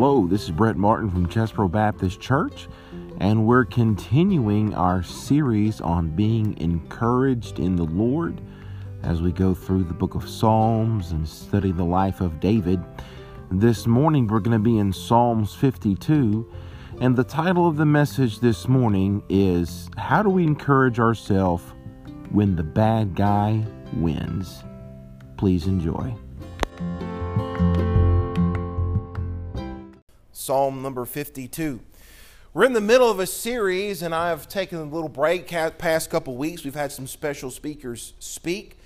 Hello, 0.00 0.28
this 0.28 0.44
is 0.44 0.52
Brett 0.52 0.76
Martin 0.76 1.10
from 1.10 1.26
Chesbro 1.26 1.68
Baptist 1.68 2.20
Church, 2.20 2.68
and 3.18 3.44
we're 3.44 3.64
continuing 3.64 4.72
our 4.72 5.02
series 5.02 5.80
on 5.80 6.14
being 6.14 6.56
encouraged 6.58 7.58
in 7.58 7.74
the 7.74 7.82
Lord 7.82 8.40
as 9.02 9.20
we 9.20 9.32
go 9.32 9.54
through 9.54 9.82
the 9.82 9.92
book 9.92 10.14
of 10.14 10.28
Psalms 10.28 11.10
and 11.10 11.28
study 11.28 11.72
the 11.72 11.82
life 11.82 12.20
of 12.20 12.38
David. 12.38 12.80
This 13.50 13.88
morning 13.88 14.28
we're 14.28 14.38
going 14.38 14.56
to 14.56 14.62
be 14.62 14.78
in 14.78 14.92
Psalms 14.92 15.52
52, 15.56 16.48
and 17.00 17.16
the 17.16 17.24
title 17.24 17.66
of 17.66 17.76
the 17.76 17.84
message 17.84 18.38
this 18.38 18.68
morning 18.68 19.20
is 19.28 19.90
How 19.96 20.22
Do 20.22 20.30
We 20.30 20.44
Encourage 20.44 21.00
Ourselves 21.00 21.64
When 22.30 22.54
the 22.54 22.62
Bad 22.62 23.16
Guy 23.16 23.66
Wins? 23.94 24.62
Please 25.36 25.66
enjoy. 25.66 26.14
Psalm 30.48 30.80
number 30.80 31.04
52. 31.04 31.78
We're 32.54 32.64
in 32.64 32.72
the 32.72 32.80
middle 32.80 33.10
of 33.10 33.20
a 33.20 33.26
series, 33.26 34.00
and 34.00 34.14
I've 34.14 34.48
taken 34.48 34.78
a 34.78 34.84
little 34.84 35.10
break 35.10 35.46
past 35.46 36.08
couple 36.08 36.38
weeks. 36.38 36.64
We've 36.64 36.74
had 36.74 36.90
some 36.90 37.06
special 37.06 37.50
speakers 37.50 38.14
speak, 38.18 38.78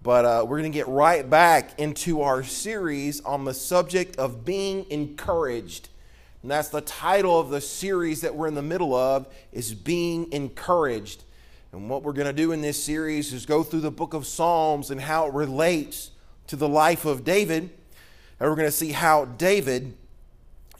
but 0.00 0.24
uh, 0.24 0.44
we're 0.46 0.60
going 0.60 0.70
to 0.70 0.78
get 0.78 0.86
right 0.86 1.28
back 1.28 1.76
into 1.76 2.22
our 2.22 2.44
series 2.44 3.20
on 3.22 3.44
the 3.44 3.52
subject 3.52 4.14
of 4.14 4.44
being 4.44 4.88
encouraged. 4.90 5.88
And 6.42 6.52
that's 6.52 6.68
the 6.68 6.82
title 6.82 7.40
of 7.40 7.50
the 7.50 7.60
series 7.60 8.20
that 8.20 8.36
we're 8.36 8.46
in 8.46 8.54
the 8.54 8.62
middle 8.62 8.94
of 8.94 9.26
is 9.50 9.74
being 9.74 10.32
encouraged. 10.32 11.24
And 11.72 11.90
what 11.90 12.04
we're 12.04 12.12
going 12.12 12.28
to 12.28 12.32
do 12.32 12.52
in 12.52 12.60
this 12.60 12.80
series 12.80 13.32
is 13.32 13.44
go 13.44 13.64
through 13.64 13.80
the 13.80 13.90
book 13.90 14.14
of 14.14 14.24
Psalms 14.24 14.92
and 14.92 15.00
how 15.00 15.26
it 15.26 15.34
relates 15.34 16.12
to 16.46 16.54
the 16.54 16.68
life 16.68 17.04
of 17.04 17.24
David. 17.24 17.70
And 18.38 18.48
we're 18.48 18.54
going 18.54 18.68
to 18.68 18.70
see 18.70 18.92
how 18.92 19.24
David 19.24 19.96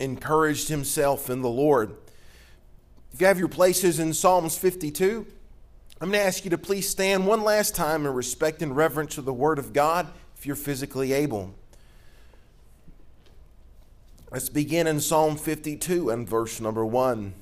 encouraged 0.01 0.69
himself 0.69 1.29
in 1.31 1.43
the 1.43 1.49
Lord. 1.49 1.97
If 3.13 3.21
you 3.21 3.27
have 3.27 3.39
your 3.39 3.49
places 3.49 3.99
in 3.99 4.15
Psalms 4.15 4.57
52, 4.57 5.27
I'm 6.01 6.11
going 6.11 6.21
to 6.21 6.27
ask 6.27 6.45
you 6.45 6.51
to 6.51 6.59
please 6.59 6.89
stand 6.89 7.27
one 7.27 7.43
last 7.43 7.75
time 7.75 8.07
in 8.07 8.13
respect 8.13 8.63
and 8.63 8.77
reverence 8.77 9.17
to 9.17 9.23
the 9.23 9.33
Word 9.33 9.59
of 9.59 9.73
God 9.73 10.07
if 10.37 10.47
you're 10.47 10.55
physically 10.55 11.13
able. 11.13 11.55
Let's 14.31 14.49
begin 14.49 14.87
in 14.87 15.01
Psalm 15.01 15.37
52 15.37 16.11
and 16.11 16.29
verse 16.29 16.61
number 16.61 16.85
1. 16.85 17.35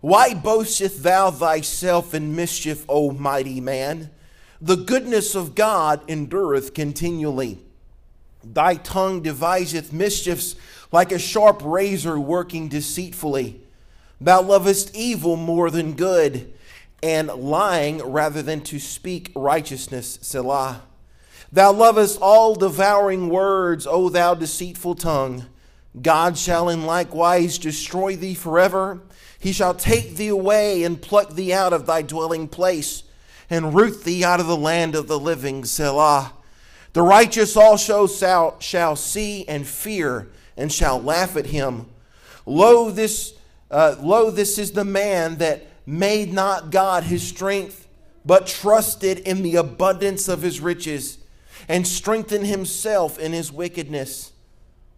Why 0.00 0.34
boastest 0.34 1.02
thou 1.02 1.30
thyself 1.30 2.14
in 2.14 2.34
mischief, 2.34 2.84
O 2.88 3.12
mighty 3.12 3.60
man? 3.60 4.10
The 4.60 4.76
goodness 4.76 5.34
of 5.34 5.54
God 5.54 6.00
endureth 6.08 6.74
continually. 6.74 7.58
Thy 8.42 8.76
tongue 8.76 9.20
deviseth 9.22 9.92
mischiefs 9.92 10.56
like 10.92 11.12
a 11.12 11.18
sharp 11.18 11.62
razor 11.64 12.18
working 12.18 12.68
deceitfully. 12.68 13.60
Thou 14.20 14.42
lovest 14.42 14.94
evil 14.94 15.36
more 15.36 15.70
than 15.70 15.94
good, 15.94 16.52
and 17.02 17.28
lying 17.28 17.98
rather 17.98 18.42
than 18.42 18.60
to 18.62 18.78
speak 18.78 19.32
righteousness, 19.34 20.18
Selah. 20.20 20.82
Thou 21.52 21.72
lovest 21.72 22.18
all 22.20 22.54
devouring 22.54 23.28
words, 23.28 23.86
O 23.86 24.08
thou 24.08 24.34
deceitful 24.34 24.96
tongue. 24.96 25.46
God 26.00 26.36
shall 26.36 26.68
in 26.68 26.84
likewise 26.84 27.58
destroy 27.58 28.14
thee 28.14 28.34
forever. 28.34 29.00
He 29.38 29.52
shall 29.52 29.74
take 29.74 30.16
thee 30.16 30.28
away 30.28 30.84
and 30.84 31.00
pluck 31.00 31.34
thee 31.34 31.52
out 31.52 31.72
of 31.72 31.86
thy 31.86 32.02
dwelling 32.02 32.46
place, 32.46 33.04
and 33.48 33.74
root 33.74 34.04
thee 34.04 34.22
out 34.22 34.38
of 34.38 34.46
the 34.46 34.56
land 34.56 34.94
of 34.94 35.08
the 35.08 35.18
living, 35.18 35.64
Selah. 35.64 36.32
The 36.92 37.02
righteous 37.02 37.56
also 37.56 38.06
shall, 38.06 38.60
shall 38.60 38.94
see 38.96 39.48
and 39.48 39.66
fear 39.66 40.28
and 40.60 40.70
shall 40.70 41.00
laugh 41.00 41.36
at 41.36 41.46
him. 41.46 41.86
Lo, 42.44 42.90
this, 42.90 43.32
uh, 43.70 43.96
lo, 43.98 44.30
this 44.30 44.58
is 44.58 44.72
the 44.72 44.84
man 44.84 45.36
that 45.38 45.66
made 45.86 46.32
not 46.32 46.70
God 46.70 47.04
his 47.04 47.26
strength, 47.26 47.88
but 48.26 48.46
trusted 48.46 49.20
in 49.20 49.42
the 49.42 49.56
abundance 49.56 50.28
of 50.28 50.42
his 50.42 50.60
riches, 50.60 51.18
and 51.66 51.86
strengthened 51.86 52.46
himself 52.46 53.18
in 53.18 53.32
his 53.32 53.50
wickedness. 53.50 54.32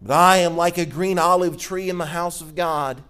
But 0.01 0.15
I 0.15 0.39
am 0.39 0.57
like 0.57 0.79
a 0.79 0.85
green 0.85 1.19
olive 1.19 1.57
tree 1.57 1.89
in 1.89 1.99
the 1.99 2.07
house 2.07 2.41
of 2.41 2.57
God. 2.57 3.01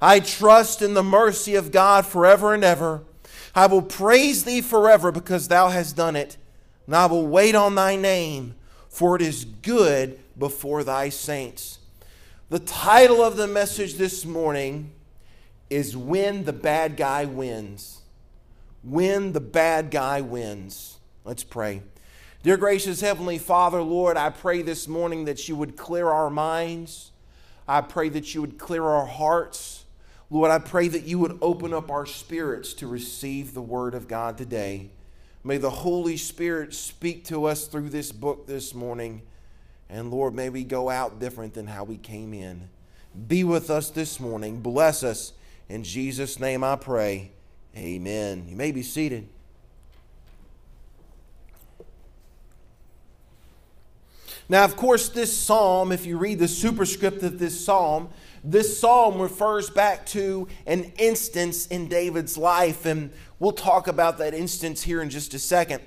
I 0.00 0.18
trust 0.18 0.82
in 0.82 0.94
the 0.94 1.04
mercy 1.04 1.54
of 1.54 1.70
God 1.70 2.04
forever 2.04 2.52
and 2.52 2.64
ever. 2.64 3.02
I 3.54 3.66
will 3.66 3.82
praise 3.82 4.42
thee 4.42 4.60
forever 4.60 5.12
because 5.12 5.46
thou 5.46 5.68
hast 5.68 5.96
done 5.96 6.16
it, 6.16 6.36
and 6.86 6.96
I 6.96 7.06
will 7.06 7.26
wait 7.28 7.54
on 7.54 7.76
thy 7.76 7.94
name, 7.94 8.56
for 8.88 9.14
it 9.14 9.22
is 9.22 9.44
good 9.44 10.18
before 10.36 10.82
thy 10.82 11.08
saints. 11.08 11.78
The 12.52 12.58
title 12.58 13.24
of 13.24 13.38
the 13.38 13.46
message 13.46 13.94
this 13.94 14.26
morning 14.26 14.92
is 15.70 15.96
When 15.96 16.44
the 16.44 16.52
Bad 16.52 16.98
Guy 16.98 17.24
Wins. 17.24 18.02
When 18.82 19.32
the 19.32 19.40
Bad 19.40 19.90
Guy 19.90 20.20
Wins. 20.20 20.98
Let's 21.24 21.44
pray. 21.44 21.80
Dear 22.42 22.58
gracious 22.58 23.00
Heavenly 23.00 23.38
Father, 23.38 23.80
Lord, 23.80 24.18
I 24.18 24.28
pray 24.28 24.60
this 24.60 24.86
morning 24.86 25.24
that 25.24 25.48
you 25.48 25.56
would 25.56 25.78
clear 25.78 26.10
our 26.10 26.28
minds. 26.28 27.12
I 27.66 27.80
pray 27.80 28.10
that 28.10 28.34
you 28.34 28.42
would 28.42 28.58
clear 28.58 28.84
our 28.84 29.06
hearts. 29.06 29.86
Lord, 30.28 30.50
I 30.50 30.58
pray 30.58 30.88
that 30.88 31.04
you 31.04 31.18
would 31.20 31.38
open 31.40 31.72
up 31.72 31.90
our 31.90 32.04
spirits 32.04 32.74
to 32.74 32.86
receive 32.86 33.54
the 33.54 33.62
Word 33.62 33.94
of 33.94 34.08
God 34.08 34.36
today. 34.36 34.90
May 35.42 35.56
the 35.56 35.70
Holy 35.70 36.18
Spirit 36.18 36.74
speak 36.74 37.24
to 37.28 37.46
us 37.46 37.66
through 37.66 37.88
this 37.88 38.12
book 38.12 38.46
this 38.46 38.74
morning. 38.74 39.22
And 39.92 40.10
Lord, 40.10 40.34
may 40.34 40.48
we 40.48 40.64
go 40.64 40.88
out 40.88 41.20
different 41.20 41.52
than 41.52 41.66
how 41.66 41.84
we 41.84 41.98
came 41.98 42.32
in. 42.32 42.70
Be 43.28 43.44
with 43.44 43.68
us 43.68 43.90
this 43.90 44.18
morning. 44.18 44.60
Bless 44.60 45.02
us. 45.02 45.34
In 45.68 45.84
Jesus' 45.84 46.40
name 46.40 46.64
I 46.64 46.76
pray. 46.76 47.30
Amen. 47.76 48.46
You 48.48 48.56
may 48.56 48.72
be 48.72 48.82
seated. 48.82 49.28
Now, 54.48 54.64
of 54.64 54.76
course, 54.76 55.10
this 55.10 55.36
psalm, 55.36 55.92
if 55.92 56.06
you 56.06 56.16
read 56.16 56.38
the 56.38 56.48
superscript 56.48 57.22
of 57.22 57.38
this 57.38 57.62
psalm, 57.62 58.08
this 58.42 58.78
psalm 58.78 59.20
refers 59.20 59.68
back 59.68 60.06
to 60.06 60.48
an 60.66 60.92
instance 60.96 61.66
in 61.66 61.88
David's 61.88 62.38
life, 62.38 62.86
and 62.86 63.12
we'll 63.38 63.52
talk 63.52 63.88
about 63.88 64.16
that 64.18 64.32
instance 64.32 64.82
here 64.82 65.02
in 65.02 65.10
just 65.10 65.34
a 65.34 65.38
second. 65.38 65.82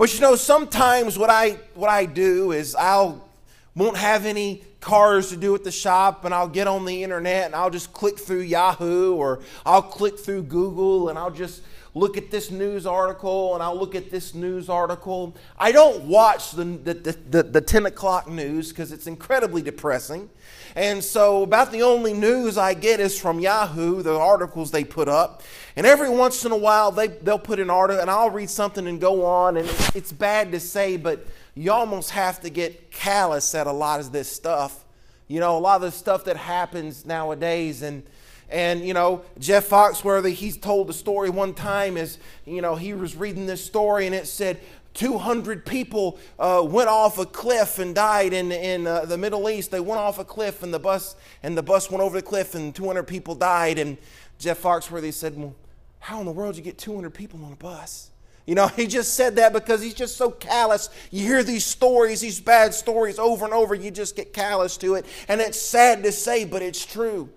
But 0.00 0.14
you 0.14 0.20
know, 0.20 0.34
sometimes 0.34 1.18
what 1.18 1.28
I 1.28 1.58
what 1.74 1.90
I 1.90 2.06
do 2.06 2.52
is 2.52 2.74
I'll 2.74 3.28
won't 3.74 3.98
have 3.98 4.24
any 4.24 4.64
cars 4.80 5.28
to 5.28 5.36
do 5.36 5.54
at 5.54 5.62
the 5.62 5.70
shop 5.70 6.24
and 6.24 6.32
I'll 6.32 6.48
get 6.48 6.66
on 6.66 6.86
the 6.86 7.02
internet 7.02 7.44
and 7.44 7.54
I'll 7.54 7.68
just 7.68 7.92
click 7.92 8.18
through 8.18 8.40
Yahoo 8.40 9.14
or 9.14 9.40
I'll 9.66 9.82
click 9.82 10.18
through 10.18 10.44
Google 10.44 11.10
and 11.10 11.18
I'll 11.18 11.30
just 11.30 11.60
look 11.92 12.16
at 12.16 12.30
this 12.30 12.50
news 12.50 12.86
article 12.86 13.52
and 13.52 13.62
I'll 13.62 13.78
look 13.78 13.94
at 13.94 14.10
this 14.10 14.34
news 14.34 14.70
article. 14.70 15.36
I 15.58 15.70
don't 15.70 16.04
watch 16.04 16.52
the, 16.52 16.64
the, 16.64 16.94
the, 17.28 17.42
the 17.42 17.60
10 17.60 17.84
o'clock 17.84 18.26
news 18.26 18.70
because 18.70 18.92
it's 18.92 19.06
incredibly 19.06 19.60
depressing. 19.60 20.30
And 20.76 21.02
so, 21.02 21.42
about 21.42 21.72
the 21.72 21.82
only 21.82 22.12
news 22.12 22.56
I 22.56 22.74
get 22.74 23.00
is 23.00 23.18
from 23.18 23.40
Yahoo, 23.40 24.02
the 24.02 24.16
articles 24.16 24.70
they 24.70 24.84
put 24.84 25.08
up. 25.08 25.42
And 25.76 25.86
every 25.86 26.08
once 26.08 26.44
in 26.44 26.52
a 26.52 26.56
while, 26.56 26.92
they, 26.92 27.08
they'll 27.08 27.38
put 27.38 27.58
an 27.58 27.70
article, 27.70 28.00
and 28.00 28.10
I'll 28.10 28.30
read 28.30 28.50
something 28.50 28.86
and 28.86 29.00
go 29.00 29.24
on. 29.24 29.56
And 29.56 29.68
it's, 29.68 29.96
it's 29.96 30.12
bad 30.12 30.52
to 30.52 30.60
say, 30.60 30.96
but 30.96 31.26
you 31.54 31.72
almost 31.72 32.10
have 32.10 32.40
to 32.42 32.50
get 32.50 32.90
callous 32.90 33.54
at 33.54 33.66
a 33.66 33.72
lot 33.72 34.00
of 34.00 34.12
this 34.12 34.30
stuff. 34.30 34.84
You 35.28 35.40
know, 35.40 35.56
a 35.56 35.60
lot 35.60 35.76
of 35.76 35.82
the 35.82 35.90
stuff 35.90 36.24
that 36.24 36.36
happens 36.36 37.04
nowadays. 37.04 37.82
And, 37.82 38.02
and 38.48 38.86
you 38.86 38.94
know, 38.94 39.22
Jeff 39.38 39.68
Foxworthy, 39.68 40.32
he's 40.32 40.56
told 40.56 40.88
the 40.88 40.92
story 40.92 41.30
one 41.30 41.54
time 41.54 41.96
is, 41.96 42.18
you 42.46 42.60
know, 42.62 42.76
he 42.76 42.94
was 42.94 43.16
reading 43.16 43.46
this 43.46 43.64
story 43.64 44.06
and 44.06 44.14
it 44.14 44.26
said 44.26 44.60
200 44.94 45.64
people 45.64 46.18
uh, 46.38 46.62
went 46.66 46.88
off 46.88 47.18
a 47.18 47.26
cliff 47.26 47.78
and 47.78 47.94
died 47.94 48.32
in, 48.32 48.50
in 48.50 48.86
uh, 48.86 49.04
the 49.04 49.16
Middle 49.16 49.48
East. 49.48 49.70
They 49.70 49.80
went 49.80 50.00
off 50.00 50.18
a 50.18 50.24
cliff 50.24 50.62
and 50.62 50.74
the 50.74 50.78
bus 50.78 51.16
and 51.42 51.56
the 51.56 51.62
bus 51.62 51.90
went 51.90 52.02
over 52.02 52.16
the 52.16 52.26
cliff 52.26 52.54
and 52.54 52.74
200 52.74 53.04
people 53.04 53.34
died. 53.34 53.78
And 53.78 53.96
Jeff 54.38 54.60
Foxworthy 54.62 55.12
said, 55.12 55.36
"Well, 55.36 55.54
how 56.00 56.18
in 56.20 56.26
the 56.26 56.32
world 56.32 56.54
did 56.54 56.58
you 56.58 56.64
get 56.64 56.78
200 56.78 57.10
people 57.10 57.44
on 57.44 57.52
a 57.52 57.56
bus?" 57.56 58.10
You 58.46 58.56
know, 58.56 58.66
he 58.76 58.86
just 58.86 59.14
said 59.14 59.36
that 59.36 59.52
because 59.52 59.80
he's 59.80 59.94
just 59.94 60.16
so 60.16 60.30
callous. 60.30 60.90
You 61.10 61.24
hear 61.24 61.42
these 61.42 61.64
stories, 61.64 62.20
these 62.20 62.40
bad 62.40 62.74
stories 62.74 63.18
over 63.18 63.44
and 63.44 63.54
over, 63.54 63.74
you 63.74 63.90
just 63.90 64.16
get 64.16 64.32
callous 64.32 64.76
to 64.78 64.96
it. 64.96 65.06
And 65.28 65.40
it's 65.40 65.60
sad 65.60 66.02
to 66.02 66.12
say, 66.12 66.44
but 66.44 66.62
it's 66.62 66.84
true. 66.84 67.30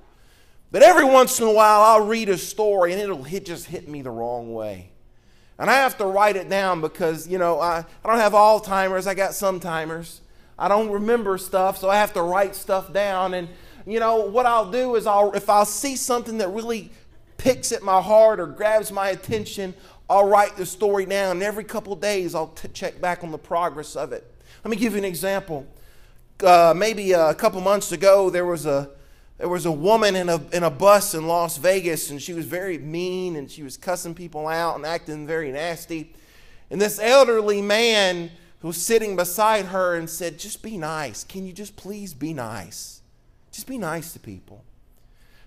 But 0.71 0.81
every 0.81 1.05
once 1.05 1.39
in 1.39 1.45
a 1.45 1.51
while, 1.51 1.81
I'll 1.81 2.07
read 2.07 2.29
a 2.29 2.37
story 2.37 2.93
and 2.93 3.01
it'll 3.01 3.23
hit, 3.23 3.45
just 3.45 3.67
hit 3.67 3.87
me 3.87 4.01
the 4.01 4.09
wrong 4.09 4.55
way. 4.55 4.92
And 5.59 5.69
I 5.69 5.75
have 5.75 5.97
to 5.99 6.05
write 6.05 6.35
it 6.35 6.49
down 6.49 6.81
because, 6.81 7.27
you 7.27 7.37
know, 7.37 7.59
I, 7.59 7.85
I 8.03 8.09
don't 8.09 8.19
have 8.19 8.33
all 8.33 8.59
timers, 8.59 9.07
I 9.07 9.13
got 9.13 9.33
some 9.33 9.59
timers. 9.59 10.21
I 10.57 10.67
don't 10.67 10.89
remember 10.89 11.37
stuff, 11.37 11.77
so 11.77 11.89
I 11.89 11.95
have 11.95 12.13
to 12.13 12.21
write 12.21 12.55
stuff 12.55 12.93
down. 12.93 13.33
And, 13.33 13.47
you 13.85 13.99
know, 13.99 14.17
what 14.17 14.45
I'll 14.45 14.69
do 14.71 14.95
is 14.95 15.07
I'll, 15.07 15.31
if 15.33 15.49
I'll 15.49 15.65
see 15.65 15.95
something 15.95 16.37
that 16.37 16.49
really 16.49 16.91
picks 17.37 17.71
at 17.71 17.81
my 17.83 18.01
heart 18.01 18.39
or 18.39 18.47
grabs 18.47 18.91
my 18.91 19.09
attention, 19.09 19.73
I'll 20.09 20.27
write 20.27 20.55
the 20.55 20.65
story 20.65 21.05
down. 21.05 21.37
And 21.37 21.43
every 21.43 21.63
couple 21.63 21.95
days, 21.95 22.35
I'll 22.35 22.47
t- 22.47 22.67
check 22.69 23.01
back 23.01 23.23
on 23.23 23.31
the 23.31 23.37
progress 23.37 23.95
of 23.95 24.11
it. 24.13 24.31
Let 24.63 24.71
me 24.71 24.77
give 24.77 24.93
you 24.93 24.99
an 24.99 25.05
example. 25.05 25.65
uh, 26.41 26.73
maybe 26.75 27.11
a 27.13 27.33
couple 27.33 27.61
months 27.61 27.91
ago, 27.91 28.29
there 28.29 28.45
was 28.45 28.65
a 28.65 28.89
there 29.37 29.49
was 29.49 29.65
a 29.65 29.71
woman 29.71 30.15
in 30.15 30.29
a 30.29 30.41
in 30.51 30.63
a 30.63 30.69
bus 30.69 31.13
in 31.13 31.27
Las 31.27 31.57
Vegas, 31.57 32.09
and 32.09 32.21
she 32.21 32.33
was 32.33 32.45
very 32.45 32.77
mean, 32.77 33.35
and 33.35 33.49
she 33.49 33.63
was 33.63 33.77
cussing 33.77 34.13
people 34.13 34.47
out 34.47 34.75
and 34.75 34.85
acting 34.85 35.25
very 35.25 35.51
nasty. 35.51 36.13
And 36.69 36.79
this 36.79 36.99
elderly 36.99 37.61
man 37.61 38.31
who 38.59 38.67
was 38.67 38.77
sitting 38.77 39.15
beside 39.15 39.65
her 39.65 39.95
and 39.95 40.09
said, 40.09 40.39
"Just 40.39 40.61
be 40.61 40.77
nice. 40.77 41.23
Can 41.23 41.45
you 41.45 41.53
just 41.53 41.75
please 41.75 42.13
be 42.13 42.33
nice? 42.33 43.01
Just 43.51 43.67
be 43.67 43.77
nice 43.77 44.13
to 44.13 44.19
people." 44.19 44.63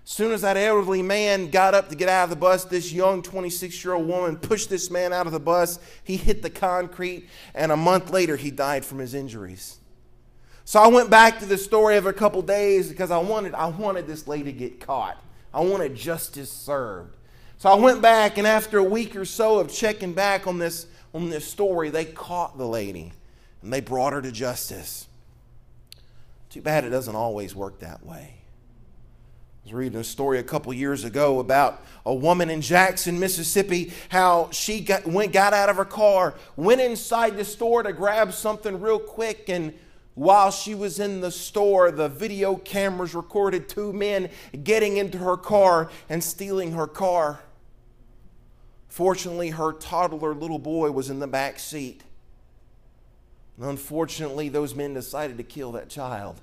As 0.05 0.11
soon 0.11 0.31
as 0.31 0.41
that 0.41 0.55
elderly 0.55 1.01
man 1.01 1.49
got 1.49 1.73
up 1.73 1.89
to 1.89 1.95
get 1.95 2.07
out 2.07 2.25
of 2.25 2.29
the 2.29 2.37
bus, 2.37 2.63
this 2.63 2.93
young 2.93 3.21
26 3.21 3.83
year 3.83 3.93
old 3.93 4.07
woman 4.07 4.37
pushed 4.37 4.69
this 4.69 4.89
man 4.89 5.11
out 5.11 5.25
of 5.27 5.33
the 5.33 5.39
bus. 5.39 5.79
He 6.01 6.15
hit 6.15 6.41
the 6.41 6.49
concrete, 6.49 7.27
and 7.53 7.73
a 7.73 7.77
month 7.77 8.09
later, 8.09 8.37
he 8.37 8.49
died 8.49 8.85
from 8.85 8.99
his 8.99 9.13
injuries. 9.13 9.79
So 10.67 10.81
I 10.81 10.87
went 10.87 11.09
back 11.09 11.39
to 11.39 11.45
the 11.45 11.57
story 11.57 11.95
of 11.95 12.07
a 12.07 12.11
couple 12.11 12.41
days 12.41 12.89
because 12.89 13.09
I 13.09 13.19
wanted, 13.19 13.53
I 13.53 13.67
wanted 13.67 14.05
this 14.05 14.27
lady 14.27 14.51
to 14.51 14.51
get 14.51 14.81
caught. 14.81 15.17
I 15.53 15.61
wanted 15.61 15.95
justice 15.95 16.51
served. 16.51 17.15
So 17.57 17.69
I 17.69 17.75
went 17.75 18.01
back, 18.01 18.37
and 18.37 18.45
after 18.45 18.77
a 18.77 18.83
week 18.83 19.15
or 19.15 19.23
so 19.23 19.59
of 19.59 19.71
checking 19.71 20.11
back 20.11 20.45
on 20.45 20.59
this, 20.59 20.87
on 21.13 21.29
this 21.29 21.47
story, 21.47 21.89
they 21.89 22.03
caught 22.03 22.57
the 22.57 22.67
lady 22.67 23.13
and 23.61 23.71
they 23.71 23.79
brought 23.79 24.11
her 24.11 24.21
to 24.21 24.29
justice. 24.29 25.07
Too 26.49 26.61
bad 26.61 26.83
it 26.83 26.89
doesn't 26.89 27.15
always 27.15 27.55
work 27.55 27.79
that 27.79 28.05
way. 28.05 28.33
I 28.33 29.63
was 29.63 29.73
reading 29.73 29.99
a 29.99 30.03
story 30.03 30.37
a 30.39 30.43
couple 30.43 30.73
years 30.73 31.05
ago 31.05 31.39
about 31.39 31.81
a 32.05 32.13
woman 32.13 32.49
in 32.49 32.59
Jackson, 32.59 33.21
Mississippi, 33.21 33.93
how 34.09 34.49
she 34.51 34.81
got, 34.81 35.07
went, 35.07 35.31
got 35.31 35.53
out 35.53 35.69
of 35.69 35.77
her 35.77 35.85
car, 35.85 36.33
went 36.57 36.81
inside 36.81 37.37
the 37.37 37.45
store 37.45 37.83
to 37.83 37.93
grab 37.93 38.33
something 38.33 38.81
real 38.81 38.99
quick, 38.99 39.47
and 39.47 39.73
while 40.17 40.49
she 40.49 40.73
was 40.73 40.99
in 40.99 41.21
the 41.21 41.29
store, 41.29 41.91
the 41.91 42.09
video 42.09 42.55
cameras 42.55 43.13
recorded 43.13 43.69
two 43.69 43.93
men 43.93 44.31
getting 44.63 44.97
into 44.97 45.19
her 45.19 45.37
car 45.37 45.91
and 46.09 46.23
stealing 46.23 46.71
her 46.71 46.87
car. 46.87 47.39
Fortunately, 48.87 49.51
her 49.51 49.73
toddler 49.73 50.33
little 50.33 50.57
boy 50.57 50.89
was 50.89 51.11
in 51.11 51.19
the 51.19 51.27
back 51.27 51.59
seat. 51.59 52.01
And 53.57 53.67
unfortunately, 53.67 54.49
those 54.49 54.73
men 54.73 54.95
decided 54.95 55.37
to 55.37 55.43
kill 55.43 55.73
that 55.73 55.87
child, 55.87 56.41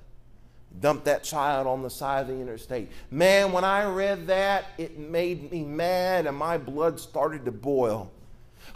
dump 0.79 1.03
that 1.03 1.25
child 1.25 1.67
on 1.67 1.82
the 1.82 1.91
side 1.91 2.20
of 2.20 2.29
the 2.29 2.41
interstate. 2.41 2.93
Man, 3.11 3.50
when 3.50 3.65
I 3.65 3.87
read 3.87 4.29
that, 4.29 4.67
it 4.79 5.00
made 5.00 5.50
me 5.50 5.65
mad 5.65 6.27
and 6.27 6.37
my 6.37 6.59
blood 6.59 7.00
started 7.00 7.44
to 7.47 7.50
boil. 7.50 8.12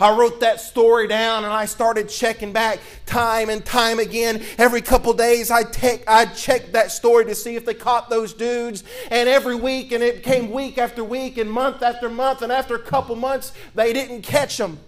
I 0.01 0.17
wrote 0.17 0.41
that 0.41 0.61
story 0.61 1.09
down 1.09 1.45
and 1.45 1.53
I 1.53 1.65
started 1.65 2.09
checking 2.09 2.53
back 2.53 2.79
time 3.05 3.51
and 3.51 3.65
time 3.65 3.99
again. 3.99 4.43
Every 4.57 4.81
couple 4.81 5.13
days 5.13 5.51
I 5.51 5.65
take 5.65 6.05
I 6.07 6.25
that 6.25 6.93
story 6.93 7.25
to 7.25 7.35
see 7.35 7.57
if 7.57 7.65
they 7.65 7.75
caught 7.75 8.09
those 8.09 8.33
dudes. 8.33 8.85
And 9.11 9.29
every 9.29 9.57
week, 9.57 9.91
and 9.91 10.03
it 10.03 10.23
came 10.23 10.53
week 10.53 10.79
after 10.79 11.03
week 11.03 11.37
and 11.37 11.51
month 11.51 11.83
after 11.83 12.09
month, 12.09 12.43
and 12.43 12.53
after 12.53 12.77
a 12.77 12.83
couple 12.83 13.17
months, 13.17 13.53
they 13.75 13.93
didn't 13.93 14.23
catch 14.23 14.57
them. 14.57 14.79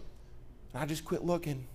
I 0.74 0.86
just 0.86 1.04
quit 1.04 1.24
looking. 1.24 1.66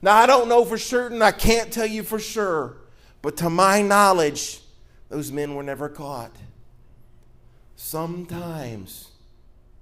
Now 0.00 0.16
I 0.16 0.26
don't 0.26 0.48
know 0.48 0.64
for 0.64 0.78
certain, 0.78 1.20
I 1.20 1.32
can't 1.32 1.72
tell 1.72 1.86
you 1.86 2.04
for 2.04 2.20
sure, 2.20 2.76
but 3.22 3.36
to 3.38 3.50
my 3.50 3.82
knowledge, 3.82 4.60
those 5.08 5.32
men 5.32 5.56
were 5.56 5.64
never 5.64 5.88
caught. 5.88 6.36
Sometimes 7.74 9.08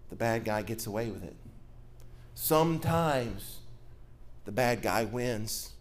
the 0.09 0.17
bad 0.17 0.45
guy 0.45 0.63
gets 0.63 0.87
away 0.87 1.11
with 1.11 1.23
it 1.23 1.37
sometimes 2.37 3.57
the 4.45 4.53
bad 4.53 4.83
guy 4.83 5.05
wins. 5.05 5.73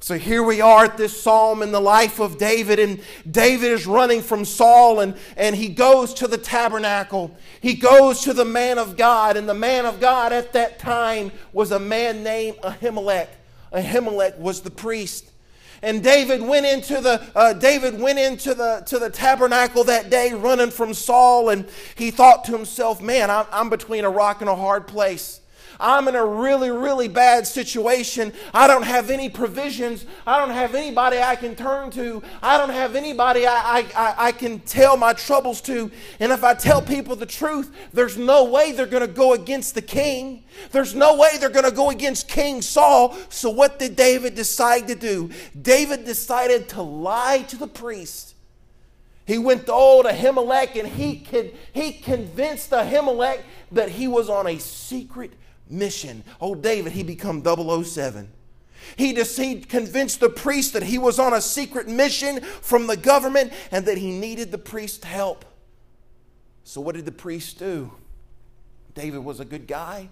So 0.00 0.18
here 0.18 0.42
we 0.42 0.60
are 0.60 0.84
at 0.84 0.98
this 0.98 1.18
psalm 1.18 1.62
in 1.62 1.72
the 1.72 1.80
life 1.80 2.20
of 2.20 2.36
David, 2.36 2.78
and 2.78 3.00
David 3.30 3.70
is 3.70 3.86
running 3.86 4.20
from 4.20 4.44
Saul, 4.44 5.00
and, 5.00 5.16
and 5.34 5.56
he 5.56 5.68
goes 5.68 6.12
to 6.14 6.28
the 6.28 6.36
tabernacle. 6.36 7.34
He 7.62 7.72
goes 7.72 8.20
to 8.22 8.34
the 8.34 8.44
man 8.44 8.76
of 8.76 8.98
God, 8.98 9.38
and 9.38 9.48
the 9.48 9.54
man 9.54 9.86
of 9.86 10.00
God 10.00 10.34
at 10.34 10.52
that 10.52 10.78
time 10.78 11.32
was 11.54 11.70
a 11.70 11.78
man 11.78 12.22
named 12.22 12.58
Ahimelech. 12.58 13.28
Ahimelech 13.72 14.36
was 14.36 14.60
the 14.60 14.70
priest. 14.70 15.30
And 15.80 16.02
David 16.02 16.42
went 16.42 16.66
into 16.66 17.00
the 17.00 17.22
uh, 17.34 17.52
David 17.54 17.98
went 17.98 18.18
into 18.18 18.54
the 18.54 18.82
to 18.86 18.98
the 18.98 19.10
tabernacle 19.10 19.84
that 19.84 20.10
day, 20.10 20.32
running 20.32 20.70
from 20.70 20.92
Saul, 20.92 21.50
and 21.50 21.66
he 21.94 22.10
thought 22.10 22.44
to 22.44 22.52
himself, 22.52 23.02
"Man, 23.02 23.30
I'm, 23.30 23.46
I'm 23.52 23.70
between 23.70 24.04
a 24.04 24.10
rock 24.10 24.40
and 24.40 24.48
a 24.48 24.56
hard 24.56 24.86
place." 24.86 25.40
I'm 25.84 26.08
in 26.08 26.14
a 26.14 26.24
really, 26.24 26.70
really 26.70 27.08
bad 27.08 27.46
situation. 27.46 28.32
I 28.54 28.66
don't 28.66 28.84
have 28.84 29.10
any 29.10 29.28
provisions. 29.28 30.06
I 30.26 30.38
don't 30.38 30.54
have 30.54 30.74
anybody 30.74 31.18
I 31.18 31.36
can 31.36 31.54
turn 31.54 31.90
to. 31.90 32.22
I 32.42 32.56
don't 32.56 32.70
have 32.70 32.96
anybody 32.96 33.46
I, 33.46 33.80
I, 33.94 34.14
I 34.18 34.32
can 34.32 34.60
tell 34.60 34.96
my 34.96 35.12
troubles 35.12 35.60
to. 35.62 35.90
And 36.20 36.32
if 36.32 36.42
I 36.42 36.54
tell 36.54 36.80
people 36.80 37.16
the 37.16 37.26
truth, 37.26 37.70
there's 37.92 38.16
no 38.16 38.44
way 38.44 38.72
they're 38.72 38.86
going 38.86 39.06
to 39.06 39.12
go 39.12 39.34
against 39.34 39.74
the 39.74 39.82
king. 39.82 40.44
There's 40.70 40.94
no 40.94 41.16
way 41.18 41.36
they're 41.38 41.50
going 41.50 41.66
to 41.66 41.70
go 41.70 41.90
against 41.90 42.28
King 42.28 42.62
Saul. 42.62 43.14
So, 43.28 43.50
what 43.50 43.78
did 43.78 43.94
David 43.94 44.34
decide 44.34 44.88
to 44.88 44.94
do? 44.94 45.30
David 45.60 46.06
decided 46.06 46.70
to 46.70 46.80
lie 46.82 47.44
to 47.48 47.56
the 47.58 47.68
priest. 47.68 48.34
He 49.26 49.36
went 49.36 49.66
to 49.66 49.72
old 49.72 50.06
Ahimelech 50.06 50.78
and 50.78 50.88
he, 50.88 51.18
could, 51.18 51.54
he 51.74 51.92
convinced 51.92 52.70
Ahimelech 52.70 53.40
that 53.72 53.90
he 53.90 54.08
was 54.08 54.30
on 54.30 54.46
a 54.46 54.58
secret 54.58 55.32
mission. 55.68 56.24
Oh, 56.40 56.54
David, 56.54 56.92
he 56.92 57.02
become 57.02 57.42
007. 57.44 58.30
He 58.96 59.12
deceived, 59.12 59.68
convinced 59.68 60.20
the 60.20 60.28
priest 60.28 60.72
that 60.74 60.82
he 60.82 60.98
was 60.98 61.18
on 61.18 61.32
a 61.32 61.40
secret 61.40 61.88
mission 61.88 62.40
from 62.40 62.86
the 62.86 62.96
government 62.96 63.52
and 63.70 63.86
that 63.86 63.98
he 63.98 64.10
needed 64.10 64.50
the 64.52 64.58
priest's 64.58 65.04
help. 65.04 65.44
So, 66.64 66.80
what 66.80 66.94
did 66.94 67.04
the 67.04 67.12
priest 67.12 67.58
do? 67.58 67.92
David 68.94 69.24
was 69.24 69.40
a 69.40 69.44
good 69.44 69.66
guy. 69.66 70.08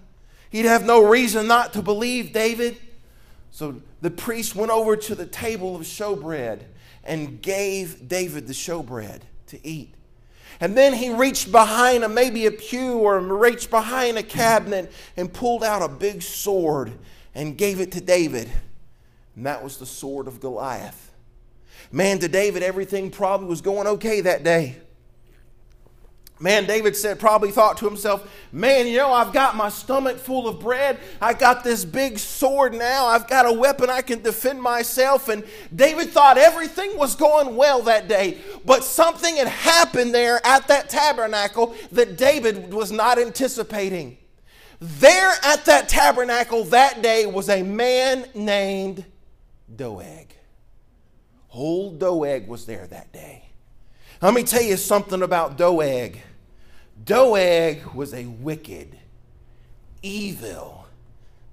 He'd 0.49 0.65
have 0.65 0.85
no 0.85 1.07
reason 1.07 1.47
not 1.47 1.73
to 1.73 1.81
believe 1.81 2.33
David. 2.33 2.77
So, 3.51 3.81
the 4.01 4.11
priest 4.11 4.55
went 4.55 4.71
over 4.71 4.95
to 4.95 5.15
the 5.15 5.25
table 5.25 5.75
of 5.75 5.83
showbread 5.83 6.61
and 7.03 7.41
gave 7.41 8.07
David 8.07 8.47
the 8.47 8.53
showbread 8.53 9.21
to 9.47 9.67
eat. 9.67 9.93
And 10.63 10.77
then 10.77 10.93
he 10.93 11.13
reached 11.13 11.51
behind 11.51 12.05
a, 12.05 12.07
maybe 12.07 12.45
a 12.45 12.51
pew 12.51 12.93
or 12.93 13.19
reached 13.19 13.69
behind 13.69 14.17
a 14.17 14.23
cabinet 14.23 14.93
and 15.17 15.31
pulled 15.31 15.61
out 15.61 15.81
a 15.81 15.89
big 15.89 16.21
sword 16.21 16.93
and 17.35 17.57
gave 17.57 17.81
it 17.81 17.91
to 17.91 17.99
David. 17.99 18.49
And 19.35 19.45
that 19.45 19.61
was 19.61 19.77
the 19.77 19.85
sword 19.85 20.25
of 20.25 20.39
Goliath. 20.39 21.11
Man, 21.91 22.17
to 22.19 22.29
David, 22.29 22.63
everything 22.63 23.11
probably 23.11 23.47
was 23.47 23.59
going 23.59 23.87
okay 23.87 24.21
that 24.21 24.45
day. 24.45 24.77
Man, 26.43 26.65
David 26.65 26.93
said, 26.93 27.21
probably 27.21 27.51
thought 27.51 27.77
to 27.77 27.85
himself, 27.85 28.29
man, 28.51 28.85
you 28.85 28.97
know, 28.97 29.13
I've 29.13 29.31
got 29.31 29.55
my 29.55 29.69
stomach 29.69 30.17
full 30.17 30.45
of 30.45 30.59
bread. 30.59 30.99
I 31.21 31.33
got 31.33 31.63
this 31.63 31.85
big 31.85 32.19
sword 32.19 32.73
now. 32.73 33.05
I've 33.05 33.29
got 33.29 33.45
a 33.45 33.53
weapon 33.53 33.89
I 33.89 34.01
can 34.01 34.21
defend 34.21 34.61
myself. 34.61 35.29
And 35.29 35.45
David 35.73 36.09
thought 36.09 36.37
everything 36.37 36.97
was 36.97 37.15
going 37.15 37.55
well 37.55 37.83
that 37.83 38.09
day. 38.09 38.39
But 38.65 38.83
something 38.83 39.37
had 39.37 39.47
happened 39.47 40.13
there 40.13 40.45
at 40.45 40.67
that 40.67 40.89
tabernacle 40.89 41.77
that 41.93 42.17
David 42.17 42.73
was 42.73 42.91
not 42.91 43.17
anticipating. 43.17 44.17
There 44.81 45.31
at 45.43 45.63
that 45.63 45.87
tabernacle 45.87 46.65
that 46.65 47.01
day 47.01 47.25
was 47.25 47.47
a 47.47 47.63
man 47.63 48.25
named 48.35 49.05
Doeg. 49.73 50.35
Old 51.53 51.99
Doeg 51.99 52.49
was 52.49 52.65
there 52.65 52.85
that 52.87 53.13
day. 53.13 53.45
Let 54.21 54.33
me 54.33 54.43
tell 54.43 54.61
you 54.61 54.75
something 54.75 55.21
about 55.21 55.57
Doeg. 55.57 56.19
Doeg 57.05 57.85
was 57.93 58.13
a 58.13 58.25
wicked, 58.25 58.97
evil, 60.01 60.85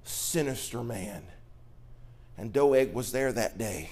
sinister 0.03 0.83
man. 0.83 1.23
And 2.37 2.53
Doeg 2.53 2.93
was 2.93 3.11
there 3.11 3.31
that 3.33 3.57
day. 3.57 3.89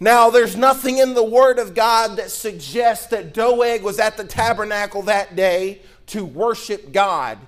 Now, 0.00 0.30
there's 0.30 0.56
nothing 0.56 0.98
in 0.98 1.14
the 1.14 1.24
Word 1.24 1.58
of 1.58 1.74
God 1.74 2.16
that 2.16 2.30
suggests 2.30 3.06
that 3.08 3.34
Doeg 3.34 3.82
was 3.82 3.98
at 3.98 4.16
the 4.16 4.24
tabernacle 4.24 5.02
that 5.02 5.36
day 5.36 5.82
to 6.06 6.24
worship 6.24 6.92
God. 6.92 7.38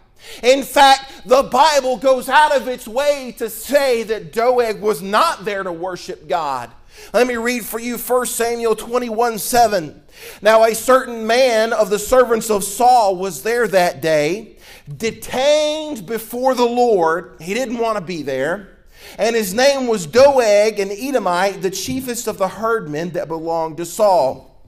In 0.42 0.62
fact, 0.62 1.26
the 1.26 1.44
Bible 1.44 1.96
goes 1.96 2.28
out 2.28 2.54
of 2.54 2.68
its 2.68 2.88
way 2.88 3.34
to 3.38 3.48
say 3.48 4.02
that 4.04 4.32
Doeg 4.32 4.80
was 4.80 5.02
not 5.02 5.44
there 5.44 5.62
to 5.62 5.72
worship 5.72 6.28
God. 6.28 6.70
Let 7.12 7.26
me 7.26 7.36
read 7.36 7.64
for 7.64 7.78
you 7.78 7.98
1 7.98 8.26
Samuel 8.26 8.76
21 8.76 9.38
7. 9.38 10.02
Now, 10.42 10.64
a 10.64 10.74
certain 10.74 11.26
man 11.26 11.72
of 11.72 11.90
the 11.90 11.98
servants 11.98 12.50
of 12.50 12.64
Saul 12.64 13.16
was 13.16 13.42
there 13.42 13.68
that 13.68 14.00
day, 14.00 14.56
detained 14.96 16.06
before 16.06 16.54
the 16.54 16.66
Lord. 16.66 17.36
He 17.40 17.54
didn't 17.54 17.78
want 17.78 17.98
to 17.98 18.04
be 18.04 18.22
there. 18.22 18.76
And 19.18 19.36
his 19.36 19.54
name 19.54 19.86
was 19.86 20.06
Doeg, 20.06 20.78
an 20.78 20.90
Edomite, 20.90 21.62
the 21.62 21.70
chiefest 21.70 22.26
of 22.26 22.38
the 22.38 22.48
herdmen 22.48 23.10
that 23.10 23.28
belonged 23.28 23.76
to 23.76 23.86
Saul. 23.86 24.64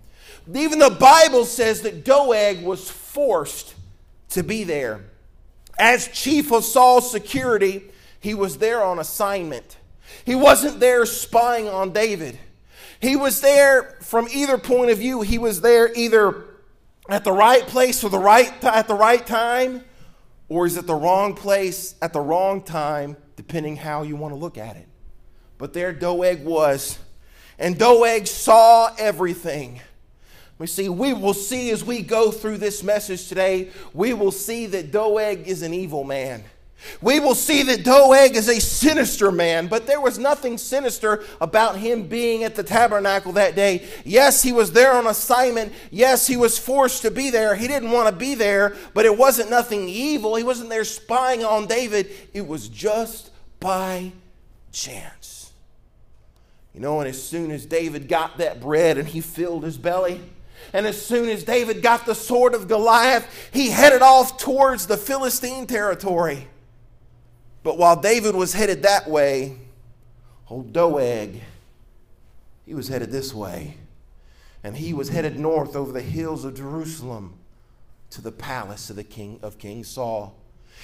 Even 0.54 0.78
the 0.78 0.90
Bible 0.90 1.44
says 1.44 1.82
that 1.82 2.04
Doeg 2.04 2.62
was 2.62 2.90
forced 2.90 3.74
to 4.30 4.42
be 4.42 4.64
there. 4.64 5.04
As 5.78 6.08
chief 6.08 6.52
of 6.52 6.64
Saul's 6.64 7.10
security, 7.10 7.84
he 8.20 8.34
was 8.34 8.58
there 8.58 8.82
on 8.82 8.98
assignment. 8.98 9.77
He 10.28 10.34
wasn't 10.34 10.78
there 10.78 11.06
spying 11.06 11.70
on 11.70 11.94
David. 11.94 12.38
He 13.00 13.16
was 13.16 13.40
there 13.40 13.96
from 14.02 14.28
either 14.30 14.58
point 14.58 14.90
of 14.90 14.98
view. 14.98 15.22
He 15.22 15.38
was 15.38 15.62
there 15.62 15.90
either 15.94 16.44
at 17.08 17.24
the 17.24 17.32
right 17.32 17.66
place 17.66 18.02
for 18.02 18.10
the 18.10 18.18
right 18.18 18.52
at 18.62 18.88
the 18.88 18.94
right 18.94 19.26
time, 19.26 19.82
or 20.50 20.66
is 20.66 20.76
at 20.76 20.86
the 20.86 20.94
wrong 20.94 21.34
place 21.34 21.94
at 22.02 22.12
the 22.12 22.20
wrong 22.20 22.60
time, 22.60 23.16
depending 23.36 23.76
how 23.76 24.02
you 24.02 24.16
want 24.16 24.34
to 24.34 24.38
look 24.38 24.58
at 24.58 24.76
it. 24.76 24.86
But 25.56 25.72
there 25.72 25.94
Doeg 25.94 26.44
was, 26.44 26.98
and 27.58 27.78
Doeg 27.78 28.26
saw 28.26 28.94
everything. 28.98 29.80
We 30.58 30.66
see, 30.66 30.90
we 30.90 31.14
will 31.14 31.32
see 31.32 31.70
as 31.70 31.82
we 31.82 32.02
go 32.02 32.30
through 32.30 32.58
this 32.58 32.82
message 32.82 33.28
today, 33.28 33.70
we 33.94 34.12
will 34.12 34.32
see 34.32 34.66
that 34.66 34.92
Doeg 34.92 35.48
is 35.48 35.62
an 35.62 35.72
evil 35.72 36.04
man. 36.04 36.44
We 37.00 37.20
will 37.20 37.34
see 37.34 37.62
that 37.64 37.84
Doeg 37.84 38.36
is 38.36 38.48
a 38.48 38.60
sinister 38.60 39.30
man, 39.32 39.66
but 39.66 39.86
there 39.86 40.00
was 40.00 40.18
nothing 40.18 40.58
sinister 40.58 41.24
about 41.40 41.76
him 41.76 42.04
being 42.04 42.44
at 42.44 42.54
the 42.54 42.62
tabernacle 42.62 43.32
that 43.32 43.56
day. 43.56 43.86
Yes, 44.04 44.42
he 44.42 44.52
was 44.52 44.72
there 44.72 44.92
on 44.92 45.06
assignment. 45.06 45.72
Yes, 45.90 46.26
he 46.26 46.36
was 46.36 46.58
forced 46.58 47.02
to 47.02 47.10
be 47.10 47.30
there. 47.30 47.54
He 47.54 47.68
didn't 47.68 47.90
want 47.90 48.08
to 48.08 48.14
be 48.14 48.34
there, 48.34 48.76
but 48.94 49.06
it 49.06 49.18
wasn't 49.18 49.50
nothing 49.50 49.88
evil. 49.88 50.36
He 50.36 50.44
wasn't 50.44 50.70
there 50.70 50.84
spying 50.84 51.44
on 51.44 51.66
David. 51.66 52.10
It 52.32 52.46
was 52.46 52.68
just 52.68 53.30
by 53.60 54.12
chance. 54.72 55.52
You 56.74 56.80
know, 56.80 57.00
and 57.00 57.08
as 57.08 57.20
soon 57.20 57.50
as 57.50 57.66
David 57.66 58.08
got 58.08 58.38
that 58.38 58.60
bread 58.60 58.98
and 58.98 59.08
he 59.08 59.20
filled 59.20 59.64
his 59.64 59.76
belly, 59.76 60.20
and 60.72 60.86
as 60.86 61.00
soon 61.00 61.28
as 61.28 61.42
David 61.44 61.82
got 61.82 62.06
the 62.06 62.14
sword 62.14 62.54
of 62.54 62.68
Goliath, 62.68 63.26
he 63.52 63.70
headed 63.70 64.02
off 64.02 64.38
towards 64.38 64.86
the 64.86 64.96
Philistine 64.96 65.66
territory. 65.66 66.46
But 67.68 67.76
while 67.76 67.96
David 68.00 68.34
was 68.34 68.54
headed 68.54 68.84
that 68.84 69.10
way, 69.10 69.58
old 70.48 70.72
Doeg, 70.72 71.42
he 72.64 72.72
was 72.72 72.88
headed 72.88 73.10
this 73.12 73.34
way. 73.34 73.76
And 74.64 74.74
he 74.74 74.94
was 74.94 75.10
headed 75.10 75.38
north 75.38 75.76
over 75.76 75.92
the 75.92 76.00
hills 76.00 76.46
of 76.46 76.56
Jerusalem 76.56 77.34
to 78.08 78.22
the 78.22 78.32
palace 78.32 78.88
of 78.88 78.96
the 78.96 79.04
king 79.04 79.38
of 79.42 79.58
King 79.58 79.84
Saul. 79.84 80.34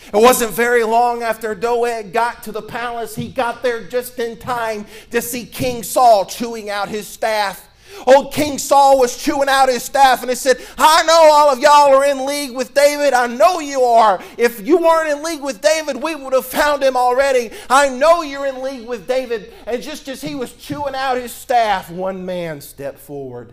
It 0.09 0.19
wasn't 0.19 0.51
very 0.53 0.85
long 0.85 1.23
after 1.23 1.55
Doeg 1.55 2.13
got 2.13 2.43
to 2.43 2.53
the 2.53 2.61
palace, 2.61 3.17
he 3.17 3.29
got 3.29 3.63
there 3.63 3.89
just 3.89 4.19
in 4.19 4.37
time 4.37 4.85
to 5.11 5.23
see 5.23 5.47
King 5.47 5.85
Saul 5.85 6.27
chewing 6.27 6.69
out 6.69 6.91
his 6.91 7.09
staff. 7.09 7.67
Old 8.07 8.33
King 8.33 8.59
Saul 8.59 8.99
was 8.99 9.17
chewing 9.17 9.49
out 9.49 9.69
his 9.69 9.83
staff 9.83 10.21
and 10.21 10.31
he 10.31 10.37
said, 10.37 10.57
I 10.77 11.03
know 11.05 11.31
all 11.33 11.51
of 11.51 11.61
y'all 11.61 11.95
are 11.95 12.05
in 12.05 12.27
league 12.27 12.55
with 12.55 12.75
David. 12.75 13.15
I 13.15 13.27
know 13.27 13.61
you 13.61 13.83
are. 13.83 14.23
If 14.37 14.67
you 14.67 14.79
weren't 14.79 15.11
in 15.11 15.25
league 15.25 15.43
with 15.43 15.61
David, 15.61 16.03
we 16.03 16.15
would 16.15 16.33
have 16.33 16.47
found 16.47 16.83
him 16.83 16.97
already. 16.97 17.51
I 17.71 17.89
know 17.89 18.23
you're 18.23 18.47
in 18.47 18.63
league 18.63 18.87
with 18.87 19.07
David. 19.07 19.53
And 19.67 19.83
just 19.83 20.09
as 20.09 20.21
he 20.21 20.35
was 20.35 20.53
chewing 20.53 20.95
out 20.95 21.17
his 21.17 21.33
staff, 21.33 21.91
one 21.91 22.27
man 22.27 22.61
stepped 22.61 22.99
forward. 22.99 23.53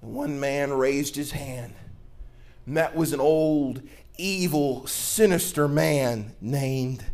One 0.00 0.38
man 0.38 0.72
raised 0.72 1.16
his 1.16 1.32
hand. 1.32 1.74
And 2.66 2.76
that 2.76 2.94
was 2.94 3.12
an 3.12 3.20
old, 3.20 3.82
evil, 4.16 4.86
sinister 4.86 5.66
man 5.66 6.34
named 6.40 7.04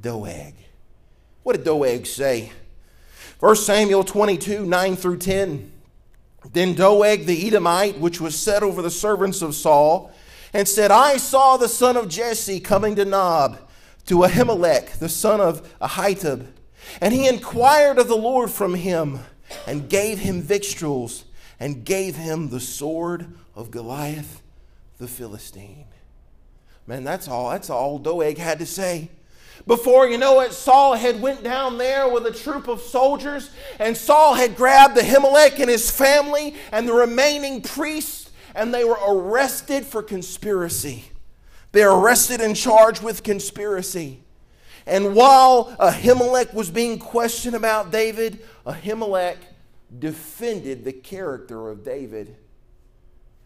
Doeg. 0.00 0.54
What 1.42 1.56
did 1.56 1.64
Doeg 1.64 2.06
say? 2.06 2.52
1 3.40 3.56
Samuel 3.56 4.04
22, 4.04 4.64
9 4.64 4.96
through 4.96 5.18
10. 5.18 5.72
Then 6.52 6.74
Doeg 6.74 7.26
the 7.26 7.46
Edomite, 7.46 7.98
which 7.98 8.20
was 8.20 8.38
set 8.38 8.62
over 8.62 8.82
the 8.82 8.90
servants 8.90 9.42
of 9.42 9.54
Saul, 9.54 10.12
and 10.52 10.68
said, 10.68 10.90
I 10.90 11.16
saw 11.16 11.56
the 11.56 11.68
son 11.68 11.96
of 11.96 12.08
Jesse 12.08 12.60
coming 12.60 12.94
to 12.96 13.04
Nob, 13.04 13.58
to 14.06 14.18
Ahimelech, 14.18 14.98
the 14.98 15.08
son 15.08 15.40
of 15.40 15.68
Ahitub. 15.80 16.46
And 17.00 17.12
he 17.12 17.26
inquired 17.26 17.98
of 17.98 18.08
the 18.08 18.16
Lord 18.16 18.50
from 18.50 18.74
him, 18.74 19.20
and 19.66 19.88
gave 19.88 20.18
him 20.18 20.40
victuals, 20.40 21.24
and 21.58 21.84
gave 21.84 22.16
him 22.16 22.50
the 22.50 22.60
sword 22.60 23.34
of 23.54 23.70
Goliath 23.70 24.42
the 24.98 25.08
Philistine. 25.08 25.86
Man, 26.86 27.04
that's 27.04 27.28
all. 27.28 27.50
That's 27.50 27.70
all 27.70 27.98
Doeg 27.98 28.38
had 28.38 28.58
to 28.58 28.66
say. 28.66 29.10
Before 29.66 30.06
you 30.06 30.18
know 30.18 30.40
it, 30.40 30.52
Saul 30.52 30.94
had 30.94 31.22
went 31.22 31.42
down 31.42 31.78
there 31.78 32.08
with 32.08 32.26
a 32.26 32.32
troop 32.32 32.68
of 32.68 32.80
soldiers, 32.80 33.50
and 33.78 33.96
Saul 33.96 34.34
had 34.34 34.56
grabbed 34.56 34.96
Ahimelech 34.96 35.58
and 35.58 35.70
his 35.70 35.90
family 35.90 36.54
and 36.70 36.86
the 36.86 36.92
remaining 36.92 37.62
priests, 37.62 38.30
and 38.54 38.72
they 38.72 38.84
were 38.84 38.98
arrested 39.08 39.84
for 39.84 40.02
conspiracy. 40.02 41.04
They're 41.72 41.90
arrested 41.90 42.40
and 42.40 42.54
charged 42.54 43.02
with 43.02 43.22
conspiracy. 43.22 44.22
And 44.86 45.14
while 45.14 45.74
Ahimelech 45.80 46.52
was 46.54 46.70
being 46.70 46.98
questioned 46.98 47.56
about 47.56 47.90
David, 47.90 48.46
Ahimelech 48.66 49.38
defended 49.98 50.84
the 50.84 50.92
character 50.92 51.70
of 51.70 51.82
David. 51.82 52.36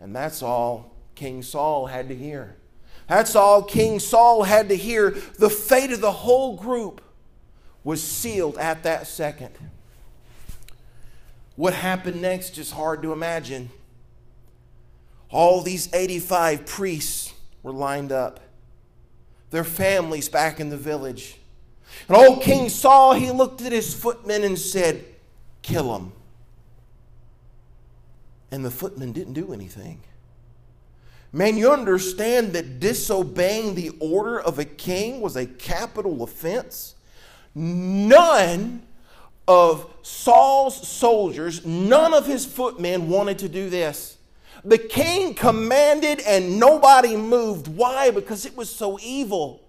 And 0.01 0.15
that's 0.15 0.43
all 0.43 0.97
King 1.15 1.43
Saul 1.43 1.87
had 1.87 2.09
to 2.09 2.15
hear. 2.15 2.58
That's 3.09 3.35
all 3.35 3.63
King 3.63 3.99
Saul 3.99 4.43
had 4.43 4.69
to 4.69 4.77
hear. 4.77 5.11
The 5.11 5.51
fate 5.51 5.93
of 5.93 6.01
the 6.01 6.13
whole 6.13 6.57
group 6.57 7.01
was 7.83 8.03
sealed 8.03 8.59
at 8.59 8.83
that 8.83 9.07
second. 9.07 9.55
What 11.57 11.75
happened 11.75 12.21
next 12.21 12.59
is 12.59 12.71
hard 12.71 13.03
to 13.03 13.13
imagine. 13.13 13.71
All 15.31 15.63
these 15.63 15.93
85 15.93 16.67
priests 16.67 17.33
were 17.63 17.73
lined 17.73 18.13
up, 18.13 18.41
their 19.51 19.65
families 19.65 20.29
back 20.29 20.61
in 20.61 20.69
the 20.69 20.77
village. 20.77 21.39
And 22.07 22.17
old 22.17 22.43
King 22.43 22.69
Saul, 22.69 23.15
he 23.15 23.31
looked 23.31 23.63
at 23.63 23.73
his 23.73 23.95
footmen 23.95 24.45
and 24.45 24.59
said, 24.59 25.05
Kill 25.63 25.93
them. 25.93 26.13
And 28.51 28.65
the 28.65 28.71
footmen 28.71 29.13
didn't 29.13 29.33
do 29.35 29.53
anything. 29.53 30.01
Man, 31.33 31.59
you 31.59 31.71
understand 31.71 32.55
that 32.55 32.81
disobeying 32.81 33.75
the 33.75 33.91
order 34.01 34.41
of 34.41 34.59
a 34.59 34.65
king 34.65 35.21
was 35.21 35.37
a 35.37 35.47
capital 35.47 36.23
offense? 36.23 36.95
None 37.55 38.83
of 39.47 39.93
Saul's 40.03 40.89
soldiers, 40.89 41.67
none 41.67 42.15
of 42.15 42.27
his 42.27 42.47
footmen 42.47 43.09
wanted 43.09 43.39
to 43.41 43.49
do 43.49 43.69
this. 43.69 44.17
The 44.65 44.79
king 44.79 45.35
commanded 45.35 46.21
and 46.21 46.59
nobody 46.59 47.17
moved. 47.17 47.69
Why? 47.69 48.11
Because 48.11 48.47
it 48.47 48.57
was 48.57 48.75
so 48.75 48.99
evil. 49.03 49.63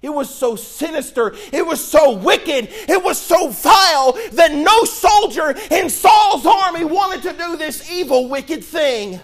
It 0.00 0.10
was 0.10 0.32
so 0.32 0.56
sinister. 0.56 1.34
It 1.52 1.66
was 1.66 1.84
so 1.84 2.12
wicked. 2.16 2.68
It 2.70 3.02
was 3.02 3.18
so 3.18 3.48
vile 3.48 4.12
that 4.32 4.52
no 4.52 4.84
soldier 4.84 5.54
in 5.70 5.90
Saul's 5.90 6.46
army 6.46 6.84
wanted 6.84 7.22
to 7.22 7.32
do 7.32 7.56
this 7.56 7.90
evil, 7.90 8.28
wicked 8.28 8.62
thing. 8.62 9.20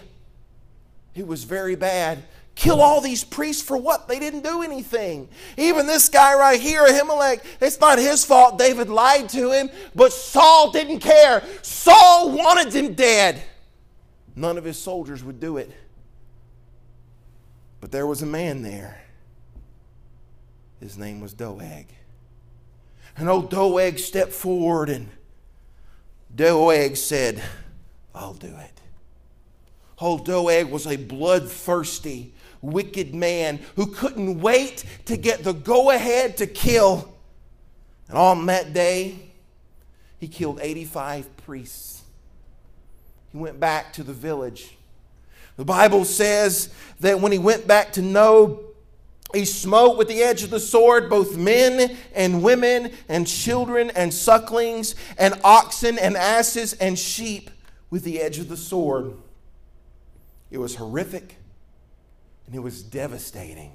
It 1.15 1.25
was 1.25 1.45
very 1.45 1.75
bad. 1.75 2.23
Kill 2.55 2.81
all 2.81 3.01
these 3.01 3.23
priests 3.23 3.61
for 3.61 3.77
what? 3.77 4.07
They 4.07 4.19
didn't 4.19 4.43
do 4.43 4.61
anything. 4.61 5.27
Even 5.57 5.87
this 5.87 6.07
guy 6.07 6.35
right 6.35 6.59
here, 6.59 6.85
Ahimelech, 6.85 7.43
it's 7.59 7.79
not 7.79 7.97
his 7.97 8.23
fault. 8.23 8.57
David 8.57 8.89
lied 8.89 9.27
to 9.29 9.51
him, 9.51 9.69
but 9.93 10.13
Saul 10.13 10.71
didn't 10.71 10.99
care. 10.99 11.43
Saul 11.61 12.31
wanted 12.31 12.73
him 12.73 12.93
dead. 12.93 13.41
None 14.35 14.57
of 14.57 14.63
his 14.63 14.77
soldiers 14.77 15.23
would 15.23 15.39
do 15.39 15.57
it. 15.57 15.71
But 17.81 17.91
there 17.91 18.07
was 18.07 18.21
a 18.21 18.25
man 18.25 18.61
there. 18.61 19.01
His 20.79 20.97
name 20.97 21.19
was 21.21 21.33
Doeg. 21.33 21.87
And 23.17 23.29
old 23.29 23.49
Doeg 23.49 23.99
stepped 23.99 24.33
forward 24.33 24.89
and 24.89 25.09
Doeg 26.33 26.97
said, 26.97 27.41
I'll 28.13 28.33
do 28.33 28.47
it. 28.47 28.81
Old 29.99 30.25
Doeg 30.25 30.69
was 30.69 30.87
a 30.87 30.97
bloodthirsty, 30.97 32.33
wicked 32.61 33.15
man 33.15 33.59
who 33.75 33.87
couldn't 33.87 34.41
wait 34.41 34.83
to 35.05 35.17
get 35.17 35.43
the 35.43 35.53
go 35.53 35.91
ahead 35.91 36.37
to 36.37 36.47
kill. 36.47 37.13
And 38.09 38.17
on 38.17 38.45
that 38.47 38.73
day, 38.73 39.19
he 40.19 40.27
killed 40.27 40.59
85 40.61 41.37
priests. 41.37 42.03
He 43.31 43.37
went 43.37 43.59
back 43.59 43.93
to 43.93 44.03
the 44.03 44.13
village. 44.13 44.75
The 45.57 45.65
Bible 45.65 46.03
says 46.03 46.73
that 46.99 47.19
when 47.21 47.31
he 47.31 47.37
went 47.37 47.65
back 47.65 47.93
to 47.93 48.01
Nob, 48.01 48.59
he 49.33 49.45
smote 49.45 49.97
with 49.97 50.07
the 50.07 50.21
edge 50.21 50.43
of 50.43 50.49
the 50.49 50.59
sword 50.59 51.09
both 51.09 51.37
men 51.37 51.97
and 52.13 52.43
women 52.43 52.91
and 53.09 53.25
children 53.25 53.91
and 53.95 54.13
sucklings 54.13 54.95
and 55.17 55.33
oxen 55.43 55.97
and 55.97 56.15
asses 56.15 56.73
and 56.73 56.97
sheep 56.97 57.49
with 57.89 58.03
the 58.03 58.21
edge 58.21 58.39
of 58.39 58.49
the 58.49 58.57
sword. 58.57 59.13
It 60.55 60.59
was 60.59 60.75
horrific 60.75 61.35
and 62.45 62.55
it 62.55 62.59
was 62.59 62.81
devastating. 62.81 63.73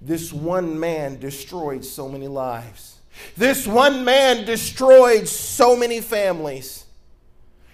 This 0.00 0.32
one 0.32 0.80
man 0.80 1.20
destroyed 1.20 1.84
so 1.84 2.08
many 2.08 2.26
lives. 2.26 3.00
This 3.36 3.66
one 3.66 4.02
man 4.02 4.46
destroyed 4.46 5.28
so 5.28 5.76
many 5.76 6.00
families. 6.00 6.86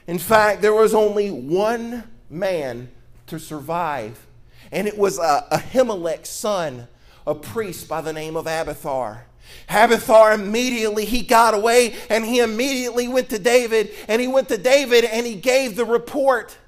In 0.09 0.18
fact, 0.18 0.61
there 0.61 0.75
was 0.75 0.92
only 0.92 1.30
one 1.30 2.02
man 2.28 2.90
to 3.28 3.38
survive, 3.38 4.26
and 4.73 4.88
it 4.88 4.99
was 4.99 5.21
uh, 5.21 5.42
Ahimelech's 5.52 6.28
son, 6.28 6.88
a 7.28 7.35
priest 7.37 7.88
by 7.88 8.00
the 8.00 8.12
name 8.12 8.37
of 8.37 8.49
Abiathar. 8.49 9.25
Abiathar 9.68 10.33
immediately 10.33 11.04
he 11.04 11.23
got 11.23 11.54
away 11.54 11.95
and 12.11 12.25
he 12.25 12.40
immediately 12.40 13.06
went 13.06 13.28
to 13.28 13.38
David 13.38 13.90
and 14.09 14.21
he 14.21 14.26
went 14.26 14.49
to 14.49 14.59
David 14.59 15.04
and 15.04 15.25
he 15.25 15.37
gave 15.37 15.76
the 15.76 15.85
report. 15.85 16.59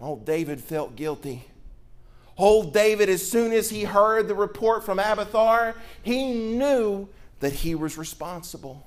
Old 0.00 0.24
David 0.24 0.60
felt 0.60 0.96
guilty. 0.96 1.44
Old 2.38 2.72
David, 2.72 3.08
as 3.10 3.28
soon 3.28 3.52
as 3.52 3.68
he 3.68 3.84
heard 3.84 4.26
the 4.26 4.34
report 4.34 4.84
from 4.84 4.98
Abiathar, 4.98 5.74
he 6.02 6.32
knew 6.32 7.08
that 7.40 7.52
he 7.52 7.74
was 7.74 7.98
responsible. 7.98 8.86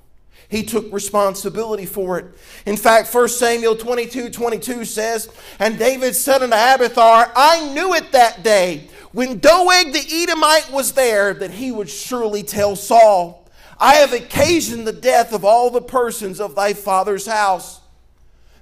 He 0.50 0.64
took 0.64 0.92
responsibility 0.92 1.86
for 1.86 2.18
it. 2.18 2.26
In 2.66 2.78
fact, 2.78 3.14
1 3.14 3.28
Samuel 3.30 3.76
22 3.76 4.32
22 4.32 4.86
says, 4.86 5.30
And 5.60 5.78
David 5.78 6.16
said 6.16 6.42
unto 6.42 6.56
Abiathar, 6.56 7.32
I 7.36 7.70
knew 7.74 7.94
it 7.94 8.12
that 8.12 8.44
day 8.44 8.90
when 9.14 9.38
Doeg 9.38 9.94
the 9.94 10.06
Edomite 10.12 10.72
was 10.72 10.94
there 10.94 11.34
that 11.36 11.52
he 11.52 11.72
would 11.72 11.90
surely 11.90 12.42
tell 12.42 12.76
Saul, 12.76 13.48
I 13.80 13.96
have 13.96 14.12
occasioned 14.12 14.88
the 14.88 14.94
death 14.94 15.34
of 15.34 15.46
all 15.46 15.70
the 15.70 15.82
persons 15.82 16.42
of 16.42 16.56
thy 16.56 16.74
father's 16.74 17.28
house. 17.28 17.80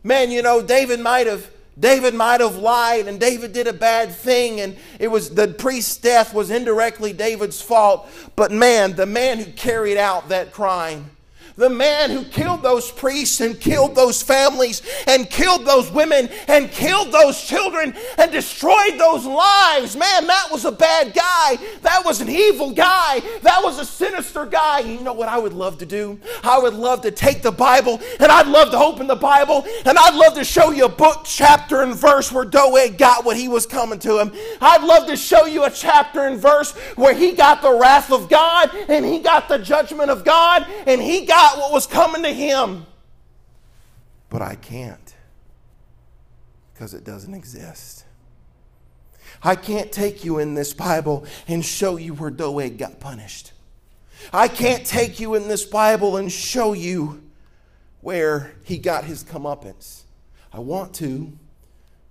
Man, 0.04 0.30
you 0.30 0.42
know, 0.42 0.62
David 0.62 1.00
might 1.00 1.28
have 1.28 1.50
David 1.80 2.14
might 2.14 2.42
have 2.42 2.58
lied 2.58 3.08
and 3.08 3.20
David 3.20 3.54
did 3.54 3.68
a 3.68 3.74
bad 3.74 4.14
thing 4.14 4.60
and 4.60 4.76
it 5.00 5.08
was 5.08 5.30
the 5.30 5.48
priest's 5.48 5.98
death 5.98 6.34
was 6.34 6.52
indirectly 6.52 7.14
David's 7.14 7.62
fault. 7.62 8.10
But 8.36 8.52
man, 8.52 8.96
the 8.96 9.06
man 9.06 9.40
who 9.40 9.52
carried 9.54 9.98
out 9.98 10.30
that 10.30 10.52
crime 10.52 11.12
the 11.56 11.70
man 11.70 12.10
who 12.10 12.24
killed 12.24 12.64
those 12.64 12.92
priests 12.92 13.42
and 13.42 13.60
killed 13.60 13.96
those 13.96 14.22
families 14.22 14.82
and 15.08 15.30
killed 15.30 15.66
those 15.66 15.92
women 15.92 16.30
and 16.48 16.72
killed 16.72 17.12
those 17.12 17.42
children 17.42 17.94
and 18.18 18.32
destroyed 18.32 18.98
those 18.98 19.26
lives. 19.26 19.96
Man, 19.96 20.28
that 20.28 20.48
was 20.52 20.66
a 20.66 20.72
bad 20.72 21.14
guy. 21.14 21.58
That 21.82 22.04
was 22.06 22.22
an 22.22 22.30
evil 22.30 22.72
guy. 22.72 23.22
That 23.42 23.62
was 23.64 23.80
a 23.80 23.86
sinister 23.86 24.46
guy. 24.46 24.80
You 24.80 25.02
know 25.02 25.14
what 25.14 25.28
I 25.28 25.38
would 25.38 25.54
love 25.54 25.78
to 25.80 25.86
do? 25.86 26.20
I 26.44 26.60
would 26.60 26.74
love 26.74 27.02
to 27.02 27.12
take 27.12 27.42
the 27.42 27.52
Bible 27.52 28.00
and 28.20 28.32
I'd 28.32 28.48
love 28.48 28.72
to 28.72 28.80
open 28.80 29.08
the 29.08 29.16
Bible 29.16 29.66
and 29.86 29.98
I'd 29.98 30.16
love 30.16 30.36
to 30.36 30.44
show 30.44 30.72
you 30.72 30.86
a 30.86 30.90
book, 30.90 31.22
chapter, 31.26 31.82
and 31.82 31.94
verse 31.94 32.32
where 32.32 32.46
Doeg 32.46 32.98
got 32.98 33.26
what 33.26 33.38
he 33.38 33.48
was 33.48 33.66
coming 33.66 34.00
to 34.00 34.20
him. 34.20 34.32
I'd 34.62 34.84
love 34.84 35.08
to 35.08 35.18
show 35.18 35.46
you 35.46 35.66
a 35.66 35.70
chapter 35.70 36.22
and 36.22 36.40
verse 36.40 36.72
where 36.96 37.14
he 37.14 37.34
got 37.34 37.62
the 37.62 37.74
wrath 37.74 38.12
of 38.12 38.30
God 38.30 38.74
and 38.88 39.06
he 39.06 39.20
got 39.20 39.48
the 39.48 39.58
judgment 39.58 40.10
of 40.10 40.24
God 40.24 40.66
and 40.88 41.02
he 41.02 41.26
got 41.26 41.41
got 41.42 41.58
what 41.58 41.72
was 41.72 41.88
coming 41.88 42.24
to 42.24 42.34
him. 42.34 42.86
But 44.30 44.42
I 44.42 44.56
can't 44.56 45.16
because 46.74 46.94
it 46.94 47.04
doesn't 47.04 47.34
exist. 47.34 48.06
I 49.44 49.56
can't 49.56 49.92
take 49.92 50.24
you 50.24 50.40
in 50.40 50.54
this 50.54 50.74
Bible 50.74 51.26
and 51.48 51.64
show 51.64 51.98
you 51.98 52.14
where 52.14 52.30
Doeg 52.30 52.78
got 52.78 53.00
punished. 53.00 53.54
I 54.32 54.48
can't 54.48 54.86
take 54.86 55.20
you 55.20 55.34
in 55.36 55.48
this 55.48 55.66
Bible 55.66 56.18
and 56.18 56.32
show 56.32 56.74
you 56.74 57.24
where 58.02 58.54
he 58.64 58.78
got 58.78 59.06
his 59.06 59.24
comeuppance. 59.24 60.04
I 60.54 60.60
want 60.60 60.94
to, 60.96 61.32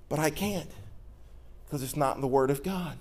but 0.08 0.18
I 0.18 0.30
can't 0.30 0.70
because 1.64 1.82
it's 1.82 1.96
not 1.96 2.16
in 2.16 2.20
the 2.20 2.26
Word 2.26 2.50
of 2.50 2.64
God. 2.64 2.96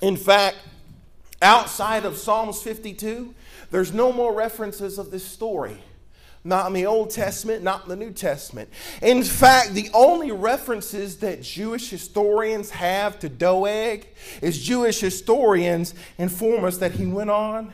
In 0.00 0.16
fact, 0.16 0.56
outside 1.42 2.04
of 2.04 2.16
Psalms 2.16 2.62
52, 2.62 3.34
there's 3.70 3.92
no 3.92 4.12
more 4.12 4.34
references 4.34 4.98
of 4.98 5.10
this 5.10 5.24
story. 5.24 5.78
Not 6.44 6.68
in 6.68 6.74
the 6.74 6.86
Old 6.86 7.10
Testament, 7.10 7.64
not 7.64 7.82
in 7.84 7.88
the 7.88 7.96
New 7.96 8.12
Testament. 8.12 8.70
In 9.02 9.24
fact, 9.24 9.74
the 9.74 9.90
only 9.92 10.30
references 10.30 11.16
that 11.16 11.42
Jewish 11.42 11.90
historians 11.90 12.70
have 12.70 13.18
to 13.18 13.28
Doeg 13.28 14.06
is 14.40 14.62
Jewish 14.62 15.00
historians 15.00 15.92
inform 16.18 16.64
us 16.64 16.78
that 16.78 16.92
he 16.92 17.06
went 17.06 17.30
on 17.30 17.72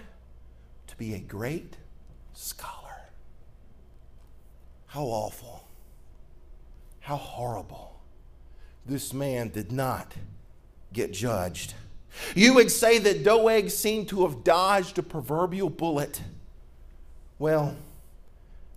to 0.87 0.97
be 0.97 1.13
a 1.13 1.19
great 1.19 1.77
scholar. 2.33 2.73
How 4.87 5.05
awful. 5.05 5.69
How 7.01 7.17
horrible. 7.17 8.01
This 8.87 9.13
man 9.13 9.51
did 9.51 9.71
not 9.71 10.15
get 10.93 11.13
judged. 11.13 11.75
You 12.35 12.55
would 12.55 12.71
say 12.71 12.99
that 12.99 13.25
Doeg 13.25 13.71
seemed 13.71 14.09
to 14.09 14.23
have 14.23 14.45
dodged 14.45 14.99
a 14.99 15.03
proverbial 15.03 15.71
bullet. 15.71 16.21
Well, 17.39 17.77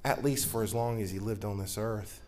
at 0.03 0.23
least 0.23 0.47
for 0.47 0.63
as 0.63 0.73
long 0.73 1.01
as 1.01 1.11
he 1.11 1.19
lived 1.19 1.45
on 1.45 1.57
this 1.57 1.77
earth. 1.77 2.21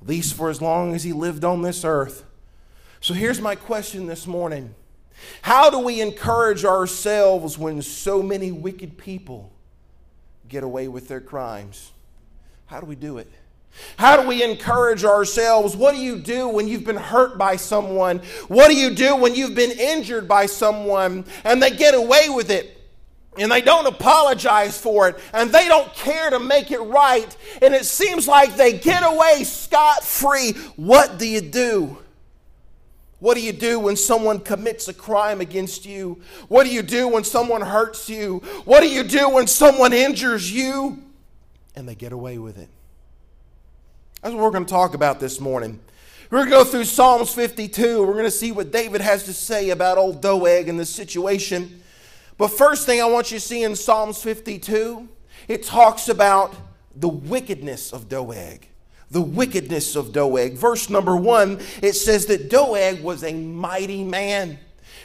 At 0.00 0.08
least 0.08 0.34
for 0.34 0.50
as 0.50 0.60
long 0.60 0.94
as 0.94 1.04
he 1.04 1.12
lived 1.12 1.44
on 1.44 1.62
this 1.62 1.84
earth. 1.84 2.24
So 3.00 3.14
here's 3.14 3.40
my 3.40 3.54
question 3.54 4.06
this 4.06 4.26
morning 4.26 4.74
How 5.42 5.70
do 5.70 5.78
we 5.78 6.00
encourage 6.00 6.64
ourselves 6.64 7.58
when 7.58 7.82
so 7.82 8.22
many 8.22 8.52
wicked 8.52 8.98
people 8.98 9.52
get 10.48 10.62
away 10.62 10.88
with 10.88 11.08
their 11.08 11.20
crimes? 11.20 11.92
How 12.66 12.80
do 12.80 12.86
we 12.86 12.96
do 12.96 13.18
it? 13.18 13.30
How 13.96 14.20
do 14.20 14.26
we 14.26 14.42
encourage 14.42 15.04
ourselves? 15.04 15.76
What 15.76 15.94
do 15.94 16.00
you 16.00 16.16
do 16.16 16.48
when 16.48 16.68
you've 16.68 16.84
been 16.84 16.96
hurt 16.96 17.38
by 17.38 17.56
someone? 17.56 18.18
What 18.48 18.68
do 18.68 18.76
you 18.76 18.94
do 18.94 19.16
when 19.16 19.34
you've 19.34 19.54
been 19.54 19.70
injured 19.70 20.28
by 20.28 20.46
someone 20.46 21.24
and 21.44 21.62
they 21.62 21.70
get 21.70 21.94
away 21.94 22.28
with 22.28 22.50
it? 22.50 22.78
And 23.38 23.50
they 23.50 23.62
don't 23.62 23.86
apologize 23.86 24.78
for 24.78 25.08
it, 25.08 25.18
and 25.32 25.50
they 25.50 25.66
don't 25.66 25.90
care 25.94 26.28
to 26.28 26.38
make 26.38 26.70
it 26.70 26.80
right, 26.80 27.34
and 27.62 27.72
it 27.72 27.86
seems 27.86 28.28
like 28.28 28.56
they 28.56 28.74
get 28.78 29.02
away 29.02 29.44
scot 29.44 30.04
free. 30.04 30.52
What 30.76 31.18
do 31.18 31.26
you 31.26 31.40
do? 31.40 31.96
What 33.20 33.34
do 33.34 33.40
you 33.40 33.52
do 33.52 33.78
when 33.78 33.96
someone 33.96 34.40
commits 34.40 34.88
a 34.88 34.92
crime 34.92 35.40
against 35.40 35.86
you? 35.86 36.20
What 36.48 36.64
do 36.64 36.70
you 36.70 36.82
do 36.82 37.08
when 37.08 37.24
someone 37.24 37.62
hurts 37.62 38.10
you? 38.10 38.42
What 38.64 38.80
do 38.80 38.88
you 38.88 39.02
do 39.02 39.30
when 39.30 39.46
someone 39.46 39.92
injures 39.92 40.52
you 40.52 41.02
and 41.74 41.88
they 41.88 41.94
get 41.94 42.12
away 42.12 42.36
with 42.36 42.58
it? 42.58 42.68
That's 44.22 44.36
what 44.36 44.44
we're 44.44 44.52
going 44.52 44.66
to 44.66 44.70
talk 44.70 44.94
about 44.94 45.18
this 45.18 45.40
morning. 45.40 45.80
We're 46.30 46.46
going 46.46 46.50
to 46.50 46.56
go 46.58 46.64
through 46.64 46.84
Psalms 46.84 47.34
52. 47.34 48.06
We're 48.06 48.12
going 48.12 48.24
to 48.24 48.30
see 48.30 48.52
what 48.52 48.70
David 48.70 49.00
has 49.00 49.24
to 49.24 49.32
say 49.32 49.70
about 49.70 49.98
old 49.98 50.22
Doeg 50.22 50.68
and 50.68 50.78
the 50.78 50.86
situation. 50.86 51.82
But 52.38 52.52
first 52.52 52.86
thing 52.86 53.00
I 53.00 53.06
want 53.06 53.32
you 53.32 53.40
to 53.40 53.44
see 53.44 53.64
in 53.64 53.74
Psalms 53.74 54.22
52, 54.22 55.08
it 55.48 55.64
talks 55.64 56.08
about 56.08 56.54
the 56.94 57.08
wickedness 57.08 57.92
of 57.92 58.08
Doeg. 58.08 58.68
The 59.10 59.20
wickedness 59.20 59.96
of 59.96 60.12
Doeg. 60.12 60.52
Verse 60.52 60.88
number 60.88 61.16
one, 61.16 61.58
it 61.82 61.94
says 61.94 62.26
that 62.26 62.48
Doeg 62.48 63.02
was 63.02 63.24
a 63.24 63.32
mighty 63.32 64.04
man. 64.04 64.60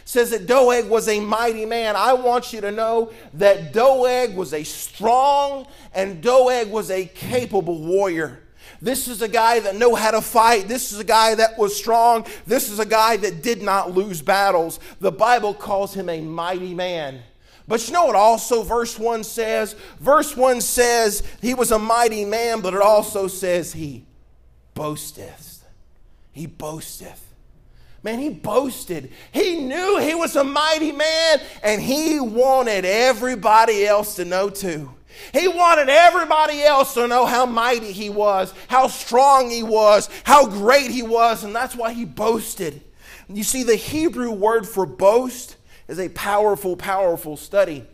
Says 0.06 0.30
that 0.30 0.46
Doeg 0.46 0.88
was 0.88 1.08
a 1.08 1.20
mighty 1.20 1.66
man. 1.66 1.96
I 1.96 2.14
want 2.14 2.54
you 2.54 2.62
to 2.62 2.72
know 2.72 3.12
that 3.34 3.74
Doeg 3.74 4.36
was 4.36 4.54
a 4.54 4.64
strong 4.64 5.66
and 5.96 6.22
Doeg 6.22 6.70
was 6.70 6.92
a 6.92 7.08
capable 7.08 7.82
warrior. 7.82 8.44
This 8.82 9.08
is 9.08 9.22
a 9.22 9.28
guy 9.28 9.60
that 9.60 9.76
knew 9.76 9.96
how 9.96 10.12
to 10.12 10.22
fight. 10.22 10.68
This 10.68 10.92
is 10.92 11.00
a 11.00 11.04
guy 11.04 11.36
that 11.36 11.58
was 11.58 11.76
strong. 11.76 12.26
This 12.46 12.70
is 12.70 12.80
a 12.80 12.86
guy 12.86 13.18
that 13.18 13.42
did 13.42 13.62
not 13.62 13.92
lose 13.92 14.22
battles. 14.22 14.80
The 15.00 15.12
Bible 15.12 15.54
calls 15.54 15.94
him 15.94 16.10
a 16.10 16.22
mighty 16.22 16.74
man. 16.74 17.22
But 17.68 17.86
you 17.88 17.94
know 17.94 18.06
what 18.06 18.16
also 18.16 18.64
verse 18.64 18.98
1 18.98 19.24
says? 19.24 19.74
Verse 20.00 20.38
1 20.38 20.62
says 20.62 21.24
he 21.42 21.54
was 21.54 21.72
a 21.72 21.80
mighty 21.80 22.24
man, 22.24 22.62
but 22.62 22.74
it 22.74 22.82
also 22.82 23.28
says 23.28 23.74
he 23.74 24.06
boasteth. 24.74 25.66
He 26.32 26.46
boasteth. 26.46 27.24
Man, 28.04 28.20
he 28.20 28.30
boasted. 28.30 29.12
He 29.32 29.60
knew 29.60 30.00
he 30.00 30.16
was 30.16 30.36
a 30.36 30.44
mighty 30.44 30.92
man, 30.94 31.42
and 31.62 31.82
he 31.82 32.20
wanted 32.20 32.86
everybody 32.86 33.86
else 33.86 34.16
to 34.16 34.24
know 34.24 34.50
too. 34.50 34.94
He 35.34 35.48
wanted 35.48 35.90
everybody 35.90 36.62
else 36.64 36.94
to 36.94 37.08
know 37.08 37.26
how 37.26 37.46
mighty 37.46 37.92
he 37.92 38.10
was, 38.10 38.54
how 38.68 38.88
strong 38.88 39.50
he 39.50 39.64
was, 39.64 40.10
how 40.24 40.48
great 40.48 40.92
he 40.92 41.04
was, 41.04 41.44
and 41.44 41.56
that's 41.56 41.76
why 41.76 41.94
he 41.94 42.06
boasted. 42.06 42.82
You 43.30 43.44
see, 43.44 43.64
the 43.64 43.76
Hebrew 43.76 44.32
word 44.32 44.68
for 44.68 44.86
boast 44.86 45.58
is 45.88 46.00
a 46.00 46.10
powerful, 46.10 46.76
powerful 46.76 47.38
study. 47.38 47.86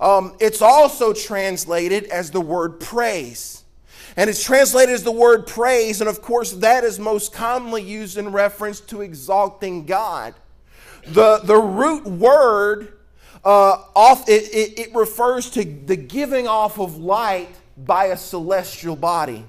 Um, 0.00 0.36
it's 0.40 0.62
also 0.62 1.12
translated 1.12 2.04
as 2.06 2.30
the 2.30 2.40
word 2.40 2.80
praise. 2.80 3.62
And 4.16 4.28
it's 4.28 4.44
translated 4.44 4.94
as 4.94 5.04
the 5.04 5.12
word 5.12 5.46
praise, 5.46 6.00
and 6.00 6.10
of 6.10 6.20
course, 6.20 6.52
that 6.52 6.84
is 6.84 6.98
most 6.98 7.32
commonly 7.32 7.82
used 7.82 8.18
in 8.18 8.30
reference 8.30 8.80
to 8.80 9.00
exalting 9.00 9.86
God. 9.86 10.34
The, 11.06 11.40
the 11.42 11.56
root 11.56 12.04
word 12.04 12.98
uh, 13.44 13.82
off, 13.94 14.28
it, 14.28 14.44
it, 14.54 14.78
it 14.78 14.94
refers 14.94 15.50
to 15.50 15.64
the 15.64 15.96
giving 15.96 16.46
off 16.46 16.78
of 16.78 16.98
light 16.98 17.48
by 17.76 18.06
a 18.06 18.16
celestial 18.16 18.96
body. 18.96 19.44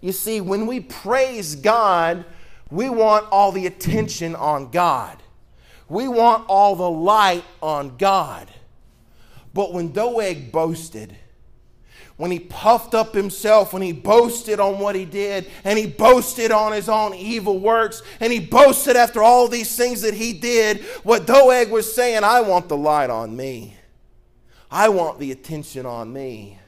You 0.00 0.12
see, 0.12 0.40
when 0.40 0.66
we 0.66 0.80
praise 0.80 1.56
God, 1.56 2.24
we 2.70 2.88
want 2.88 3.26
all 3.30 3.52
the 3.52 3.66
attention 3.66 4.34
on 4.34 4.70
God. 4.70 5.22
We 5.88 6.08
want 6.08 6.44
all 6.48 6.76
the 6.76 6.90
light 6.90 7.44
on 7.62 7.96
God. 7.96 8.50
But 9.52 9.72
when 9.72 9.92
Doeg 9.92 10.50
boasted, 10.50 11.16
when 12.16 12.30
he 12.30 12.38
puffed 12.38 12.94
up 12.94 13.14
himself, 13.14 13.72
when 13.72 13.82
he 13.82 13.92
boasted 13.92 14.60
on 14.60 14.78
what 14.78 14.94
he 14.94 15.04
did, 15.04 15.50
and 15.64 15.78
he 15.78 15.86
boasted 15.86 16.52
on 16.52 16.72
his 16.72 16.88
own 16.88 17.14
evil 17.14 17.58
works, 17.58 18.02
and 18.20 18.32
he 18.32 18.38
boasted 18.38 18.96
after 18.96 19.22
all 19.22 19.48
these 19.48 19.74
things 19.76 20.02
that 20.02 20.14
he 20.14 20.32
did, 20.32 20.82
what 21.02 21.26
Doeg 21.26 21.70
was 21.70 21.92
saying, 21.92 22.22
I 22.22 22.40
want 22.40 22.68
the 22.68 22.76
light 22.76 23.10
on 23.10 23.36
me. 23.36 23.76
I 24.70 24.88
want 24.88 25.18
the 25.18 25.32
attention 25.32 25.86
on 25.86 26.12
me. 26.12 26.58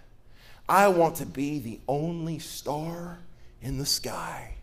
I 0.69 0.89
want 0.89 1.17
to 1.17 1.27
be 1.27 1.61
the 1.61 1.81
only 1.87 2.41
star 2.41 3.21
in 3.61 3.79
the 3.79 3.87
sky. 3.87 4.55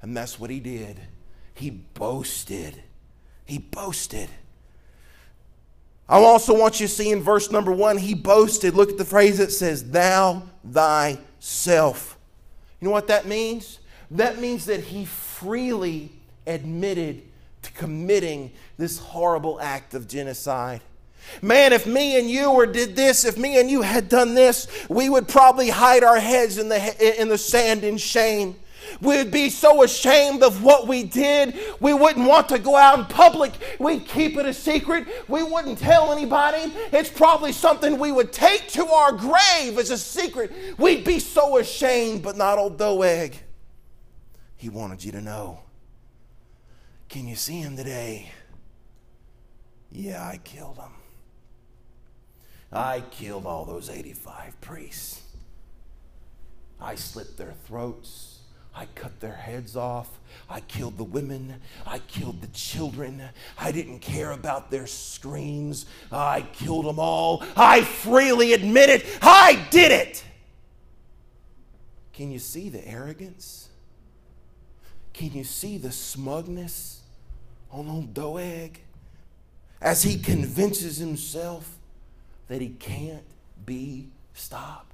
And 0.00 0.16
that's 0.16 0.38
what 0.38 0.50
he 0.50 0.60
did. 0.60 1.00
He 1.54 1.70
boasted. 1.70 2.82
He 3.44 3.58
boasted. 3.58 4.28
I 6.08 6.18
also 6.18 6.58
want 6.58 6.80
you 6.80 6.86
to 6.86 6.92
see 6.92 7.10
in 7.10 7.22
verse 7.22 7.50
number 7.50 7.72
one, 7.72 7.96
he 7.96 8.14
boasted. 8.14 8.74
Look 8.74 8.90
at 8.90 8.98
the 8.98 9.04
phrase 9.04 9.38
that 9.38 9.52
says, 9.52 9.90
Thou 9.90 10.42
thyself. 10.68 12.18
You 12.80 12.88
know 12.88 12.92
what 12.92 13.08
that 13.08 13.26
means? 13.26 13.78
That 14.10 14.38
means 14.38 14.66
that 14.66 14.80
he 14.80 15.04
freely 15.04 16.10
admitted 16.46 17.22
to 17.62 17.72
committing 17.72 18.52
this 18.76 18.98
horrible 18.98 19.60
act 19.60 19.94
of 19.94 20.08
genocide. 20.08 20.80
Man, 21.40 21.72
if 21.72 21.86
me 21.86 22.18
and 22.18 22.28
you 22.28 22.50
or 22.50 22.66
did 22.66 22.96
this, 22.96 23.24
if 23.24 23.38
me 23.38 23.58
and 23.60 23.70
you 23.70 23.82
had 23.82 24.08
done 24.08 24.34
this, 24.34 24.66
we 24.88 25.08
would 25.08 25.28
probably 25.28 25.70
hide 25.70 26.02
our 26.02 26.18
heads 26.18 26.58
in 26.58 26.68
the, 26.68 27.20
in 27.20 27.28
the 27.28 27.38
sand 27.38 27.84
in 27.84 27.96
shame. 27.96 28.56
We'd 29.00 29.30
be 29.30 29.50
so 29.50 29.82
ashamed 29.82 30.42
of 30.42 30.62
what 30.62 30.86
we 30.86 31.04
did. 31.04 31.58
We 31.80 31.94
wouldn't 31.94 32.28
want 32.28 32.48
to 32.50 32.58
go 32.58 32.76
out 32.76 32.98
in 32.98 33.04
public. 33.06 33.52
We'd 33.78 34.06
keep 34.06 34.36
it 34.36 34.46
a 34.46 34.54
secret. 34.54 35.06
We 35.28 35.42
wouldn't 35.42 35.78
tell 35.78 36.12
anybody. 36.12 36.72
It's 36.92 37.10
probably 37.10 37.52
something 37.52 37.98
we 37.98 38.12
would 38.12 38.32
take 38.32 38.68
to 38.68 38.86
our 38.86 39.12
grave 39.12 39.78
as 39.78 39.90
a 39.90 39.98
secret. 39.98 40.52
We'd 40.78 41.04
be 41.04 41.18
so 41.18 41.58
ashamed, 41.58 42.22
but 42.22 42.36
not 42.36 42.58
old 42.58 42.78
Doeg. 42.78 43.34
He 44.56 44.68
wanted 44.68 45.02
you 45.02 45.12
to 45.12 45.20
know. 45.20 45.60
Can 47.08 47.26
you 47.26 47.36
see 47.36 47.60
him 47.60 47.76
today? 47.76 48.30
Yeah, 49.90 50.26
I 50.26 50.38
killed 50.38 50.78
him. 50.78 50.92
I 52.72 53.00
killed 53.10 53.44
all 53.44 53.66
those 53.66 53.90
85 53.90 54.60
priests. 54.60 55.20
I 56.80 56.94
slit 56.94 57.36
their 57.36 57.52
throats. 57.66 58.40
I 58.74 58.86
cut 58.94 59.20
their 59.20 59.34
heads 59.34 59.76
off. 59.76 60.08
I 60.48 60.60
killed 60.60 60.96
the 60.96 61.04
women. 61.04 61.60
I 61.86 61.98
killed 61.98 62.40
the 62.40 62.46
children. 62.48 63.22
I 63.58 63.70
didn't 63.70 63.98
care 63.98 64.30
about 64.30 64.70
their 64.70 64.86
screams. 64.86 65.86
I 66.10 66.42
killed 66.52 66.86
them 66.86 66.98
all. 66.98 67.44
I 67.56 67.82
freely 67.82 68.54
admit 68.54 68.88
it. 68.88 69.06
I 69.20 69.66
did 69.70 69.92
it. 69.92 70.24
Can 72.12 72.30
you 72.30 72.38
see 72.38 72.68
the 72.68 72.86
arrogance? 72.86 73.68
Can 75.12 75.32
you 75.32 75.44
see 75.44 75.76
the 75.76 75.92
smugness 75.92 77.02
on 77.70 77.88
old 77.88 78.14
Doeg 78.14 78.80
as 79.80 80.02
he 80.02 80.18
convinces 80.18 80.96
himself 80.96 81.76
that 82.48 82.60
he 82.60 82.70
can't 82.70 83.24
be 83.66 84.08
stopped? 84.34 84.91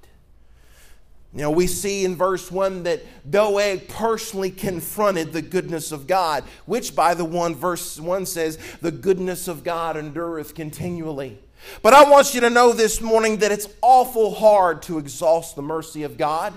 You 1.33 1.41
know, 1.43 1.51
we 1.51 1.67
see 1.67 2.05
in 2.05 2.15
verse 2.15 2.51
1 2.51 2.83
that 2.83 3.03
Doeg 3.29 3.87
personally 3.87 4.49
confronted 4.49 5.31
the 5.31 5.43
goodness 5.43 5.91
of 5.91 6.07
God, 6.07 6.43
which 6.65 6.95
by 6.95 7.13
the 7.13 7.25
one, 7.25 7.53
verse 7.53 7.99
1 7.99 8.25
says, 8.25 8.57
the 8.81 8.91
goodness 8.91 9.47
of 9.47 9.63
God 9.63 9.95
endureth 9.95 10.55
continually. 10.55 11.37
But 11.83 11.93
I 11.93 12.09
want 12.09 12.33
you 12.33 12.41
to 12.41 12.49
know 12.49 12.73
this 12.73 12.99
morning 12.99 13.37
that 13.37 13.51
it's 13.51 13.67
awful 13.81 14.33
hard 14.33 14.81
to 14.83 14.97
exhaust 14.97 15.55
the 15.55 15.61
mercy 15.61 16.01
of 16.03 16.17
God. 16.17 16.53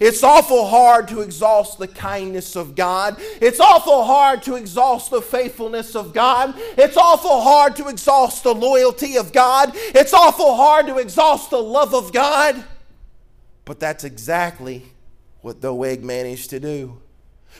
It's 0.00 0.22
awful 0.22 0.66
hard 0.66 1.08
to 1.08 1.20
exhaust 1.20 1.78
the 1.78 1.88
kindness 1.88 2.56
of 2.56 2.74
God. 2.74 3.16
It's 3.40 3.60
awful 3.60 4.04
hard 4.04 4.42
to 4.42 4.56
exhaust 4.56 5.10
the 5.10 5.22
faithfulness 5.22 5.94
of 5.94 6.12
God. 6.12 6.54
It's 6.76 6.96
awful 6.96 7.40
hard 7.40 7.76
to 7.76 7.88
exhaust 7.88 8.42
the 8.42 8.54
loyalty 8.54 9.16
of 9.16 9.32
God. 9.32 9.72
It's 9.74 10.12
awful 10.12 10.56
hard 10.56 10.86
to 10.88 10.98
exhaust 10.98 11.50
the 11.50 11.62
love 11.62 11.94
of 11.94 12.12
God. 12.12 12.62
But 13.68 13.80
that's 13.80 14.02
exactly 14.02 14.82
what 15.42 15.60
the 15.60 15.70
Doeg 15.70 16.02
managed 16.02 16.48
to 16.50 16.58
do. 16.58 17.02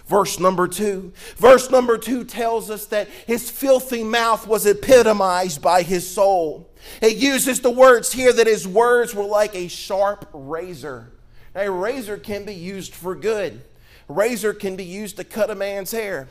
Verse 0.06 0.40
number 0.40 0.66
two. 0.66 1.12
Verse 1.36 1.70
number 1.70 1.98
two 1.98 2.24
tells 2.24 2.70
us 2.70 2.86
that 2.86 3.08
his 3.26 3.50
filthy 3.50 4.02
mouth 4.02 4.46
was 4.46 4.64
epitomized 4.64 5.60
by 5.60 5.82
his 5.82 6.08
soul. 6.08 6.66
It 7.02 7.18
uses 7.18 7.60
the 7.60 7.70
words 7.70 8.10
here 8.10 8.32
that 8.32 8.46
his 8.46 8.66
words 8.66 9.14
were 9.14 9.26
like 9.26 9.54
a 9.54 9.68
sharp 9.68 10.26
razor. 10.32 11.12
A 11.54 11.70
razor 11.70 12.16
can 12.16 12.46
be 12.46 12.54
used 12.54 12.94
for 12.94 13.14
good. 13.14 13.60
A 14.08 14.12
razor 14.14 14.54
can 14.54 14.76
be 14.76 14.86
used 14.86 15.18
to 15.18 15.24
cut 15.24 15.50
a 15.50 15.54
man's 15.54 15.90
hair. 15.90 16.26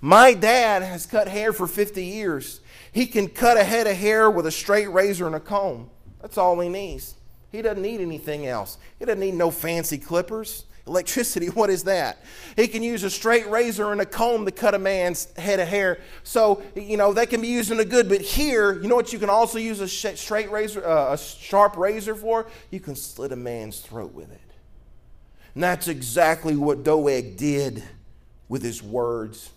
My 0.00 0.32
dad 0.32 0.82
has 0.82 1.04
cut 1.04 1.28
hair 1.28 1.52
for 1.52 1.66
50 1.66 2.02
years. 2.02 2.62
He 2.90 3.04
can 3.04 3.28
cut 3.28 3.58
a 3.58 3.64
head 3.64 3.86
of 3.86 3.98
hair 3.98 4.30
with 4.30 4.46
a 4.46 4.50
straight 4.50 4.90
razor 4.90 5.26
and 5.26 5.36
a 5.36 5.40
comb. 5.40 5.90
That's 6.22 6.38
all 6.38 6.58
he 6.60 6.70
needs. 6.70 7.16
He 7.50 7.62
doesn't 7.62 7.82
need 7.82 8.00
anything 8.00 8.46
else. 8.46 8.78
He 8.98 9.04
doesn't 9.04 9.20
need 9.20 9.34
no 9.34 9.50
fancy 9.50 9.98
clippers. 9.98 10.64
Electricity, 10.86 11.46
what 11.50 11.70
is 11.70 11.84
that? 11.84 12.24
He 12.56 12.68
can 12.68 12.82
use 12.82 13.02
a 13.02 13.10
straight 13.10 13.48
razor 13.48 13.92
and 13.92 14.00
a 14.00 14.06
comb 14.06 14.44
to 14.46 14.50
cut 14.50 14.74
a 14.74 14.78
man's 14.78 15.32
head 15.36 15.60
of 15.60 15.68
hair. 15.68 16.00
So, 16.22 16.62
you 16.74 16.96
know, 16.96 17.12
that 17.12 17.30
can 17.30 17.40
be 17.40 17.48
used 17.48 17.70
in 17.70 17.80
a 17.80 17.84
good, 17.84 18.08
but 18.08 18.20
here, 18.20 18.80
you 18.80 18.88
know 18.88 18.96
what 18.96 19.12
you 19.12 19.18
can 19.18 19.30
also 19.30 19.58
use 19.58 19.80
a 19.80 19.88
straight 19.88 20.50
razor, 20.50 20.86
uh, 20.86 21.12
a 21.12 21.18
sharp 21.18 21.76
razor 21.76 22.14
for? 22.14 22.46
You 22.70 22.80
can 22.80 22.96
slit 22.96 23.32
a 23.32 23.36
man's 23.36 23.80
throat 23.80 24.12
with 24.12 24.30
it. 24.30 24.40
And 25.54 25.62
that's 25.62 25.88
exactly 25.88 26.56
what 26.56 26.84
Doeg 26.84 27.36
did 27.36 27.82
with 28.48 28.62
his 28.62 28.82
words. 28.82 29.50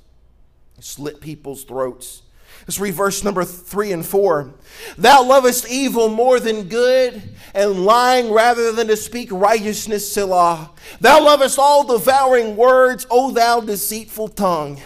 He 0.76 0.82
slit 0.82 1.22
people's 1.22 1.64
throats. 1.64 2.23
Let's 2.62 2.80
read 2.80 2.94
verse 2.94 3.24
number 3.24 3.44
three 3.44 3.92
and 3.92 4.06
four. 4.06 4.54
Thou 4.98 5.24
lovest 5.24 5.70
evil 5.70 6.10
more 6.10 6.40
than 6.40 6.70
good, 6.70 7.22
and 7.54 7.86
lying 7.86 8.32
rather 8.32 8.72
than 8.72 8.88
to 8.88 8.98
speak 8.98 9.30
righteousness, 9.32 10.12
Selah. 10.12 10.72
Thou 11.02 11.24
lovest 11.24 11.60
all 11.60 11.84
devouring 11.84 12.56
words, 12.56 13.06
O 13.12 13.32
thou 13.32 13.60
deceitful 13.60 14.30
tongue. 14.30 14.80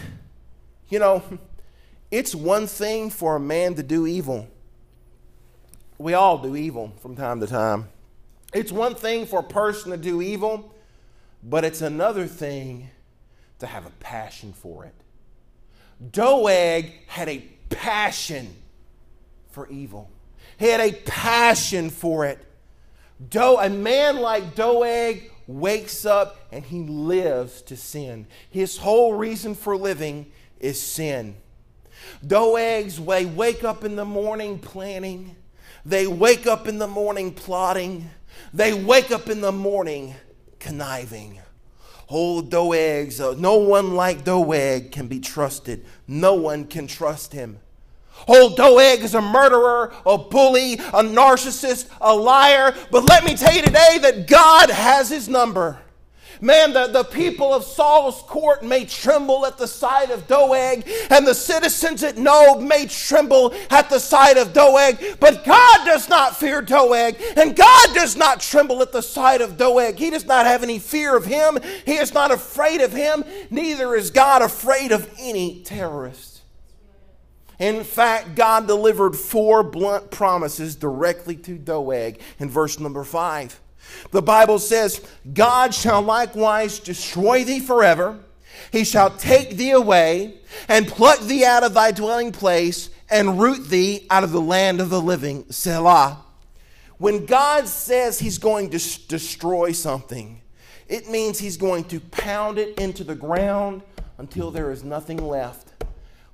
You 0.88 0.98
know, 0.98 1.22
it's 2.10 2.34
one 2.34 2.66
thing 2.66 3.10
for 3.10 3.36
a 3.36 3.40
man 3.40 3.74
to 3.74 3.82
do 3.82 4.06
evil. 4.06 4.48
We 5.98 6.14
all 6.14 6.38
do 6.38 6.56
evil 6.56 6.92
from 7.00 7.16
time 7.16 7.40
to 7.40 7.46
time. 7.46 7.88
It's 8.54 8.72
one 8.72 8.94
thing 8.94 9.26
for 9.26 9.40
a 9.40 9.44
person 9.44 9.90
to 9.90 9.96
do 9.96 10.22
evil, 10.22 10.72
but 11.42 11.64
it's 11.64 11.82
another 11.82 12.26
thing 12.26 12.90
to 13.58 13.66
have 13.66 13.84
a 13.84 13.90
passion 14.00 14.52
for 14.52 14.84
it. 14.84 14.94
Doeg 16.12 16.92
had 17.08 17.28
a 17.28 17.44
passion 17.70 18.54
for 19.50 19.68
evil. 19.68 20.10
He 20.58 20.66
had 20.66 20.80
a 20.80 20.92
passion 20.92 21.90
for 21.90 22.24
it. 22.26 22.44
Do, 23.30 23.56
a 23.58 23.68
man 23.68 24.18
like 24.18 24.54
Doeg 24.54 25.30
wakes 25.46 26.04
up 26.04 26.38
and 26.52 26.64
he 26.64 26.80
lives 26.80 27.62
to 27.62 27.76
sin. 27.76 28.26
His 28.50 28.76
whole 28.76 29.14
reason 29.14 29.54
for 29.54 29.76
living 29.76 30.30
is 30.60 30.80
sin. 30.80 31.36
Doeg's 32.24 33.00
way 33.00 33.24
wake 33.24 33.64
up 33.64 33.84
in 33.84 33.96
the 33.96 34.04
morning 34.04 34.58
planning. 34.58 35.36
They 35.84 36.06
wake 36.06 36.46
up 36.46 36.68
in 36.68 36.78
the 36.78 36.86
morning 36.86 37.32
plotting. 37.32 38.10
They 38.52 38.72
wake 38.72 39.10
up 39.10 39.28
in 39.28 39.40
the 39.40 39.52
morning 39.52 40.14
conniving. 40.58 41.40
Oh, 42.10 42.40
Doeg's, 42.40 43.20
uh, 43.20 43.34
no 43.36 43.56
one 43.56 43.94
like 43.94 44.24
Doeg 44.24 44.92
can 44.92 45.08
be 45.08 45.20
trusted. 45.20 45.84
No 46.08 46.34
one 46.34 46.64
can 46.64 46.86
trust 46.86 47.32
him. 47.32 47.60
Old 48.26 48.56
Doeg 48.56 49.04
is 49.04 49.14
a 49.14 49.20
murderer, 49.20 49.92
a 50.04 50.18
bully, 50.18 50.74
a 50.74 51.02
narcissist, 51.04 51.88
a 52.00 52.14
liar. 52.14 52.74
But 52.90 53.08
let 53.08 53.24
me 53.24 53.36
tell 53.36 53.54
you 53.54 53.62
today 53.62 53.98
that 54.02 54.26
God 54.26 54.70
has 54.70 55.10
his 55.10 55.28
number. 55.28 55.78
Man, 56.40 56.72
the, 56.72 56.86
the 56.86 57.04
people 57.04 57.52
of 57.52 57.64
Saul's 57.64 58.22
court 58.22 58.62
may 58.62 58.84
tremble 58.84 59.44
at 59.46 59.58
the 59.58 59.66
sight 59.66 60.10
of 60.10 60.26
Doeg, 60.26 60.88
and 61.10 61.26
the 61.26 61.34
citizens 61.34 62.02
at 62.02 62.16
Nob 62.16 62.60
may 62.60 62.86
tremble 62.86 63.54
at 63.70 63.90
the 63.90 63.98
sight 63.98 64.36
of 64.36 64.52
Doeg, 64.52 65.18
but 65.20 65.44
God 65.44 65.84
does 65.84 66.08
not 66.08 66.36
fear 66.36 66.62
Doeg, 66.62 67.16
and 67.36 67.56
God 67.56 67.94
does 67.94 68.16
not 68.16 68.40
tremble 68.40 68.82
at 68.82 68.92
the 68.92 69.02
sight 69.02 69.40
of 69.40 69.56
Doeg. 69.56 69.96
He 69.96 70.10
does 70.10 70.26
not 70.26 70.46
have 70.46 70.62
any 70.62 70.78
fear 70.78 71.16
of 71.16 71.24
him, 71.24 71.58
He 71.84 71.94
is 71.94 72.14
not 72.14 72.30
afraid 72.30 72.80
of 72.80 72.92
him, 72.92 73.24
neither 73.50 73.94
is 73.94 74.10
God 74.10 74.42
afraid 74.42 74.92
of 74.92 75.10
any 75.18 75.62
terrorist. 75.62 76.42
In 77.58 77.82
fact, 77.82 78.36
God 78.36 78.68
delivered 78.68 79.16
four 79.16 79.64
blunt 79.64 80.12
promises 80.12 80.76
directly 80.76 81.34
to 81.36 81.58
Doeg 81.58 82.20
in 82.38 82.48
verse 82.48 82.78
number 82.78 83.02
five. 83.02 83.60
The 84.10 84.22
Bible 84.22 84.58
says, 84.58 85.00
God 85.32 85.74
shall 85.74 86.02
likewise 86.02 86.78
destroy 86.78 87.44
thee 87.44 87.60
forever. 87.60 88.18
He 88.72 88.84
shall 88.84 89.10
take 89.10 89.56
thee 89.56 89.70
away 89.70 90.34
and 90.68 90.88
pluck 90.88 91.20
thee 91.20 91.44
out 91.44 91.62
of 91.62 91.74
thy 91.74 91.92
dwelling 91.92 92.32
place 92.32 92.90
and 93.10 93.40
root 93.40 93.68
thee 93.68 94.06
out 94.10 94.24
of 94.24 94.32
the 94.32 94.40
land 94.40 94.80
of 94.80 94.90
the 94.90 95.00
living. 95.00 95.50
Selah. 95.50 96.24
When 96.98 97.26
God 97.26 97.68
says 97.68 98.18
he's 98.18 98.38
going 98.38 98.70
to 98.70 98.78
destroy 99.06 99.72
something, 99.72 100.40
it 100.88 101.08
means 101.08 101.38
he's 101.38 101.56
going 101.56 101.84
to 101.84 102.00
pound 102.00 102.58
it 102.58 102.78
into 102.78 103.04
the 103.04 103.14
ground 103.14 103.82
until 104.18 104.50
there 104.50 104.72
is 104.72 104.82
nothing 104.82 105.18
left. 105.18 105.67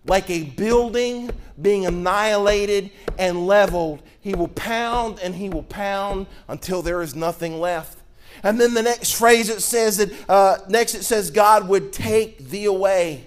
Like 0.06 0.28
a 0.30 0.44
building 0.44 1.30
being 1.60 1.86
annihilated 1.86 2.90
and 3.18 3.46
leveled. 3.46 4.02
He 4.20 4.34
will 4.34 4.48
pound 4.48 5.18
and 5.20 5.34
he 5.34 5.48
will 5.48 5.62
pound 5.62 6.26
until 6.48 6.82
there 6.82 7.02
is 7.02 7.14
nothing 7.14 7.60
left. 7.60 7.98
And 8.42 8.60
then 8.60 8.74
the 8.74 8.82
next 8.82 9.14
phrase 9.14 9.48
it 9.48 9.62
says 9.62 9.96
that 9.98 10.12
uh, 10.28 10.58
next 10.68 10.94
it 10.94 11.04
says 11.04 11.30
God 11.30 11.68
would 11.68 11.92
take 11.92 12.38
thee 12.38 12.66
away. 12.66 13.26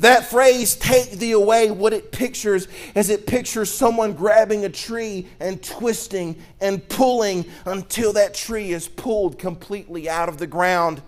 That 0.00 0.26
phrase, 0.26 0.74
take 0.74 1.12
thee 1.12 1.32
away, 1.32 1.70
what 1.70 1.92
it 1.92 2.10
pictures 2.10 2.66
is 2.94 3.10
it 3.10 3.26
pictures 3.26 3.70
someone 3.70 4.14
grabbing 4.14 4.64
a 4.64 4.68
tree 4.68 5.28
and 5.38 5.62
twisting 5.62 6.36
and 6.60 6.86
pulling 6.88 7.44
until 7.64 8.12
that 8.14 8.34
tree 8.34 8.72
is 8.72 8.88
pulled 8.88 9.38
completely 9.38 10.08
out 10.08 10.28
of 10.28 10.38
the 10.38 10.46
ground. 10.46 11.00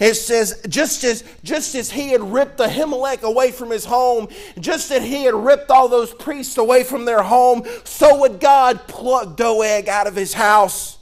It 0.00 0.14
says, 0.14 0.60
just 0.68 1.02
as, 1.02 1.24
just 1.42 1.74
as 1.74 1.90
he 1.90 2.10
had 2.10 2.22
ripped 2.22 2.58
Ahimelech 2.58 3.22
away 3.22 3.50
from 3.50 3.70
his 3.70 3.84
home, 3.84 4.28
just 4.60 4.90
as 4.90 5.02
he 5.02 5.24
had 5.24 5.34
ripped 5.34 5.70
all 5.70 5.88
those 5.88 6.14
priests 6.14 6.56
away 6.56 6.84
from 6.84 7.04
their 7.04 7.22
home, 7.22 7.64
so 7.84 8.20
would 8.20 8.38
God 8.38 8.86
pluck 8.86 9.36
Doeg 9.36 9.88
out 9.88 10.06
of 10.06 10.14
his 10.14 10.34
house. 10.34 10.98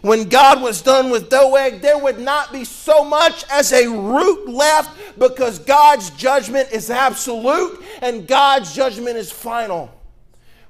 When 0.00 0.28
God 0.28 0.60
was 0.60 0.82
done 0.82 1.10
with 1.10 1.30
Doeg, 1.30 1.80
there 1.80 1.98
would 1.98 2.18
not 2.18 2.52
be 2.52 2.64
so 2.64 3.04
much 3.04 3.44
as 3.48 3.72
a 3.72 3.86
root 3.88 4.48
left 4.48 4.90
because 5.16 5.60
God's 5.60 6.10
judgment 6.10 6.72
is 6.72 6.90
absolute 6.90 7.80
and 8.00 8.26
God's 8.26 8.74
judgment 8.74 9.16
is 9.16 9.30
final. 9.30 9.90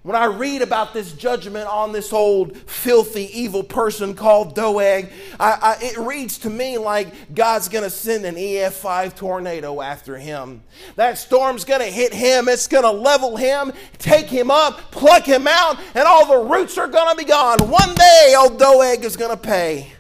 When 0.03 0.17
I 0.17 0.25
read 0.25 0.63
about 0.63 0.93
this 0.93 1.13
judgment 1.13 1.69
on 1.69 1.93
this 1.93 2.13
old, 2.13 2.57
filthy, 2.57 3.31
evil 3.39 3.63
person 3.63 4.15
called 4.15 4.57
Doeg, 4.57 5.13
I, 5.39 5.59
I, 5.63 5.77
it 5.81 5.97
reads 5.97 6.39
to 6.39 6.51
me 6.51 6.77
like 6.77 7.33
God's 7.33 7.69
going 7.69 7.85
to 7.85 7.91
send 7.91 8.25
an 8.25 8.35
EF5 8.35 9.15
tornado 9.15 9.81
after 9.81 10.19
him. 10.19 10.63
That 10.97 11.19
storm's 11.19 11.65
going 11.65 11.83
to 11.83 11.87
hit 11.87 12.13
him, 12.13 12.49
it's 12.49 12.67
going 12.67 12.83
to 12.83 12.91
level 12.91 13.37
him, 13.37 13.73
take 13.99 14.27
him 14.27 14.51
up, 14.51 14.91
pluck 14.91 15.25
him 15.25 15.47
out, 15.47 15.79
and 15.95 16.05
all 16.05 16.27
the 16.27 16.51
roots 16.53 16.77
are 16.79 16.89
going 16.89 17.17
to 17.17 17.25
be 17.25 17.29
gone. 17.29 17.59
One 17.61 17.95
day, 17.95 18.35
old 18.37 18.59
Doeg 18.59 19.05
is 19.05 19.17
going 19.17 19.31
to 19.31 19.41
pay. 19.41 19.93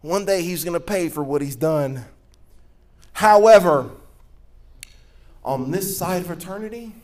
One 0.00 0.24
day, 0.24 0.40
he's 0.40 0.64
going 0.64 0.72
to 0.72 0.80
pay 0.80 1.10
for 1.10 1.22
what 1.22 1.42
he's 1.42 1.54
done. 1.54 2.06
However, 3.12 3.90
on 5.44 5.70
this 5.70 5.98
side 5.98 6.22
of 6.22 6.30
eternity, 6.30 6.94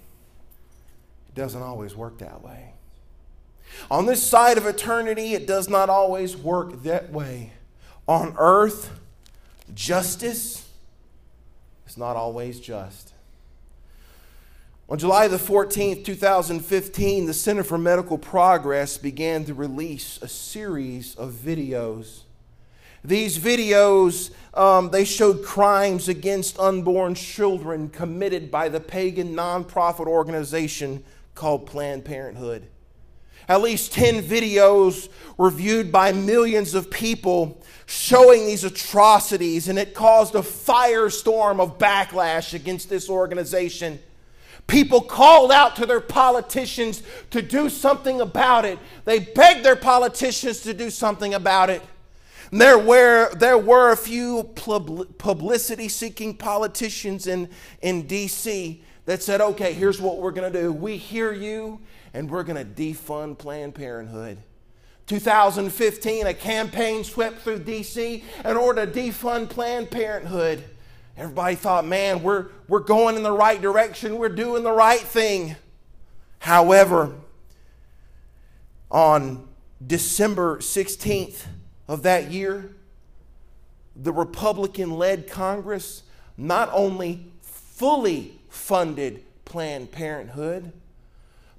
doesn't 1.38 1.62
always 1.62 1.96
work 1.96 2.18
that 2.18 2.42
way. 2.42 2.72
On 3.90 4.06
this 4.06 4.22
side 4.22 4.58
of 4.58 4.66
eternity, 4.66 5.34
it 5.34 5.46
does 5.46 5.68
not 5.68 5.88
always 5.88 6.36
work 6.36 6.82
that 6.82 7.10
way. 7.10 7.52
On 8.06 8.34
earth, 8.38 8.98
justice 9.74 10.68
is 11.86 11.96
not 11.96 12.16
always 12.16 12.60
just. 12.60 13.12
On 14.90 14.98
July 14.98 15.28
the 15.28 15.36
14th, 15.36 16.04
2015, 16.04 17.26
the 17.26 17.34
Center 17.34 17.62
for 17.62 17.78
Medical 17.78 18.18
Progress 18.18 18.96
began 18.96 19.44
to 19.44 19.54
release 19.54 20.18
a 20.22 20.28
series 20.28 21.14
of 21.14 21.32
videos. 21.32 22.22
These 23.04 23.38
videos, 23.38 24.30
um, 24.54 24.90
they 24.90 25.04
showed 25.04 25.44
crimes 25.44 26.08
against 26.08 26.58
unborn 26.58 27.14
children 27.14 27.90
committed 27.90 28.50
by 28.50 28.68
the 28.68 28.80
pagan 28.80 29.36
nonprofit 29.36 30.06
organization 30.06 31.04
called 31.38 31.66
Planned 31.66 32.04
Parenthood. 32.04 32.66
At 33.48 33.62
least 33.62 33.92
10 33.92 34.24
videos 34.24 35.08
were 35.36 35.50
viewed 35.50 35.92
by 35.92 36.12
millions 36.12 36.74
of 36.74 36.90
people 36.90 37.62
showing 37.86 38.44
these 38.44 38.64
atrocities, 38.64 39.68
and 39.68 39.78
it 39.78 39.94
caused 39.94 40.34
a 40.34 40.40
firestorm 40.40 41.60
of 41.60 41.78
backlash 41.78 42.54
against 42.54 42.90
this 42.90 43.08
organization. 43.08 44.00
People 44.66 45.00
called 45.00 45.52
out 45.52 45.76
to 45.76 45.86
their 45.86 46.00
politicians 46.00 47.04
to 47.30 47.40
do 47.40 47.70
something 47.70 48.20
about 48.20 48.64
it. 48.64 48.78
They 49.04 49.20
begged 49.20 49.64
their 49.64 49.76
politicians 49.76 50.60
to 50.62 50.74
do 50.74 50.90
something 50.90 51.34
about 51.34 51.70
it. 51.70 51.82
There 52.50 52.78
were, 52.78 53.32
there 53.34 53.58
were 53.58 53.92
a 53.92 53.96
few 53.96 54.42
publicity 54.42 55.88
seeking 55.88 56.36
politicians 56.36 57.28
in, 57.28 57.48
in 57.80 58.08
D.C 58.08 58.82
that 59.08 59.22
said, 59.22 59.40
okay, 59.40 59.72
here's 59.72 60.02
what 60.02 60.18
we're 60.18 60.32
going 60.32 60.52
to 60.52 60.60
do. 60.60 60.70
We 60.70 60.98
hear 60.98 61.32
you, 61.32 61.80
and 62.12 62.30
we're 62.30 62.42
going 62.42 62.62
to 62.62 62.82
defund 62.82 63.38
Planned 63.38 63.74
Parenthood. 63.74 64.36
2015, 65.06 66.26
a 66.26 66.34
campaign 66.34 67.02
swept 67.02 67.38
through 67.38 67.60
D.C. 67.60 68.22
in 68.44 68.56
order 68.58 68.84
to 68.84 68.92
defund 68.92 69.48
Planned 69.48 69.90
Parenthood. 69.90 70.62
Everybody 71.16 71.54
thought, 71.54 71.86
man, 71.86 72.22
we're, 72.22 72.48
we're 72.68 72.80
going 72.80 73.16
in 73.16 73.22
the 73.22 73.32
right 73.32 73.58
direction, 73.58 74.18
we're 74.18 74.28
doing 74.28 74.62
the 74.62 74.72
right 74.72 75.00
thing. 75.00 75.56
However, 76.40 77.14
on 78.90 79.48
December 79.86 80.58
16th 80.58 81.46
of 81.88 82.02
that 82.02 82.30
year, 82.30 82.76
the 83.96 84.12
Republican 84.12 84.98
led 84.98 85.30
Congress 85.30 86.02
not 86.36 86.68
only 86.74 87.24
fully 87.40 88.37
funded 88.58 89.22
Planned 89.44 89.92
Parenthood, 89.92 90.72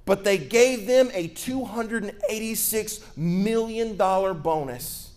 but 0.04 0.22
they 0.22 0.38
gave 0.38 0.86
them 0.86 1.10
a 1.12 1.28
$286 1.28 3.16
million 3.16 3.96
bonus. 3.96 5.12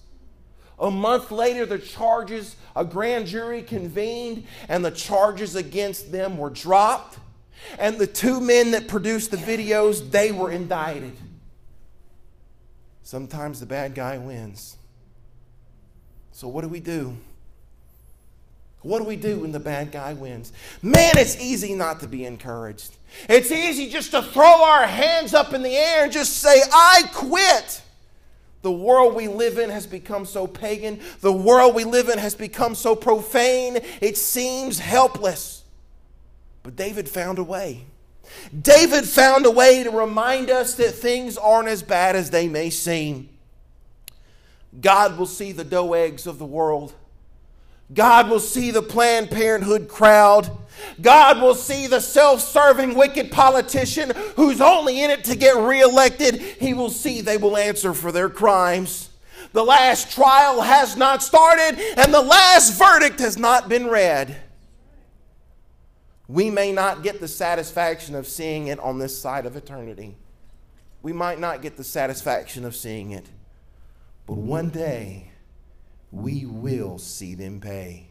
A 0.80 0.90
month 0.90 1.32
later, 1.32 1.66
the 1.66 1.78
charges, 1.78 2.56
a 2.76 2.84
grand 2.84 3.28
jury 3.28 3.62
convened, 3.62 4.46
and 4.68 4.84
the 4.84 4.92
charges 4.92 5.56
against 5.56 6.12
them 6.12 6.38
were 6.38 6.50
dropped. 6.50 7.20
And 7.78 7.98
the 7.98 8.08
two 8.08 8.42
men 8.42 8.72
that 8.72 8.88
produced 8.88 9.32
the 9.32 9.38
videos, 9.38 10.12
they 10.12 10.32
were 10.32 10.52
indicted. 10.52 11.16
Sometimes 13.04 13.60
the 13.60 13.66
bad 13.66 13.94
guy 13.94 14.18
wins. 14.18 14.78
So, 16.32 16.48
what 16.48 16.62
do 16.62 16.68
we 16.68 16.80
do? 16.80 17.16
What 18.84 19.00
do 19.00 19.06
we 19.06 19.16
do 19.16 19.40
when 19.40 19.52
the 19.54 19.60
bad 19.60 19.92
guy 19.92 20.14
wins? 20.14 20.52
Man, 20.82 21.14
it's 21.18 21.40
easy 21.40 21.74
not 21.74 22.02
to 22.02 22.08
be 22.08 22.26
encouraged. 22.26 22.96
It's 23.30 23.50
easy 23.50 23.90
just 23.90 24.12
to 24.12 24.22
throw 24.22 24.64
our 24.64 24.86
hands 24.86 25.34
up 25.34 25.54
in 25.54 25.64
the 25.64 25.76
air 25.76 26.04
and 26.04 26.12
just 26.12 26.38
say, 26.38 26.62
I 26.72 27.04
quit. 27.14 27.82
The 28.62 28.72
world 28.72 29.16
we 29.16 29.28
live 29.28 29.58
in 29.58 29.70
has 29.70 29.88
become 29.88 30.26
so 30.26 30.48
pagan. 30.48 31.00
The 31.22 31.34
world 31.34 31.76
we 31.76 31.86
live 31.86 32.10
in 32.10 32.18
has 32.18 32.36
become 32.36 32.76
so 32.76 32.96
profane. 32.96 33.80
It 34.02 34.18
seems 34.18 34.80
helpless. 34.80 35.64
But 36.62 36.76
David 36.76 37.08
found 37.08 37.40
a 37.40 37.44
way. 37.44 37.86
David 38.62 39.06
found 39.06 39.46
a 39.46 39.52
way 39.52 39.84
to 39.84 39.92
remind 39.92 40.50
us 40.50 40.76
that 40.76 40.92
things 40.92 41.38
aren't 41.38 41.68
as 41.70 41.84
bad 41.84 42.16
as 42.16 42.30
they 42.32 42.48
may 42.48 42.70
seem. 42.70 43.30
God 44.80 45.18
will 45.18 45.26
see 45.26 45.52
the 45.52 45.66
Doegs 45.66 46.26
of 46.26 46.40
the 46.40 46.46
world 46.46 46.94
God 47.92 48.30
will 48.30 48.40
see 48.40 48.72
the 48.72 48.82
Planned 48.82 49.30
Parenthood 49.30 49.88
crowd. 49.88 50.50
God 51.02 51.42
will 51.42 51.56
see 51.56 51.88
the 51.88 52.00
self 52.00 52.42
serving 52.42 52.96
wicked 52.96 53.32
politician 53.32 54.12
who's 54.36 54.62
only 54.62 55.02
in 55.02 55.12
it 55.12 55.24
to 55.26 55.36
get 55.36 55.58
reelected. 55.58 56.40
He 56.40 56.74
will 56.74 56.90
see 56.90 57.22
they 57.22 57.38
will 57.38 57.58
answer 57.58 57.94
for 57.94 58.12
their 58.12 58.30
crimes. 58.30 59.10
The 59.54 59.64
last 59.64 60.12
trial 60.12 60.62
has 60.62 60.98
not 60.98 61.22
started, 61.22 61.80
and 61.98 62.14
the 62.14 62.22
last 62.22 62.78
verdict 62.78 63.20
has 63.20 63.38
not 63.38 63.70
been 63.70 63.88
read. 63.88 64.36
We 66.28 66.50
may 66.50 66.72
not 66.72 67.04
get 67.04 67.20
the 67.20 67.28
satisfaction 67.28 68.16
of 68.16 68.26
seeing 68.26 68.68
it 68.68 68.80
on 68.80 68.98
this 68.98 69.18
side 69.18 69.46
of 69.46 69.56
eternity. 69.56 70.16
We 71.04 71.14
might 71.14 71.40
not 71.40 71.62
get 71.62 71.78
the 71.78 71.84
satisfaction 71.84 72.66
of 72.66 72.76
seeing 72.76 73.12
it. 73.12 73.28
But 74.26 74.38
one 74.38 74.70
day, 74.70 75.33
we 76.14 76.46
will 76.46 77.00
see 77.00 77.34
them 77.34 77.60
pay. 77.60 78.06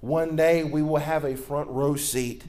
One 0.00 0.36
day 0.36 0.62
we 0.62 0.82
will 0.82 0.98
have 0.98 1.24
a 1.24 1.36
front 1.36 1.70
row 1.70 1.96
seat. 1.96 2.44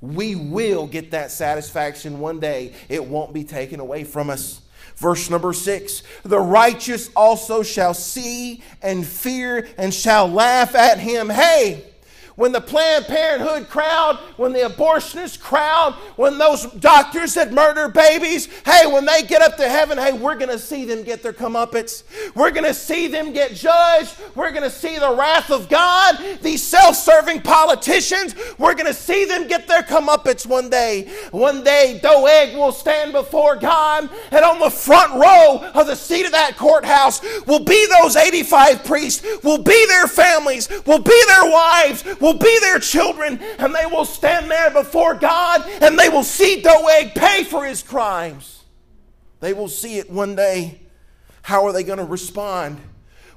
We 0.00 0.36
will 0.36 0.86
get 0.86 1.10
that 1.10 1.30
satisfaction 1.32 2.20
one 2.20 2.38
day. 2.38 2.72
It 2.88 3.04
won't 3.04 3.34
be 3.34 3.44
taken 3.44 3.80
away 3.80 4.04
from 4.04 4.30
us. 4.30 4.62
Verse 4.96 5.28
number 5.28 5.52
six 5.52 6.02
The 6.22 6.38
righteous 6.38 7.10
also 7.16 7.62
shall 7.62 7.94
see 7.94 8.62
and 8.80 9.04
fear 9.04 9.68
and 9.76 9.92
shall 9.92 10.28
laugh 10.28 10.74
at 10.74 10.98
him. 10.98 11.28
Hey, 11.28 11.89
when 12.36 12.52
the 12.52 12.60
Planned 12.60 13.06
Parenthood 13.06 13.68
crowd, 13.68 14.16
when 14.36 14.52
the 14.52 14.60
abortionist 14.60 15.40
crowd, 15.40 15.94
when 16.16 16.38
those 16.38 16.66
doctors 16.66 17.34
that 17.34 17.52
murder 17.52 17.88
babies, 17.88 18.46
hey, 18.64 18.86
when 18.86 19.04
they 19.04 19.22
get 19.22 19.42
up 19.42 19.56
to 19.56 19.68
heaven, 19.68 19.98
hey, 19.98 20.12
we're 20.12 20.36
going 20.36 20.50
to 20.50 20.58
see 20.58 20.84
them 20.84 21.02
get 21.02 21.22
their 21.22 21.32
comeuppance. 21.32 22.02
We're 22.34 22.50
going 22.50 22.64
to 22.64 22.74
see 22.74 23.08
them 23.08 23.32
get 23.32 23.54
judged. 23.54 24.16
We're 24.34 24.50
going 24.50 24.62
to 24.62 24.70
see 24.70 24.98
the 24.98 25.14
wrath 25.14 25.50
of 25.50 25.68
God. 25.68 26.18
These 26.42 26.62
self 26.62 26.96
serving 26.96 27.42
politicians, 27.42 28.34
we're 28.58 28.74
going 28.74 28.86
to 28.86 28.94
see 28.94 29.24
them 29.24 29.48
get 29.48 29.66
their 29.68 29.82
comeuppance 29.82 30.46
one 30.46 30.70
day. 30.70 31.10
One 31.30 31.62
day, 31.64 32.00
Doeg 32.02 32.56
will 32.56 32.72
stand 32.72 33.12
before 33.12 33.56
God, 33.56 34.08
and 34.30 34.44
on 34.44 34.58
the 34.58 34.70
front 34.70 35.14
row 35.14 35.70
of 35.74 35.86
the 35.86 35.96
seat 35.96 36.26
of 36.26 36.32
that 36.32 36.56
courthouse 36.56 37.20
will 37.46 37.64
be 37.64 37.86
those 38.00 38.16
85 38.16 38.84
priests, 38.84 39.26
will 39.42 39.62
be 39.62 39.86
their 39.86 40.06
families, 40.06 40.68
will 40.86 41.02
be 41.02 41.22
their 41.26 41.50
wives, 41.50 42.04
will 42.20 42.29
will 42.30 42.38
be 42.38 42.58
their 42.60 42.78
children, 42.78 43.40
and 43.58 43.74
they 43.74 43.86
will 43.86 44.04
stand 44.04 44.50
there 44.50 44.70
before 44.70 45.14
God, 45.14 45.68
and 45.82 45.98
they 45.98 46.08
will 46.08 46.22
see 46.22 46.60
Doeg 46.60 47.14
pay 47.14 47.44
for 47.44 47.64
his 47.64 47.82
crimes. 47.82 48.64
They 49.40 49.52
will 49.52 49.68
see 49.68 49.98
it 49.98 50.10
one 50.10 50.36
day. 50.36 50.80
How 51.42 51.66
are 51.66 51.72
they 51.72 51.82
going 51.82 51.98
to 51.98 52.04
respond 52.04 52.80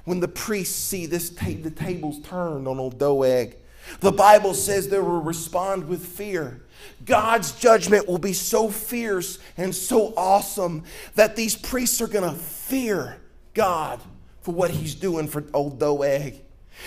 when 0.04 0.20
the 0.20 0.28
priests 0.28 0.76
see 0.76 1.06
this 1.06 1.30
ta- 1.30 1.46
the 1.60 1.70
tables 1.70 2.20
turned 2.20 2.68
on 2.68 2.78
old 2.78 2.98
Doeg? 2.98 3.56
The 4.00 4.12
Bible 4.12 4.54
says 4.54 4.88
they 4.88 5.00
will 5.00 5.20
respond 5.20 5.88
with 5.88 6.04
fear. 6.04 6.62
God's 7.04 7.52
judgment 7.52 8.06
will 8.06 8.18
be 8.18 8.32
so 8.32 8.70
fierce 8.70 9.38
and 9.56 9.74
so 9.74 10.14
awesome 10.16 10.84
that 11.16 11.36
these 11.36 11.56
priests 11.56 12.00
are 12.00 12.06
going 12.06 12.30
to 12.30 12.38
fear 12.38 13.20
God 13.54 14.00
for 14.42 14.52
what 14.52 14.70
he's 14.70 14.94
doing 14.94 15.26
for 15.26 15.44
old 15.52 15.80
Doeg. 15.80 16.43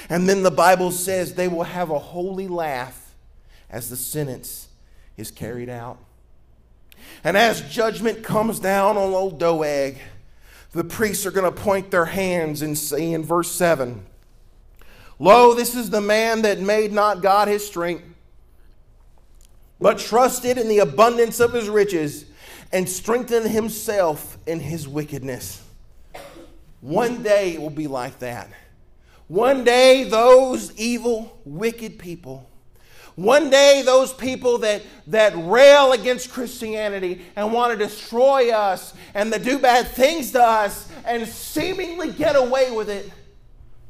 And 0.10 0.28
then 0.28 0.44
the 0.44 0.52
Bible 0.52 0.92
says 0.92 1.34
they 1.34 1.48
will 1.48 1.64
have 1.64 1.90
a 1.90 2.00
holy 2.00 2.48
laugh 2.48 3.16
as 3.70 3.90
the 3.90 3.96
sentence 3.96 4.68
is 5.18 5.32
carried 5.32 5.70
out. 5.70 5.98
And 7.24 7.38
as 7.38 7.62
judgment 7.62 8.24
comes 8.24 8.60
down 8.60 8.98
on 8.98 9.14
old 9.14 9.40
Doeg, 9.40 9.98
the 10.72 10.84
priests 10.84 11.26
are 11.26 11.32
going 11.32 11.52
to 11.52 11.62
point 11.62 11.92
their 11.92 12.06
hands 12.06 12.62
and 12.62 12.78
say 12.78 13.12
in 13.12 13.24
verse 13.24 13.52
7 13.52 14.06
Lo, 15.20 15.56
this 15.56 15.74
is 15.74 15.90
the 15.90 16.02
man 16.02 16.44
that 16.44 16.60
made 16.60 16.92
not 16.92 17.24
God 17.24 17.48
his 17.48 17.66
strength, 17.66 18.04
but 19.80 19.98
trusted 19.98 20.60
in 20.60 20.68
the 20.68 20.80
abundance 20.80 21.40
of 21.40 21.54
his 21.54 21.70
riches 21.70 22.26
and 22.72 22.88
strengthened 22.88 23.50
himself 23.50 24.38
in 24.46 24.60
his 24.60 24.88
wickedness. 24.88 25.64
One 26.82 27.24
day 27.24 27.54
it 27.54 27.62
will 27.62 27.72
be 27.72 27.88
like 27.88 28.20
that. 28.20 28.50
One 29.28 29.64
day, 29.64 30.06
those 30.06 30.76
evil, 30.78 31.40
wicked 31.44 32.00
people, 32.00 32.50
one 33.18 33.50
day, 33.50 33.82
those 33.84 34.14
people 34.14 34.60
that, 34.60 34.84
that 35.08 35.34
rail 35.36 35.92
against 35.92 36.30
Christianity 36.30 37.24
and 37.36 37.52
want 37.52 37.72
to 37.72 37.78
destroy 37.78 38.52
us 38.52 38.94
and 39.16 39.34
that 39.34 39.44
do 39.44 39.58
bad 39.58 39.88
things 39.88 40.32
to 40.34 40.42
us 40.42 40.88
and 41.04 41.28
seemingly 41.28 42.12
get 42.12 42.36
away 42.36 42.70
with 42.70 42.90
it, 42.90 43.12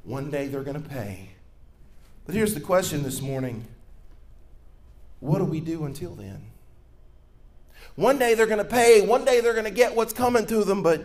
one 0.06 0.32
day 0.32 0.48
they're 0.48 0.64
going 0.64 0.82
to 0.82 0.90
pay. 0.90 1.28
But 2.26 2.36
here's 2.36 2.54
the 2.54 2.62
question 2.62 3.04
this 3.04 3.22
morning 3.22 3.68
what 5.20 5.40
do 5.40 5.46
we 5.46 5.60
do 5.60 5.84
until 5.84 6.16
then? 6.16 6.42
One 7.96 8.18
day 8.18 8.34
they're 8.34 8.46
going 8.46 8.60
to 8.60 8.64
pay, 8.64 9.06
one 9.06 9.26
day 9.26 9.42
they're 9.42 9.54
going 9.54 9.66
to 9.66 9.72
get 9.72 9.94
what's 9.94 10.14
coming 10.14 10.46
to 10.46 10.64
them, 10.64 10.84
but 10.84 11.04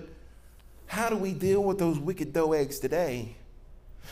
how 0.87 1.09
do 1.09 1.17
we 1.17 1.33
deal 1.33 1.65
with 1.65 1.79
those 1.79 1.99
wicked 1.99 2.33
Doegs 2.33 2.81
today? 2.81 3.35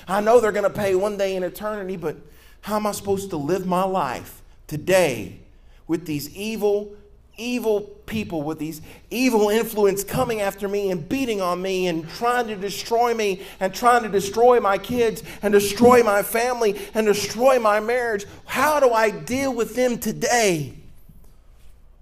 I 0.09 0.20
know 0.20 0.40
they're 0.40 0.53
going 0.53 0.64
to 0.64 0.70
pay 0.70 0.94
one 0.94 1.16
day 1.16 1.37
in 1.37 1.42
eternity, 1.42 1.96
but 1.96 2.16
how 2.62 2.76
am 2.76 2.87
I 2.87 2.92
supposed 2.92 3.31
to 3.31 3.37
live 3.37 3.66
my 3.66 3.85
life 3.85 4.42
today 4.66 5.40
with 5.87 6.07
these 6.07 6.35
evil, 6.37 6.94
evil 7.37 7.83
people, 8.07 8.42
with 8.42 8.59
these 8.59 8.81
evil 9.11 9.48
influence 9.48 10.05
coming 10.05 10.40
after 10.40 10.68
me 10.68 10.90
and 10.90 11.09
beating 11.09 11.40
on 11.40 11.61
me 11.62 11.87
and 11.87 12.09
trying 12.11 12.46
to 12.48 12.57
destroy 12.57 13.14
me 13.14 13.42
and 13.59 13.74
trying 13.74 14.03
to 14.03 14.09
destroy 14.09 14.61
my 14.61 14.79
kids 14.79 15.22
and 15.42 15.53
destroy 15.53 16.03
my 16.03 16.22
family 16.22 16.81
and 16.94 17.07
destroy 17.07 17.59
my 17.59 17.81
marriage? 17.81 18.26
How 18.44 18.81
do 18.81 18.90
I 18.90 19.11
deal 19.11 19.55
with 19.55 19.74
them 19.74 19.98
today? 19.98 20.74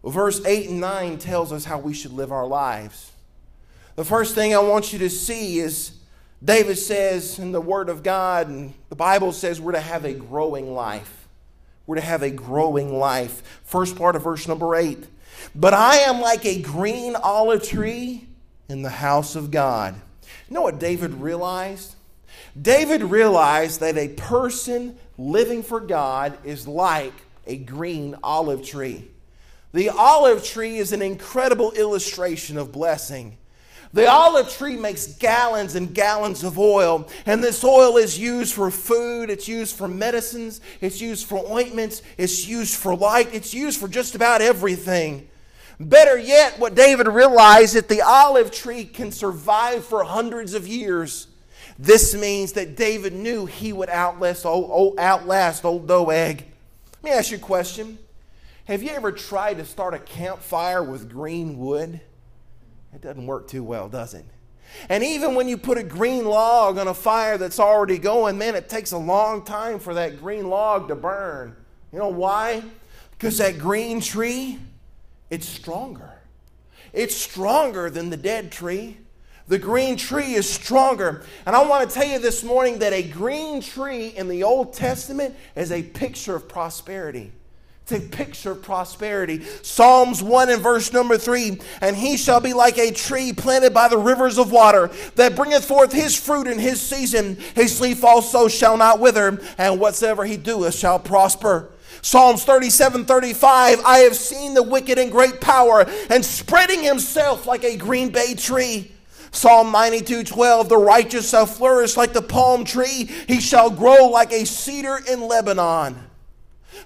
Well, 0.03 0.13
verse 0.13 0.45
8 0.45 0.71
and 0.71 0.81
9 0.81 1.19
tells 1.19 1.53
us 1.53 1.65
how 1.65 1.79
we 1.79 1.95
should 1.95 2.13
live 2.13 2.33
our 2.33 2.47
lives. 2.47 3.13
The 3.97 4.05
first 4.05 4.35
thing 4.35 4.55
I 4.55 4.59
want 4.59 4.93
you 4.93 4.99
to 5.01 5.11
see 5.11 5.59
is 5.59 5.98
David 6.43 6.79
says 6.79 7.39
in 7.39 7.53
the 7.53 7.61
Word 7.61 7.89
of 7.89 8.03
God, 8.03 8.49
and 8.49 8.75
the 8.89 8.97
Bible 8.97 9.33
says 9.33 9.61
we're 9.61 9.73
to 9.73 9.81
have 9.81 10.05
a 10.05 10.13
growing 10.13 10.73
life. 10.73 11.29
We're 11.87 11.97
to 11.97 12.01
have 12.01 12.23
a 12.23 12.31
growing 12.31 12.97
life. 12.97 13.61
First 13.65 13.97
part 13.97 14.15
of 14.15 14.23
verse 14.23 14.47
number 14.47 14.77
eight. 14.77 15.05
But 15.55 15.75
I 15.75 15.97
am 15.99 16.21
like 16.21 16.45
a 16.45 16.61
green 16.61 17.17
olive 17.17 17.63
tree 17.63 18.29
in 18.69 18.83
the 18.83 18.91
house 18.91 19.35
of 19.37 19.51
God. 19.51 19.95
You 20.49 20.55
know 20.55 20.63
what 20.63 20.79
David 20.79 21.15
realized? 21.15 21.95
David 22.61 23.03
realized 23.03 23.81
that 23.81 23.97
a 23.97 24.09
person 24.09 24.97
living 25.17 25.63
for 25.63 25.81
God 25.81 26.39
is 26.45 26.69
like 26.69 27.15
a 27.47 27.57
green 27.57 28.17
olive 28.23 28.65
tree. 28.65 29.09
The 29.73 29.91
olive 29.91 30.45
tree 30.45 30.79
is 30.79 30.93
an 30.93 31.03
incredible 31.03 31.73
illustration 31.73 32.57
of 32.57 32.73
blessing. 32.73 33.37
The 33.93 34.07
olive 34.07 34.51
tree 34.51 34.77
makes 34.77 35.07
gallons 35.07 35.75
and 35.75 35.95
gallons 35.95 36.45
of 36.45 36.59
oil, 36.59 37.09
and 37.25 37.43
this 37.43 37.65
oil 37.65 37.97
is 37.97 38.19
used 38.19 38.53
for 38.53 38.71
food, 38.71 39.31
it's 39.31 39.49
used 39.49 39.77
for 39.77 39.89
medicines, 39.89 40.61
it's 40.81 41.01
used 41.01 41.27
for 41.27 41.39
ointments, 41.51 42.03
it's 42.19 42.47
used 42.47 42.77
for 42.77 42.95
light, 42.95 43.35
it's 43.35 43.55
used 43.55 43.81
for 43.81 43.89
just 43.89 44.15
about 44.15 44.43
everything. 44.43 45.29
Better 45.81 46.19
yet, 46.19 46.59
what 46.59 46.75
David 46.75 47.07
realized 47.07 47.77
that 47.77 47.89
the 47.89 48.03
olive 48.03 48.51
tree 48.51 48.85
can 48.85 49.11
survive 49.11 49.85
for 49.85 50.05
hundreds 50.05 50.53
of 50.53 50.67
years. 50.67 51.29
This 51.79 52.15
means 52.15 52.53
that 52.55 52.77
David 52.77 53.13
knew 53.13 53.47
he 53.47 53.73
would 53.73 53.89
outlast 53.89 54.45
old, 54.45 54.99
outlast 54.99 55.65
old 55.65 55.87
Doeg. 55.87 56.45
Let 56.95 57.05
me 57.05 57.11
ask 57.11 57.31
you 57.31 57.37
a 57.37 57.41
question. 57.41 57.99
Have 58.65 58.83
you 58.83 58.91
ever 58.91 59.13
tried 59.13 59.59
to 59.59 59.65
start 59.65 59.95
a 59.95 59.99
campfire 59.99 60.83
with 60.83 61.11
green 61.11 61.59
wood? 61.59 62.01
It 62.95 63.01
doesn't 63.01 63.27
work 63.27 63.49
too 63.49 63.63
well, 63.63 63.89
does 63.89 64.15
it? 64.15 64.25
And 64.89 65.03
even 65.03 65.35
when 65.35 65.49
you 65.49 65.57
put 65.57 65.79
a 65.79 65.83
green 65.83 66.25
log 66.25 66.79
on 66.79 66.89
a 66.89 66.95
fire 66.95 67.39
that's 67.39 67.59
already 67.59 67.99
going, 67.99 68.39
man, 68.39 68.55
it 68.55 68.69
takes 68.69 68.93
a 68.93 68.99
long 68.99 69.45
time 69.45 69.79
for 69.79 69.95
that 69.95 70.21
green 70.21 70.49
log 70.49 70.89
to 70.89 70.95
burn. 70.95 71.57
You 71.93 71.99
know 71.99 72.09
why? 72.09 72.63
Because 73.13 73.39
that 73.39 73.59
green 73.59 74.01
tree, 74.01 74.59
it's 75.31 75.49
stronger. 75.49 76.13
It's 76.93 77.15
stronger 77.15 77.91
than 77.91 78.11
the 78.11 78.17
dead 78.17 78.53
tree. 78.53 78.99
The 79.49 79.59
green 79.59 79.97
tree 79.97 80.35
is 80.35 80.49
stronger. 80.49 81.25
And 81.47 81.57
I 81.57 81.67
want 81.67 81.89
to 81.89 81.95
tell 81.95 82.07
you 82.07 82.19
this 82.19 82.45
morning 82.45 82.79
that 82.81 82.93
a 82.93 83.03
green 83.03 83.63
tree 83.63 84.09
in 84.09 84.29
the 84.29 84.43
Old 84.43 84.75
Testament 84.75 85.35
is 85.57 85.73
a 85.73 85.83
picture 85.83 86.37
of 86.37 86.49
prosperity. 86.49 87.33
A 87.91 88.01
picture 88.01 88.55
prosperity. 88.55 89.43
Psalms 89.63 90.23
1 90.23 90.51
and 90.51 90.63
verse 90.63 90.93
number 90.93 91.17
3 91.17 91.59
And 91.81 91.97
he 91.97 92.19
shall 92.19 92.39
be 92.39 92.53
like 92.53 92.77
a 92.77 92.91
tree 92.91 93.33
planted 93.33 93.73
by 93.73 93.89
the 93.89 93.97
rivers 93.97 94.37
of 94.37 94.53
water 94.53 94.91
that 95.15 95.35
bringeth 95.35 95.65
forth 95.65 95.93
his 95.93 96.15
fruit 96.15 96.47
in 96.47 96.59
his 96.59 96.83
season. 96.83 97.39
His 97.55 97.81
leaf 97.81 98.05
also 98.05 98.47
shall 98.47 98.77
not 98.77 99.01
wither, 99.01 99.41
and 99.57 99.81
whatsoever 99.81 100.27
he 100.27 100.37
doeth 100.37 100.75
shall 100.75 100.99
prosper. 100.99 101.71
Psalms 102.03 102.45
37 102.45 103.07
35 103.07 103.81
I 103.85 103.99
have 104.01 104.17
seen 104.17 104.53
the 104.53 104.63
wicked 104.63 104.99
in 104.99 105.09
great 105.09 105.41
power 105.41 105.87
and 106.11 106.25
spreading 106.25 106.83
himself 106.83 107.47
like 107.47 107.65
a 107.65 107.77
green 107.77 108.11
bay 108.11 108.35
tree. 108.35 108.93
Psalm 109.31 109.73
92 109.73 110.25
12 110.25 110.69
The 110.69 110.77
righteous 110.77 111.31
shall 111.31 111.47
flourish 111.47 111.97
like 111.97 112.13
the 112.13 112.23
palm 112.23 112.65
tree, 112.65 113.09
he 113.27 113.41
shall 113.41 113.71
grow 113.71 114.09
like 114.09 114.33
a 114.33 114.45
cedar 114.45 115.01
in 115.11 115.27
Lebanon. 115.27 116.08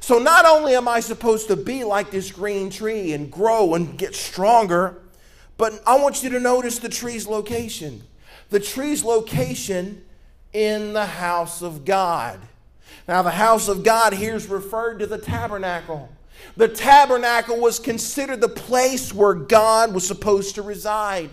So 0.00 0.18
not 0.18 0.46
only 0.46 0.74
am 0.74 0.88
I 0.88 1.00
supposed 1.00 1.48
to 1.48 1.56
be 1.56 1.84
like 1.84 2.10
this 2.10 2.30
green 2.30 2.70
tree 2.70 3.12
and 3.12 3.30
grow 3.30 3.74
and 3.74 3.96
get 3.96 4.14
stronger, 4.14 4.98
but 5.56 5.80
I 5.86 5.98
want 5.98 6.22
you 6.22 6.30
to 6.30 6.40
notice 6.40 6.78
the 6.78 6.88
tree's 6.88 7.26
location. 7.26 8.02
The 8.50 8.60
tree's 8.60 9.04
location 9.04 10.04
in 10.52 10.92
the 10.92 11.06
house 11.06 11.62
of 11.62 11.84
God. 11.84 12.40
Now, 13.08 13.22
the 13.22 13.30
house 13.30 13.68
of 13.68 13.82
God 13.82 14.12
here 14.12 14.34
is 14.34 14.48
referred 14.48 14.98
to 14.98 15.06
the 15.06 15.18
tabernacle. 15.18 16.08
The 16.56 16.68
tabernacle 16.68 17.58
was 17.58 17.78
considered 17.78 18.40
the 18.40 18.48
place 18.48 19.12
where 19.14 19.34
God 19.34 19.94
was 19.94 20.06
supposed 20.06 20.54
to 20.56 20.62
reside. 20.62 21.30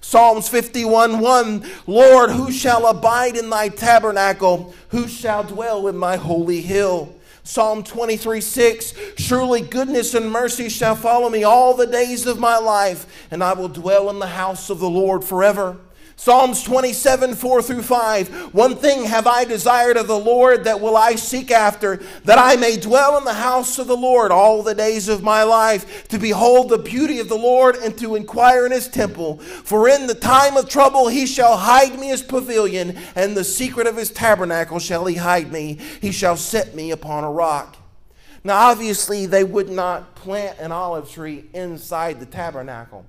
Psalms 0.00 0.48
51 0.48 1.20
1 1.20 1.66
Lord, 1.86 2.30
who 2.30 2.52
shall 2.52 2.86
abide 2.86 3.36
in 3.36 3.50
thy 3.50 3.68
tabernacle? 3.68 4.74
Who 4.88 5.08
shall 5.08 5.42
dwell 5.42 5.88
in 5.88 5.96
my 5.96 6.16
holy 6.16 6.60
hill? 6.60 7.15
Psalm 7.46 7.84
23 7.84 8.40
6 8.40 8.94
Surely 9.18 9.60
goodness 9.60 10.14
and 10.14 10.30
mercy 10.30 10.68
shall 10.68 10.96
follow 10.96 11.30
me 11.30 11.44
all 11.44 11.74
the 11.74 11.86
days 11.86 12.26
of 12.26 12.40
my 12.40 12.58
life, 12.58 13.06
and 13.30 13.42
I 13.42 13.52
will 13.52 13.68
dwell 13.68 14.10
in 14.10 14.18
the 14.18 14.26
house 14.26 14.68
of 14.68 14.80
the 14.80 14.90
Lord 14.90 15.22
forever. 15.22 15.76
Psalms 16.18 16.62
27, 16.62 17.34
4 17.34 17.62
through 17.62 17.82
5. 17.82 18.54
One 18.54 18.74
thing 18.74 19.04
have 19.04 19.26
I 19.26 19.44
desired 19.44 19.98
of 19.98 20.06
the 20.06 20.18
Lord 20.18 20.64
that 20.64 20.80
will 20.80 20.96
I 20.96 21.14
seek 21.14 21.50
after, 21.50 21.96
that 22.24 22.38
I 22.38 22.56
may 22.56 22.78
dwell 22.78 23.18
in 23.18 23.24
the 23.24 23.34
house 23.34 23.78
of 23.78 23.86
the 23.86 23.96
Lord 23.96 24.32
all 24.32 24.62
the 24.62 24.74
days 24.74 25.08
of 25.08 25.22
my 25.22 25.42
life, 25.42 26.08
to 26.08 26.18
behold 26.18 26.70
the 26.70 26.78
beauty 26.78 27.20
of 27.20 27.28
the 27.28 27.36
Lord 27.36 27.76
and 27.76 27.96
to 27.98 28.14
inquire 28.16 28.64
in 28.64 28.72
his 28.72 28.88
temple. 28.88 29.36
For 29.38 29.90
in 29.90 30.06
the 30.06 30.14
time 30.14 30.56
of 30.56 30.70
trouble 30.70 31.08
he 31.08 31.26
shall 31.26 31.58
hide 31.58 31.98
me 31.98 32.08
his 32.08 32.22
pavilion, 32.22 32.96
and 33.14 33.36
the 33.36 33.44
secret 33.44 33.86
of 33.86 33.98
his 33.98 34.10
tabernacle 34.10 34.78
shall 34.78 35.04
he 35.04 35.16
hide 35.16 35.52
me. 35.52 35.78
He 36.00 36.12
shall 36.12 36.38
set 36.38 36.74
me 36.74 36.92
upon 36.92 37.24
a 37.24 37.30
rock. 37.30 37.76
Now, 38.42 38.68
obviously, 38.68 39.26
they 39.26 39.44
would 39.44 39.68
not 39.68 40.14
plant 40.14 40.60
an 40.60 40.72
olive 40.72 41.10
tree 41.10 41.44
inside 41.52 42.20
the 42.20 42.26
tabernacle. 42.26 43.04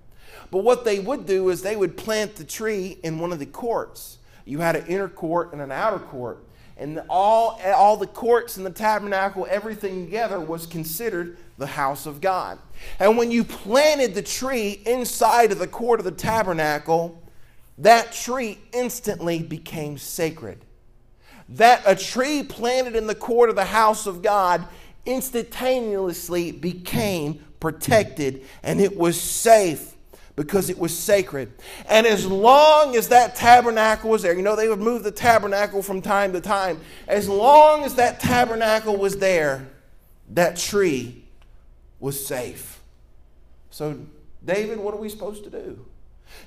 But 0.50 0.60
what 0.60 0.86
they 0.86 1.00
would 1.00 1.26
do 1.26 1.50
is 1.50 1.62
they 1.62 1.76
would 1.76 1.98
plant 1.98 2.36
the 2.36 2.44
tree 2.44 2.98
in 3.04 3.20
one 3.20 3.34
of 3.34 3.40
the 3.40 3.46
courts. 3.46 4.18
You 4.46 4.60
had 4.60 4.76
an 4.76 4.88
inner 4.88 5.10
court 5.10 5.52
and 5.52 5.62
an 5.62 5.72
outer 5.72 6.00
court. 6.00 6.44
And 6.78 7.02
all, 7.10 7.60
all 7.66 7.98
the 7.98 8.08
courts 8.08 8.58
in 8.58 8.64
the 8.64 8.70
tabernacle, 8.70 9.48
everything 9.50 10.06
together 10.06 10.40
was 10.40 10.68
considered 10.68 11.38
the 11.58 11.68
house 11.68 12.06
of 12.06 12.22
God. 12.22 12.60
And 13.00 13.18
when 13.18 13.32
you 13.32 13.44
planted 13.44 14.14
the 14.14 14.22
tree 14.22 14.82
inside 14.86 15.52
of 15.52 15.60
the 15.60 15.68
court 15.68 16.00
of 16.00 16.06
the 16.06 16.12
tabernacle, 16.12 17.22
that 17.80 18.14
tree 18.14 18.60
instantly 18.74 19.42
became 19.42 19.98
sacred. 19.98 20.64
That 21.50 21.82
a 21.86 21.96
tree 21.96 22.44
planted 22.44 22.96
in 22.96 23.08
the 23.08 23.16
court 23.16 23.50
of 23.50 23.56
the 23.56 23.66
house 23.66 24.06
of 24.06 24.22
God 24.22 24.64
instantaneously 25.06 26.52
became 26.52 27.44
protected 27.60 28.46
and 28.62 28.80
it 28.80 28.96
was 28.96 29.20
safe 29.20 29.96
because 30.38 30.70
it 30.70 30.78
was 30.78 30.98
sacred. 30.98 31.52
And 31.90 32.08
as 32.08 32.26
long 32.26 32.96
as 32.96 33.10
that 33.10 33.36
tabernacle 33.36 34.12
was 34.12 34.22
there, 34.22 34.36
you 34.36 34.44
know, 34.44 34.56
they 34.56 34.70
would 34.70 34.80
move 34.80 35.04
the 35.04 35.12
tabernacle 35.12 35.82
from 35.82 36.00
time 36.02 36.32
to 36.34 36.40
time. 36.40 36.80
As 37.08 37.28
long 37.28 37.84
as 37.84 37.96
that 37.96 38.22
tabernacle 38.22 38.96
was 38.96 39.18
there, 39.18 39.68
that 40.30 40.56
tree 40.56 41.26
was 42.00 42.24
safe. 42.24 42.80
So, 43.72 44.00
David, 44.46 44.78
what 44.78 44.94
are 44.94 44.98
we 44.98 45.10
supposed 45.10 45.44
to 45.44 45.50
do? 45.50 45.84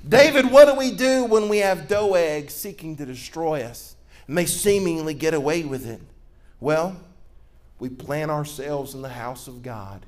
David, 0.09 0.51
what 0.51 0.67
do 0.67 0.77
we 0.77 0.93
do 0.93 1.25
when 1.25 1.49
we 1.49 1.59
have 1.59 1.89
Doeg 1.89 2.49
seeking 2.49 2.97
to 2.97 3.05
destroy 3.05 3.63
us 3.63 3.97
and 4.29 4.39
they 4.39 4.47
seemingly 4.47 5.15
get 5.15 5.35
away 5.35 5.65
with 5.65 5.85
it? 5.85 6.01
Well, 6.61 6.97
we 7.81 7.89
plant 7.89 8.31
ourselves 8.31 8.95
in 8.95 9.03
the 9.03 9.09
house 9.09 9.49
of 9.49 9.63
God 9.63 10.07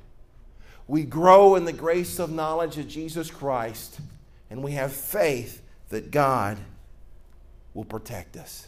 we 0.87 1.03
grow 1.03 1.55
in 1.55 1.65
the 1.65 1.73
grace 1.73 2.19
of 2.19 2.31
knowledge 2.31 2.77
of 2.77 2.87
Jesus 2.87 3.31
Christ, 3.31 3.99
and 4.49 4.63
we 4.63 4.73
have 4.73 4.91
faith 4.91 5.61
that 5.89 6.11
God 6.11 6.57
will 7.73 7.85
protect 7.85 8.35
us. 8.37 8.67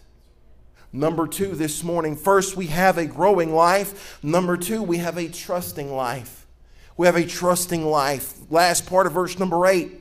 Number 0.94 1.28
two, 1.28 1.56
this 1.56 1.84
morning, 1.84 2.16
first, 2.16 2.56
we 2.56 2.68
have 2.68 2.98
a 2.98 3.06
growing 3.06 3.54
life. 3.54 4.18
Number 4.24 4.56
two, 4.56 4.82
we 4.82 4.98
have 4.98 5.18
a 5.18 5.28
trusting 5.28 5.94
life. 5.94 6.48
We 6.96 7.06
have 7.06 7.18
a 7.18 7.26
trusting 7.26 7.86
life. 7.86 8.34
Last 8.50 8.88
part 8.88 9.06
of 9.06 9.14
verse 9.14 9.38
number 9.38 9.66
eight. 9.66 9.92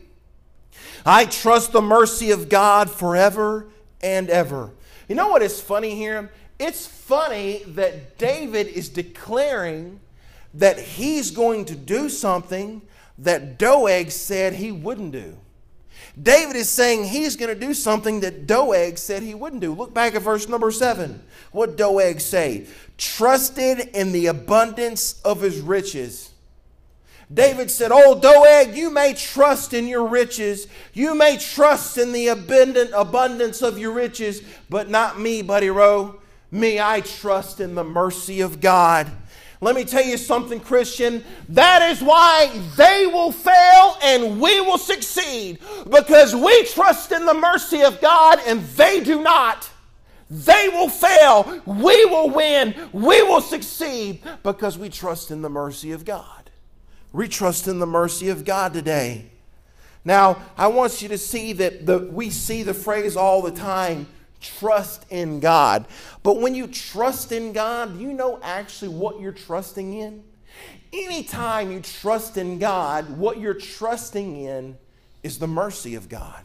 I 1.04 1.24
trust 1.24 1.72
the 1.72 1.82
mercy 1.82 2.30
of 2.30 2.48
God 2.48 2.90
forever 2.90 3.66
and 4.02 4.30
ever. 4.30 4.70
You 5.08 5.16
know 5.16 5.28
what 5.28 5.42
is 5.42 5.60
funny 5.60 5.96
here? 5.96 6.30
It's 6.58 6.86
funny 6.86 7.62
that 7.66 8.16
David 8.16 8.68
is 8.68 8.88
declaring 8.88 9.98
that 10.54 10.78
he's 10.78 11.30
going 11.30 11.64
to 11.66 11.74
do 11.74 12.08
something 12.08 12.82
that 13.18 13.58
Doeg 13.58 14.10
said 14.10 14.54
he 14.54 14.72
wouldn't 14.72 15.12
do. 15.12 15.36
David 16.20 16.54
is 16.54 16.68
saying 16.68 17.04
he's 17.04 17.36
going 17.36 17.52
to 17.52 17.60
do 17.60 17.74
something 17.74 18.20
that 18.20 18.46
Doeg 18.46 18.98
said 18.98 19.22
he 19.22 19.34
wouldn't 19.34 19.62
do. 19.62 19.74
Look 19.74 19.92
back 19.92 20.14
at 20.14 20.22
verse 20.22 20.48
number 20.48 20.70
seven. 20.70 21.22
What 21.50 21.76
Doeg 21.76 22.20
say? 22.20 22.66
Trusted 22.98 23.80
in 23.94 24.12
the 24.12 24.26
abundance 24.26 25.20
of 25.22 25.40
his 25.40 25.60
riches. 25.60 26.30
David 27.32 27.70
said, 27.70 27.90
Oh, 27.92 28.18
Doeg, 28.20 28.76
you 28.76 28.90
may 28.90 29.14
trust 29.14 29.74
in 29.74 29.88
your 29.88 30.06
riches. 30.06 30.68
You 30.92 31.14
may 31.16 31.36
trust 31.36 31.98
in 31.98 32.12
the 32.12 32.28
abundant 32.28 32.90
abundance 32.94 33.62
of 33.62 33.78
your 33.78 33.92
riches, 33.92 34.42
but 34.70 34.88
not 34.88 35.18
me, 35.18 35.42
Buddy 35.42 35.70
Rowe. 35.70 36.20
Me, 36.50 36.78
I 36.78 37.00
trust 37.00 37.60
in 37.60 37.74
the 37.74 37.82
mercy 37.82 38.40
of 38.40 38.60
God. 38.60 39.10
Let 39.64 39.76
me 39.76 39.86
tell 39.86 40.04
you 40.04 40.18
something, 40.18 40.60
Christian. 40.60 41.24
That 41.48 41.90
is 41.90 42.02
why 42.02 42.50
they 42.76 43.06
will 43.06 43.32
fail 43.32 43.96
and 44.02 44.38
we 44.38 44.60
will 44.60 44.76
succeed 44.76 45.58
because 45.88 46.36
we 46.36 46.66
trust 46.66 47.12
in 47.12 47.24
the 47.24 47.32
mercy 47.32 47.82
of 47.82 47.98
God 48.02 48.40
and 48.46 48.60
they 48.60 49.02
do 49.02 49.22
not. 49.22 49.70
They 50.28 50.68
will 50.68 50.90
fail. 50.90 51.62
We 51.64 52.04
will 52.04 52.28
win. 52.28 52.74
We 52.92 53.22
will 53.22 53.40
succeed 53.40 54.20
because 54.42 54.76
we 54.76 54.90
trust 54.90 55.30
in 55.30 55.40
the 55.40 55.48
mercy 55.48 55.92
of 55.92 56.04
God. 56.04 56.50
We 57.14 57.26
trust 57.26 57.66
in 57.66 57.78
the 57.78 57.86
mercy 57.86 58.28
of 58.28 58.44
God 58.44 58.74
today. 58.74 59.30
Now, 60.04 60.42
I 60.58 60.66
want 60.66 61.00
you 61.00 61.08
to 61.08 61.16
see 61.16 61.54
that 61.54 61.86
the, 61.86 62.00
we 62.00 62.28
see 62.28 62.64
the 62.64 62.74
phrase 62.74 63.16
all 63.16 63.40
the 63.40 63.50
time 63.50 64.08
trust 64.58 65.06
in 65.10 65.40
God. 65.40 65.86
But 66.22 66.40
when 66.40 66.54
you 66.54 66.66
trust 66.66 67.32
in 67.32 67.52
God, 67.52 67.98
you 67.98 68.12
know 68.12 68.38
actually 68.42 68.88
what 68.88 69.20
you're 69.20 69.32
trusting 69.32 69.94
in? 69.94 70.22
Anytime 70.92 71.72
you 71.72 71.80
trust 71.80 72.36
in 72.36 72.58
God, 72.58 73.16
what 73.18 73.40
you're 73.40 73.54
trusting 73.54 74.36
in 74.36 74.78
is 75.22 75.38
the 75.38 75.48
mercy 75.48 75.94
of 75.94 76.08
God. 76.08 76.44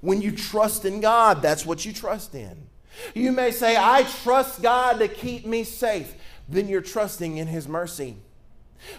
When 0.00 0.20
you 0.20 0.32
trust 0.32 0.84
in 0.84 1.00
God, 1.00 1.42
that's 1.42 1.64
what 1.64 1.84
you 1.84 1.92
trust 1.92 2.34
in. 2.34 2.66
You 3.14 3.32
may 3.32 3.50
say, 3.50 3.76
I 3.78 4.02
trust 4.02 4.62
God 4.62 4.98
to 4.98 5.08
keep 5.08 5.46
me 5.46 5.64
safe. 5.64 6.14
Then 6.48 6.68
you're 6.68 6.80
trusting 6.80 7.36
in 7.36 7.46
His 7.46 7.68
mercy. 7.68 8.16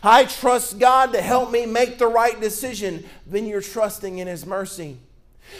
I 0.03 0.25
trust 0.25 0.79
God 0.79 1.13
to 1.13 1.21
help 1.21 1.51
me 1.51 1.65
make 1.65 1.97
the 1.97 2.07
right 2.07 2.39
decision. 2.39 3.05
Then 3.25 3.45
you're 3.45 3.61
trusting 3.61 4.19
in 4.19 4.27
His 4.27 4.45
mercy. 4.45 4.97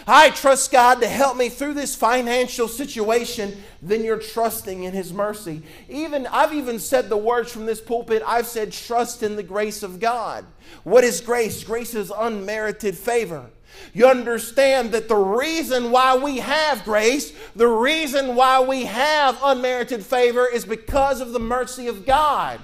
I 0.08 0.30
trust 0.30 0.72
God 0.72 1.02
to 1.02 1.08
help 1.08 1.38
me 1.38 1.50
through 1.50 1.76
this 1.76 1.96
financial 1.96 2.68
situation, 2.68 3.62
then 3.82 4.04
you're 4.04 4.20
trusting 4.20 4.84
in 4.84 4.94
His 4.94 5.14
mercy. 5.14 5.62
Even 5.90 6.28
I've 6.28 6.54
even 6.54 6.80
said 6.80 7.10
the 7.10 7.18
words 7.18 7.52
from 7.52 7.66
this 7.66 7.82
pulpit, 7.82 8.24
I've 8.26 8.48
said 8.48 8.72
trust 8.72 9.24
in 9.24 9.36
the 9.36 9.44
grace 9.44 9.84
of 9.84 10.00
God. 10.00 10.46
What 10.84 11.04
is 11.04 11.22
grace? 11.22 11.64
Grace 11.64 11.94
is 11.94 12.12
unmerited 12.16 12.98
favor. 12.98 13.50
You 13.94 14.08
understand 14.08 14.92
that 14.92 15.08
the 15.08 15.16
reason 15.16 15.92
why 15.92 16.18
we 16.18 16.38
have 16.38 16.84
grace, 16.84 17.34
the 17.56 17.68
reason 17.68 18.36
why 18.36 18.62
we 18.62 18.86
have 18.86 19.38
unmerited 19.42 20.06
favor 20.06 20.48
is 20.48 20.66
because 20.66 21.22
of 21.22 21.32
the 21.32 21.40
mercy 21.40 21.88
of 21.88 22.06
God. 22.06 22.60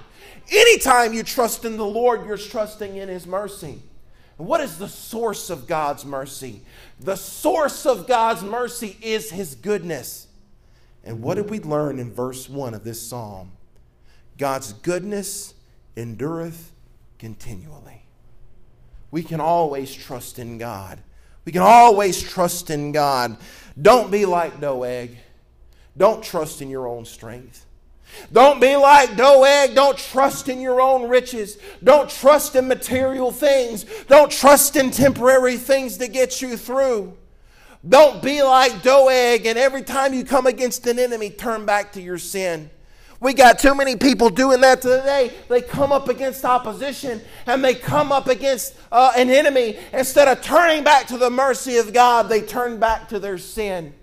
Anytime 0.50 1.12
you 1.12 1.22
trust 1.22 1.64
in 1.64 1.76
the 1.76 1.84
Lord, 1.84 2.26
you're 2.26 2.36
trusting 2.36 2.96
in 2.96 3.08
His 3.08 3.26
mercy. 3.26 3.82
What 4.38 4.60
is 4.60 4.78
the 4.78 4.88
source 4.88 5.50
of 5.50 5.66
God's 5.66 6.04
mercy? 6.04 6.62
The 7.00 7.16
source 7.16 7.86
of 7.86 8.06
God's 8.06 8.42
mercy 8.42 8.96
is 9.00 9.30
His 9.30 9.54
goodness. 9.54 10.26
And 11.04 11.22
what 11.22 11.34
did 11.34 11.48
we 11.48 11.60
learn 11.60 11.98
in 11.98 12.12
verse 12.12 12.48
1 12.48 12.74
of 12.74 12.84
this 12.84 13.00
psalm? 13.00 13.52
God's 14.36 14.72
goodness 14.72 15.54
endureth 15.96 16.72
continually. 17.18 18.04
We 19.10 19.22
can 19.22 19.40
always 19.40 19.94
trust 19.94 20.38
in 20.38 20.58
God. 20.58 21.00
We 21.44 21.52
can 21.52 21.62
always 21.62 22.20
trust 22.20 22.70
in 22.70 22.92
God. 22.92 23.36
Don't 23.80 24.10
be 24.10 24.26
like 24.26 24.60
Doeg. 24.60 25.16
Don't 25.96 26.22
trust 26.22 26.60
in 26.60 26.68
your 26.68 26.86
own 26.86 27.04
strength. 27.04 27.64
Don't 28.32 28.60
be 28.60 28.76
like 28.76 29.16
Doeg. 29.16 29.74
Don't 29.74 29.96
trust 29.96 30.48
in 30.48 30.60
your 30.60 30.80
own 30.80 31.08
riches. 31.08 31.58
Don't 31.82 32.10
trust 32.10 32.56
in 32.56 32.68
material 32.68 33.30
things. 33.30 33.84
Don't 34.06 34.30
trust 34.30 34.76
in 34.76 34.90
temporary 34.90 35.56
things 35.56 35.96
to 35.98 36.08
get 36.08 36.42
you 36.42 36.56
through. 36.56 37.16
Don't 37.88 38.22
be 38.22 38.42
like 38.42 38.82
Doeg 38.82 39.46
and 39.46 39.58
every 39.58 39.82
time 39.82 40.12
you 40.12 40.24
come 40.24 40.46
against 40.46 40.86
an 40.86 40.98
enemy, 40.98 41.30
turn 41.30 41.64
back 41.64 41.92
to 41.92 42.02
your 42.02 42.18
sin. 42.18 42.70
We 43.20 43.34
got 43.34 43.58
too 43.58 43.74
many 43.74 43.96
people 43.96 44.30
doing 44.30 44.60
that 44.60 44.80
today. 44.80 45.32
They 45.48 45.60
come 45.60 45.90
up 45.90 46.08
against 46.08 46.44
opposition 46.44 47.20
and 47.46 47.64
they 47.64 47.74
come 47.74 48.12
up 48.12 48.28
against 48.28 48.76
uh, 48.92 49.12
an 49.16 49.28
enemy. 49.28 49.76
Instead 49.92 50.28
of 50.28 50.40
turning 50.40 50.84
back 50.84 51.08
to 51.08 51.18
the 51.18 51.30
mercy 51.30 51.78
of 51.78 51.92
God, 51.92 52.28
they 52.28 52.42
turn 52.42 52.78
back 52.78 53.08
to 53.08 53.18
their 53.18 53.38
sin. 53.38 53.94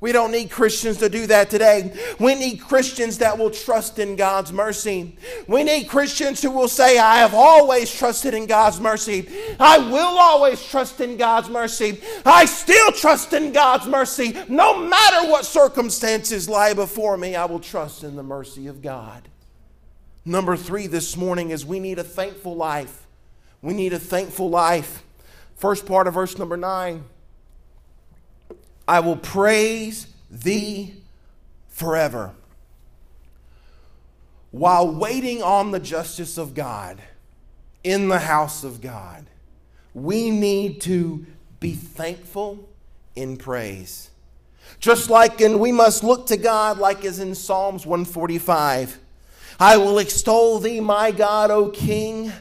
We 0.00 0.12
don't 0.12 0.32
need 0.32 0.50
Christians 0.50 0.98
to 0.98 1.08
do 1.08 1.26
that 1.28 1.48
today. 1.48 1.94
We 2.20 2.34
need 2.34 2.58
Christians 2.58 3.18
that 3.18 3.38
will 3.38 3.50
trust 3.50 3.98
in 3.98 4.16
God's 4.16 4.52
mercy. 4.52 5.16
We 5.46 5.64
need 5.64 5.88
Christians 5.88 6.42
who 6.42 6.50
will 6.50 6.68
say, 6.68 6.98
I 6.98 7.16
have 7.18 7.32
always 7.32 7.90
trusted 7.92 8.34
in 8.34 8.46
God's 8.46 8.80
mercy. 8.80 9.28
I 9.58 9.78
will 9.78 10.18
always 10.18 10.62
trust 10.62 11.00
in 11.00 11.16
God's 11.16 11.48
mercy. 11.48 12.02
I 12.26 12.44
still 12.44 12.92
trust 12.92 13.32
in 13.32 13.52
God's 13.52 13.86
mercy. 13.86 14.36
No 14.48 14.78
matter 14.78 15.30
what 15.30 15.46
circumstances 15.46 16.48
lie 16.48 16.74
before 16.74 17.16
me, 17.16 17.34
I 17.34 17.46
will 17.46 17.60
trust 17.60 18.04
in 18.04 18.14
the 18.16 18.22
mercy 18.22 18.66
of 18.66 18.82
God. 18.82 19.28
Number 20.26 20.56
three 20.56 20.86
this 20.86 21.16
morning 21.16 21.50
is 21.50 21.64
we 21.64 21.80
need 21.80 21.98
a 21.98 22.04
thankful 22.04 22.56
life. 22.56 23.06
We 23.62 23.72
need 23.72 23.94
a 23.94 23.98
thankful 23.98 24.50
life. 24.50 25.02
First 25.56 25.86
part 25.86 26.06
of 26.06 26.14
verse 26.14 26.36
number 26.36 26.56
nine. 26.56 27.04
I 28.86 29.00
will 29.00 29.16
praise 29.16 30.06
thee 30.30 30.94
forever. 31.68 32.32
While 34.50 34.94
waiting 34.94 35.42
on 35.42 35.72
the 35.72 35.80
justice 35.80 36.38
of 36.38 36.54
God 36.54 37.02
in 37.82 38.08
the 38.08 38.20
house 38.20 38.62
of 38.62 38.80
God, 38.80 39.26
we 39.94 40.30
need 40.30 40.80
to 40.82 41.26
be 41.60 41.72
thankful 41.72 42.68
in 43.16 43.36
praise. 43.36 44.10
Just 44.78 45.10
like 45.10 45.40
in 45.40 45.58
we 45.58 45.72
must 45.72 46.04
look 46.04 46.26
to 46.26 46.36
God, 46.36 46.78
like 46.78 47.04
as 47.04 47.18
in 47.18 47.34
Psalms 47.34 47.86
145. 47.86 48.98
I 49.58 49.76
will 49.76 49.98
extol 49.98 50.58
thee, 50.58 50.80
my 50.80 51.10
God, 51.10 51.50
O 51.50 51.68
King. 51.68 52.32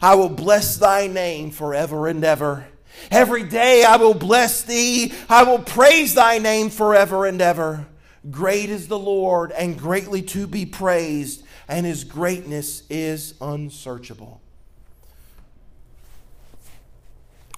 I 0.00 0.14
will 0.14 0.28
bless 0.28 0.76
thy 0.76 1.06
name 1.06 1.50
forever 1.50 2.06
and 2.06 2.24
ever. 2.24 2.66
Every 3.10 3.42
day 3.42 3.84
I 3.84 3.96
will 3.96 4.14
bless 4.14 4.62
thee. 4.62 5.12
I 5.28 5.44
will 5.44 5.60
praise 5.60 6.14
thy 6.14 6.38
name 6.38 6.70
forever 6.70 7.26
and 7.26 7.40
ever. 7.40 7.86
Great 8.30 8.68
is 8.68 8.88
the 8.88 8.98
Lord 8.98 9.52
and 9.52 9.78
greatly 9.78 10.22
to 10.22 10.46
be 10.46 10.66
praised, 10.66 11.44
and 11.68 11.86
his 11.86 12.04
greatness 12.04 12.82
is 12.90 13.34
unsearchable. 13.40 14.40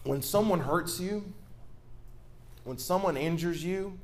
When 0.04 0.22
someone 0.22 0.60
hurts 0.60 1.00
you, 1.00 1.24
when 2.64 2.78
someone 2.78 3.16
injures 3.16 3.64
you, 3.64 3.98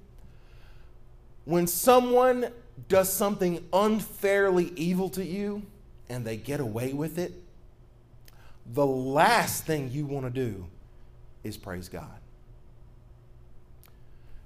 when 1.44 1.66
someone 1.66 2.50
does 2.88 3.12
something 3.12 3.64
unfairly 3.72 4.72
evil 4.76 5.08
to 5.10 5.24
you 5.24 5.62
and 6.08 6.24
they 6.24 6.36
get 6.36 6.60
away 6.60 6.92
with 6.92 7.18
it, 7.18 7.32
the 8.66 8.84
last 8.84 9.64
thing 9.64 9.90
you 9.90 10.06
want 10.06 10.26
to 10.26 10.30
do 10.30 10.66
is 11.46 11.56
praise 11.56 11.88
God. 11.88 12.20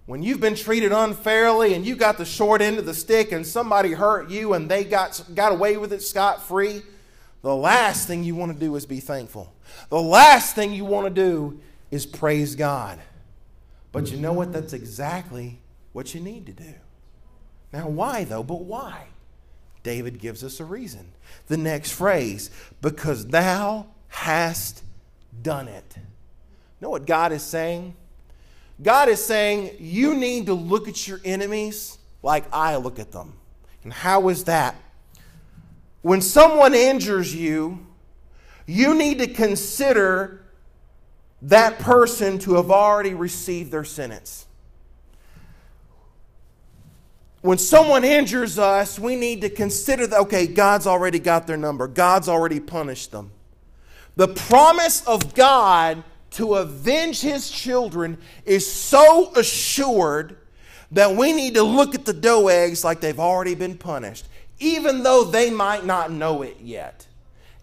When 0.07 0.23
you've 0.23 0.41
been 0.41 0.57
treated 0.57 0.93
unfairly 0.93 1.75
and 1.75 1.87
you 1.87 1.95
got 1.95 2.19
the 2.19 2.25
short 2.25 2.61
end 2.61 2.79
of 2.79 2.87
the 2.87 2.95
stick 2.95 3.31
and 3.31 3.47
somebody 3.47 3.93
hurt 3.93 4.29
you 4.29 4.55
and 4.55 4.69
they 4.69 4.83
got, 4.83 5.23
got 5.35 5.53
away 5.53 5.77
with 5.77 5.93
it 5.93 6.03
scot 6.03 6.43
free, 6.43 6.83
the 7.43 7.55
last 7.55 8.09
thing 8.09 8.25
you 8.25 8.35
want 8.35 8.53
to 8.53 8.59
do 8.59 8.75
is 8.77 8.87
be 8.87 9.01
thankful. 9.01 9.55
The 9.89 10.01
last 10.01 10.55
thing 10.55 10.73
you 10.73 10.85
want 10.85 11.07
to 11.07 11.15
do 11.15 11.61
is 11.91 12.07
praise 12.07 12.55
God. 12.55 12.99
But 13.93 14.11
you 14.11 14.19
know 14.19 14.33
what? 14.33 14.53
That's 14.53 14.73
exactly 14.73 15.61
what 15.93 16.15
you 16.15 16.21
need 16.21 16.47
to 16.47 16.53
do. 16.53 16.75
Now, 17.73 17.89
why 17.89 18.25
though? 18.25 18.43
But 18.43 18.63
why? 18.63 19.07
David 19.83 20.19
gives 20.19 20.45
us 20.45 20.61
a 20.61 20.65
reason. 20.65 21.13
The 21.47 21.57
next 21.57 21.93
phrase, 21.93 22.51
because 22.83 23.29
thou 23.29 23.87
hast 24.09 24.83
done 25.41 25.69
it. 25.69 25.97
Know 26.81 26.91
what 26.91 27.07
God 27.07 27.33
is 27.33 27.43
saying? 27.43 27.95
God 28.83 29.09
is 29.09 29.23
saying 29.25 29.77
you 29.79 30.15
need 30.15 30.47
to 30.47 30.55
look 30.55 30.89
at 30.89 31.07
your 31.07 31.21
enemies 31.25 31.99
like 32.23 32.45
I 32.53 32.77
look 32.77 32.99
at 32.99 33.13
them. 33.13 33.35
And 33.85 33.93
how 33.93 34.29
is 34.29 34.45
that? 34.45 34.75
When 36.03 36.21
someone 36.21 36.75
injures 36.75 37.35
you, 37.35 37.87
you 38.67 38.95
need 38.95 39.19
to 39.19 39.27
consider 39.27 40.45
that 41.43 41.79
person 41.79 42.39
to 42.41 42.55
have 42.55 42.71
already 42.71 43.15
received 43.15 43.71
their 43.71 43.85
sentence. 43.85 44.47
When 47.43 47.57
someone 47.57 48.05
injures 48.05 48.59
us, 48.59 48.99
we 48.99 49.17
need 49.17 49.41
to 49.41 49.51
consider 49.51 50.07
that, 50.07 50.21
okay, 50.21 50.47
God's 50.47 50.87
already 50.87 51.19
got 51.19 51.47
their 51.47 51.57
number, 51.57 51.89
God's 51.89 52.29
already 52.29 52.61
punished 52.61 53.13
them. 53.13 53.31
The 54.17 54.29
promise 54.29 55.07
of 55.07 55.35
God 55.35 56.05
to 56.33 56.55
avenge 56.55 57.21
his 57.21 57.51
children 57.51 58.19
is 58.45 58.71
so 58.71 59.33
assured 59.35 60.37
that 60.93 61.15
we 61.15 61.33
need 61.33 61.55
to 61.55 61.63
look 61.63 61.95
at 61.95 62.05
the 62.05 62.15
Doegs 62.15 62.85
like 62.85 63.01
they've 63.01 63.21
already 63.21 63.55
been 63.55 63.77
punished, 63.77 64.27
even 64.59 65.03
though 65.03 65.25
they 65.25 65.51
might 65.51 65.85
not 65.85 66.11
know 66.11 66.43
it 66.43 66.57
yet. 66.61 67.07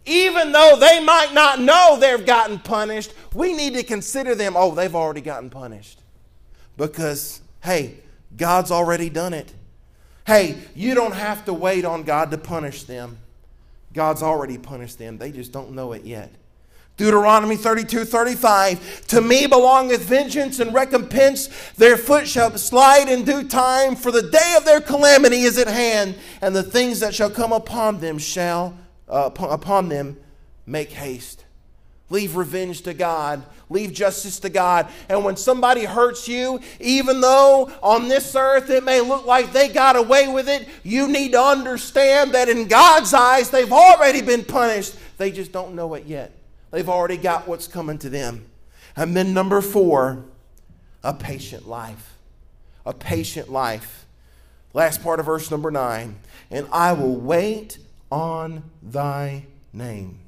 Even 0.06 0.54
though 0.54 0.78
they 0.80 1.04
might 1.04 1.34
not 1.34 1.60
know 1.60 1.98
they've 2.00 2.26
gotten 2.26 2.60
punished, 2.60 3.14
we 3.34 3.54
need 3.54 3.74
to 3.74 3.84
consider 3.84 4.36
them, 4.36 4.54
oh, 4.56 4.74
they've 4.74 4.96
already 4.96 5.20
gotten 5.20 5.50
punished. 5.50 6.00
Because, 6.78 7.42
hey, 7.62 7.96
God's 8.38 8.72
already 8.72 9.10
done 9.10 9.34
it. 9.34 9.54
Hey, 10.26 10.58
you 10.76 10.94
don't 10.94 11.14
have 11.14 11.44
to 11.46 11.54
wait 11.54 11.84
on 11.84 12.04
God 12.04 12.32
to 12.32 12.38
punish 12.38 12.84
them. 12.84 13.18
God's 13.94 14.24
already 14.24 14.58
punished 14.58 14.98
them. 14.98 15.18
They 15.18 15.32
just 15.32 15.52
don't 15.52 15.72
know 15.72 15.92
it 15.92 16.04
yet. 16.04 16.32
Deuteronomy 16.98 17.56
32 17.56 18.06
35. 18.06 19.08
To 19.08 19.22
me 19.22 19.46
belongeth 19.46 20.04
vengeance 20.04 20.60
and 20.60 20.74
recompense. 20.74 21.48
Their 21.78 21.96
foot 21.96 22.28
shall 22.28 22.58
slide 22.58 23.08
in 23.08 23.24
due 23.24 23.48
time, 23.48 23.96
for 23.96 24.12
the 24.12 24.24
day 24.24 24.56
of 24.58 24.66
their 24.66 24.82
calamity 24.82 25.42
is 25.42 25.60
at 25.60 25.68
hand, 25.68 26.16
and 26.42 26.56
the 26.56 26.64
things 26.64 27.00
that 27.00 27.14
shall 27.14 27.30
come 27.30 27.54
upon 27.54 28.00
them 28.00 28.18
shall, 28.18 28.76
uh, 29.08 29.30
upon 29.40 29.90
them, 29.90 30.18
make 30.66 30.92
haste. 30.92 31.46
Leave 32.10 32.36
revenge 32.36 32.82
to 32.84 32.94
God. 32.94 33.44
Leave 33.70 33.92
justice 33.92 34.40
to 34.40 34.50
God. 34.50 34.88
And 35.10 35.26
when 35.26 35.36
somebody 35.36 35.84
hurts 35.84 36.28
you, 36.28 36.62
even 36.80 37.20
though 37.20 37.70
on 37.84 38.08
this 38.08 38.34
earth 38.34 38.70
it 38.70 38.84
may 38.84 39.02
look 39.02 39.26
like 39.26 39.52
they 39.52 39.68
got 39.68 39.98
away 39.98 40.32
with 40.32 40.48
it, 40.48 40.70
you 40.84 41.10
need 41.10 41.34
to 41.34 41.42
understand 41.42 42.32
that 42.32 42.48
in 42.48 42.68
God's 42.68 43.14
eyes 43.14 43.50
they've 43.50 43.74
already 43.74 44.22
been 44.22 44.46
punished. 44.46 44.96
They 45.18 45.32
just 45.32 45.52
don't 45.52 45.76
know 45.76 45.94
it 45.96 46.06
yet. 46.06 46.37
They've 46.72 46.90
already 46.90 47.18
got 47.18 47.48
what's 47.48 47.68
coming 47.68 47.98
to 48.00 48.10
them. 48.10 48.46
And 48.96 49.16
then, 49.16 49.34
number 49.34 49.62
four, 49.62 50.26
a 51.04 51.14
patient 51.14 51.68
life. 51.68 52.18
A 52.86 52.94
patient 52.94 53.50
life. 53.50 54.06
Last 54.74 55.02
part 55.02 55.20
of 55.20 55.26
verse 55.26 55.50
number 55.50 55.72
nine. 55.72 56.18
And 56.52 56.68
I 56.72 56.94
will 56.94 57.16
wait 57.16 57.78
on 58.12 58.64
thy 58.82 59.46
name. 59.74 60.20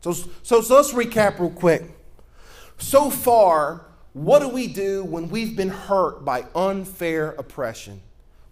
So, 0.00 0.12
so, 0.12 0.60
so 0.60 0.76
let's 0.76 0.92
recap 0.92 1.38
real 1.38 1.50
quick. 1.50 1.82
So 2.78 3.10
far, 3.10 3.86
what 4.12 4.40
do 4.40 4.48
we 4.48 4.66
do 4.66 5.04
when 5.04 5.28
we've 5.28 5.56
been 5.56 5.70
hurt 5.70 6.24
by 6.24 6.46
unfair 6.54 7.30
oppression? 7.32 8.00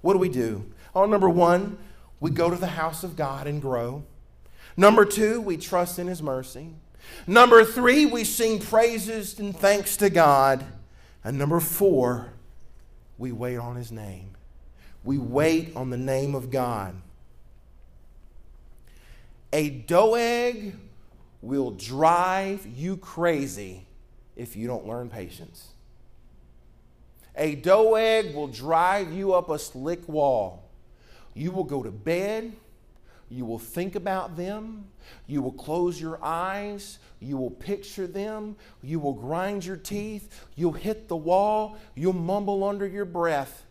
What 0.01 0.12
do 0.14 0.18
we 0.18 0.28
do? 0.28 0.66
Oh, 0.95 1.07
number 1.07 1.28
one, 1.28 1.78
we 2.20 2.30
go 2.30 2.51
to 2.51 2.57
the 2.57 2.66
house 2.66 3.05
of 3.05 3.16
God 3.16 3.47
and 3.47 3.61
grow. 3.61 4.05
Number 4.76 5.05
two, 5.05 5.40
we 5.40 5.57
trust 5.57 5.99
in 5.99 6.07
His 6.07 6.22
mercy. 6.22 6.70
Number 7.27 7.65
three, 7.65 8.07
we 8.07 8.25
sing 8.25 8.59
praises 8.61 9.39
and 9.39 9.57
thanks 9.57 9.97
to 9.99 10.11
God. 10.11 10.65
And 11.23 11.39
number 11.39 11.61
four, 11.61 12.33
we 13.17 13.33
wait 13.33 13.57
on 13.57 13.77
His 13.77 13.91
name. 13.91 14.31
We 15.05 15.19
wait 15.19 15.75
on 15.77 15.91
the 15.91 15.97
name 15.97 16.35
of 16.35 16.51
God. 16.51 16.95
A 19.53 19.71
Doeg 19.71 20.75
will 21.41 21.71
drive 21.71 22.67
you 22.67 22.97
crazy 22.97 23.87
if 24.35 24.57
you 24.57 24.67
don't 24.67 24.87
learn 24.87 25.09
patience. 25.09 25.69
A 27.37 27.55
Doeg 27.55 28.35
will 28.35 28.49
drive 28.49 29.13
you 29.13 29.33
up 29.33 29.51
a 29.51 29.59
slick 29.59 30.09
wall. 30.09 30.69
You 31.35 31.53
will 31.53 31.65
go 31.65 31.83
to 31.83 31.91
bed. 31.91 32.53
You 33.29 33.45
will 33.45 33.59
think 33.59 33.95
about 33.95 34.37
them. 34.37 34.87
You 35.27 35.43
will 35.43 35.53
close 35.53 36.01
your 36.01 36.19
eyes. 36.23 36.99
You 37.21 37.37
will 37.37 37.51
picture 37.51 38.07
them. 38.07 38.57
You 38.83 39.01
will 39.01 39.13
grind 39.13 39.65
your 39.65 39.77
teeth. 39.77 40.45
You'll 40.57 40.73
hit 40.73 41.09
the 41.09 41.17
wall. 41.17 41.79
You'll 41.95 42.13
mumble 42.13 42.65
under 42.65 42.87
your 42.87 43.05
breath. 43.05 43.65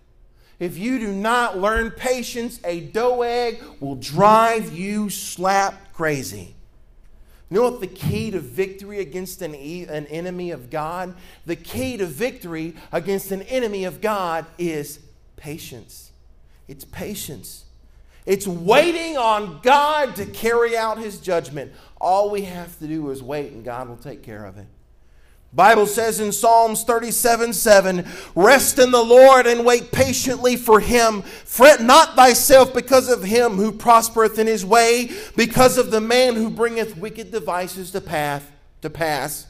If 0.60 0.78
you 0.78 1.00
do 1.00 1.12
not 1.12 1.58
learn 1.58 1.92
patience, 1.92 2.60
a 2.64 2.80
Doeg 2.80 3.60
will 3.80 3.96
drive 3.96 4.74
you 4.74 5.10
slap 5.10 5.94
crazy. 5.94 6.56
You 7.50 7.58
know 7.60 7.70
what 7.70 7.82
the 7.82 7.88
key 7.88 8.32
to 8.32 8.40
victory 8.40 9.00
against 9.00 9.42
an, 9.42 9.54
e- 9.54 9.86
an 9.86 10.08
enemy 10.08 10.52
of 10.52 10.70
God? 10.70 11.16
The 11.46 11.56
key 11.56 11.98
to 11.98 12.06
victory 12.06 12.76
against 12.92 13.32
an 13.32 13.44
enemy 13.44 13.84
of 13.84 14.02
God 14.02 14.46
is 14.58 15.00
patience. 15.36 16.12
It's 16.68 16.86
patience. 16.86 17.66
It's 18.26 18.47
waiting 18.47 19.17
on 19.17 19.59
God 19.61 20.15
to 20.15 20.26
carry 20.26 20.78
out 20.78 20.97
his 20.97 21.19
judgment. 21.19 21.74
All 21.99 22.30
we 22.30 22.43
have 22.43 22.78
to 22.80 22.88
do 22.88 23.09
is 23.11 23.21
wait 23.21 23.51
and 23.51 23.65
God 23.65 23.89
will 23.89 23.97
take 23.97 24.24
care 24.24 24.45
of 24.45 24.57
it. 24.57 24.67
Bible 25.53 25.86
says 25.86 26.19
in 26.19 26.32
Psalms 26.32 26.84
37 26.84 27.53
7, 27.53 28.07
Rest 28.34 28.80
in 28.80 28.89
the 28.89 29.03
Lord 29.03 29.45
and 29.45 29.63
wait 29.63 29.91
patiently 29.91 30.55
for 30.55 30.80
him. 30.80 31.21
Fret 31.21 31.82
not 31.82 32.15
thyself 32.15 32.74
because 32.74 33.07
of 33.07 33.24
him 33.24 33.53
who 33.53 33.71
prospereth 33.71 34.39
in 34.39 34.47
his 34.47 34.65
way, 34.65 35.11
because 35.36 35.78
of 35.78 35.91
the 35.91 36.01
man 36.01 36.36
who 36.36 36.49
bringeth 36.49 36.97
wicked 36.97 37.32
devices 37.32 37.91
to, 37.91 38.01
path, 38.01 38.51
to 38.82 38.89
pass. 38.89 39.45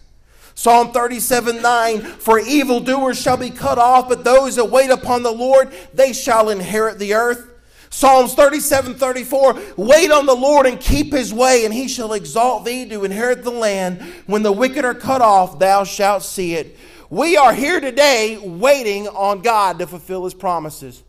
Psalm 0.56 0.92
37 0.92 1.62
9, 1.62 2.02
For 2.02 2.38
evildoers 2.38 3.20
shall 3.20 3.38
be 3.38 3.50
cut 3.50 3.80
off, 3.80 4.10
but 4.10 4.26
those 4.26 4.58
that 4.58 4.66
wait 4.66 4.90
upon 4.90 5.24
the 5.24 5.32
Lord, 5.32 5.72
they 5.94 6.12
shall 6.12 6.50
inherit 6.50 7.00
the 7.00 7.14
earth. 7.14 7.53
Psalms 7.94 8.34
37 8.34 8.96
34 8.96 9.56
Wait 9.78 10.10
on 10.12 10.26
the 10.26 10.36
Lord 10.36 10.66
and 10.66 10.80
keep 10.80 11.14
his 11.14 11.32
way, 11.32 11.64
and 11.64 11.72
he 11.72 11.88
shall 11.88 12.14
exalt 12.14 12.66
thee 12.66 12.90
to 12.90 13.06
inherit 13.06 13.44
the 13.44 13.52
land. 13.52 14.02
When 14.26 14.42
the 14.42 14.52
wicked 14.52 14.84
are 14.84 14.96
cut 14.96 15.22
off, 15.22 15.60
thou 15.60 15.84
shalt 15.84 16.24
see 16.24 16.56
it. 16.56 16.76
We 17.12 17.38
are 17.38 17.54
here 17.54 17.80
today 17.80 18.40
waiting 18.40 19.08
on 19.10 19.44
God 19.44 19.78
to 19.78 19.86
fulfill 19.86 20.24
his 20.24 20.34
promises. 20.34 21.04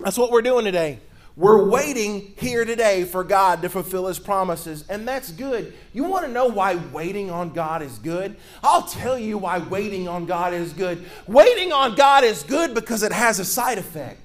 That's 0.00 0.18
what 0.18 0.32
we're 0.32 0.42
doing 0.42 0.64
today. 0.64 0.98
We're 1.36 1.68
waiting 1.68 2.34
here 2.36 2.64
today 2.64 3.04
for 3.04 3.22
God 3.22 3.62
to 3.62 3.68
fulfill 3.68 4.08
his 4.08 4.18
promises, 4.18 4.84
and 4.88 5.06
that's 5.06 5.30
good. 5.30 5.72
You 5.92 6.02
want 6.02 6.26
to 6.26 6.32
know 6.32 6.46
why 6.46 6.74
waiting 6.74 7.30
on 7.30 7.50
God 7.50 7.80
is 7.80 7.96
good? 7.98 8.36
I'll 8.64 8.82
tell 8.82 9.16
you 9.16 9.38
why 9.38 9.58
waiting 9.58 10.08
on 10.08 10.26
God 10.26 10.52
is 10.52 10.72
good. 10.72 11.06
Waiting 11.28 11.72
on 11.72 11.94
God 11.94 12.24
is 12.24 12.42
good 12.42 12.74
because 12.74 13.04
it 13.04 13.12
has 13.12 13.38
a 13.38 13.44
side 13.44 13.78
effect. 13.78 14.18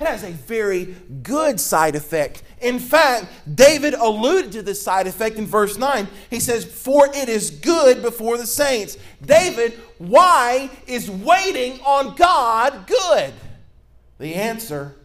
It 0.00 0.06
has 0.06 0.24
a 0.24 0.30
very 0.30 0.96
good 1.22 1.60
side 1.60 1.94
effect. 1.94 2.42
In 2.62 2.78
fact, 2.78 3.26
David 3.54 3.92
alluded 3.92 4.52
to 4.52 4.62
this 4.62 4.80
side 4.80 5.06
effect 5.06 5.36
in 5.36 5.46
verse 5.46 5.76
9. 5.76 6.08
He 6.30 6.40
says, 6.40 6.64
For 6.64 7.08
it 7.14 7.28
is 7.28 7.50
good 7.50 8.00
before 8.00 8.38
the 8.38 8.46
saints. 8.46 8.96
David, 9.20 9.78
why 9.98 10.70
is 10.86 11.10
waiting 11.10 11.80
on 11.80 12.14
God 12.14 12.86
good? 12.86 13.34
The 14.18 14.34
answer 14.34 14.96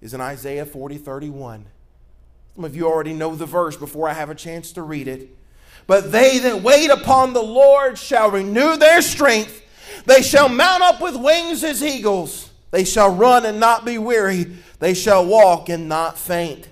is 0.00 0.14
in 0.14 0.22
Isaiah 0.22 0.64
40 0.64 0.96
31. 0.96 1.66
Some 2.54 2.64
of 2.64 2.74
you 2.74 2.86
already 2.86 3.12
know 3.12 3.34
the 3.34 3.46
verse 3.46 3.76
before 3.76 4.08
I 4.08 4.14
have 4.14 4.30
a 4.30 4.34
chance 4.34 4.72
to 4.72 4.82
read 4.82 5.06
it. 5.06 5.36
But 5.86 6.12
they 6.12 6.38
that 6.38 6.62
wait 6.62 6.88
upon 6.88 7.34
the 7.34 7.42
Lord 7.42 7.98
shall 7.98 8.30
renew 8.30 8.78
their 8.78 9.02
strength. 9.02 9.60
They 10.06 10.22
shall 10.22 10.48
mount 10.48 10.82
up 10.82 11.02
with 11.02 11.14
wings 11.14 11.62
as 11.62 11.82
eagles. 11.82 12.50
They 12.74 12.84
shall 12.84 13.14
run 13.14 13.46
and 13.46 13.60
not 13.60 13.84
be 13.84 13.98
weary. 13.98 14.46
They 14.80 14.94
shall 14.94 15.24
walk 15.24 15.68
and 15.68 15.88
not 15.88 16.18
faint. 16.18 16.66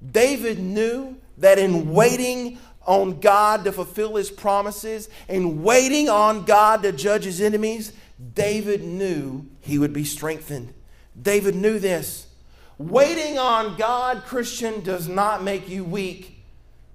David 0.00 0.58
knew 0.58 1.18
that 1.36 1.58
in 1.58 1.92
waiting 1.92 2.56
on 2.86 3.20
God 3.20 3.64
to 3.64 3.72
fulfill 3.72 4.16
his 4.16 4.30
promises 4.30 5.10
and 5.28 5.62
waiting 5.62 6.08
on 6.08 6.46
God 6.46 6.82
to 6.84 6.92
judge 6.92 7.24
his 7.24 7.42
enemies, 7.42 7.92
David 8.34 8.82
knew 8.82 9.44
he 9.60 9.78
would 9.78 9.92
be 9.92 10.04
strengthened. 10.04 10.72
David 11.20 11.54
knew 11.54 11.78
this. 11.78 12.26
Waiting 12.78 13.38
on 13.38 13.76
God, 13.76 14.22
Christian, 14.24 14.80
does 14.80 15.06
not 15.06 15.42
make 15.42 15.68
you 15.68 15.84
weak. 15.84 16.42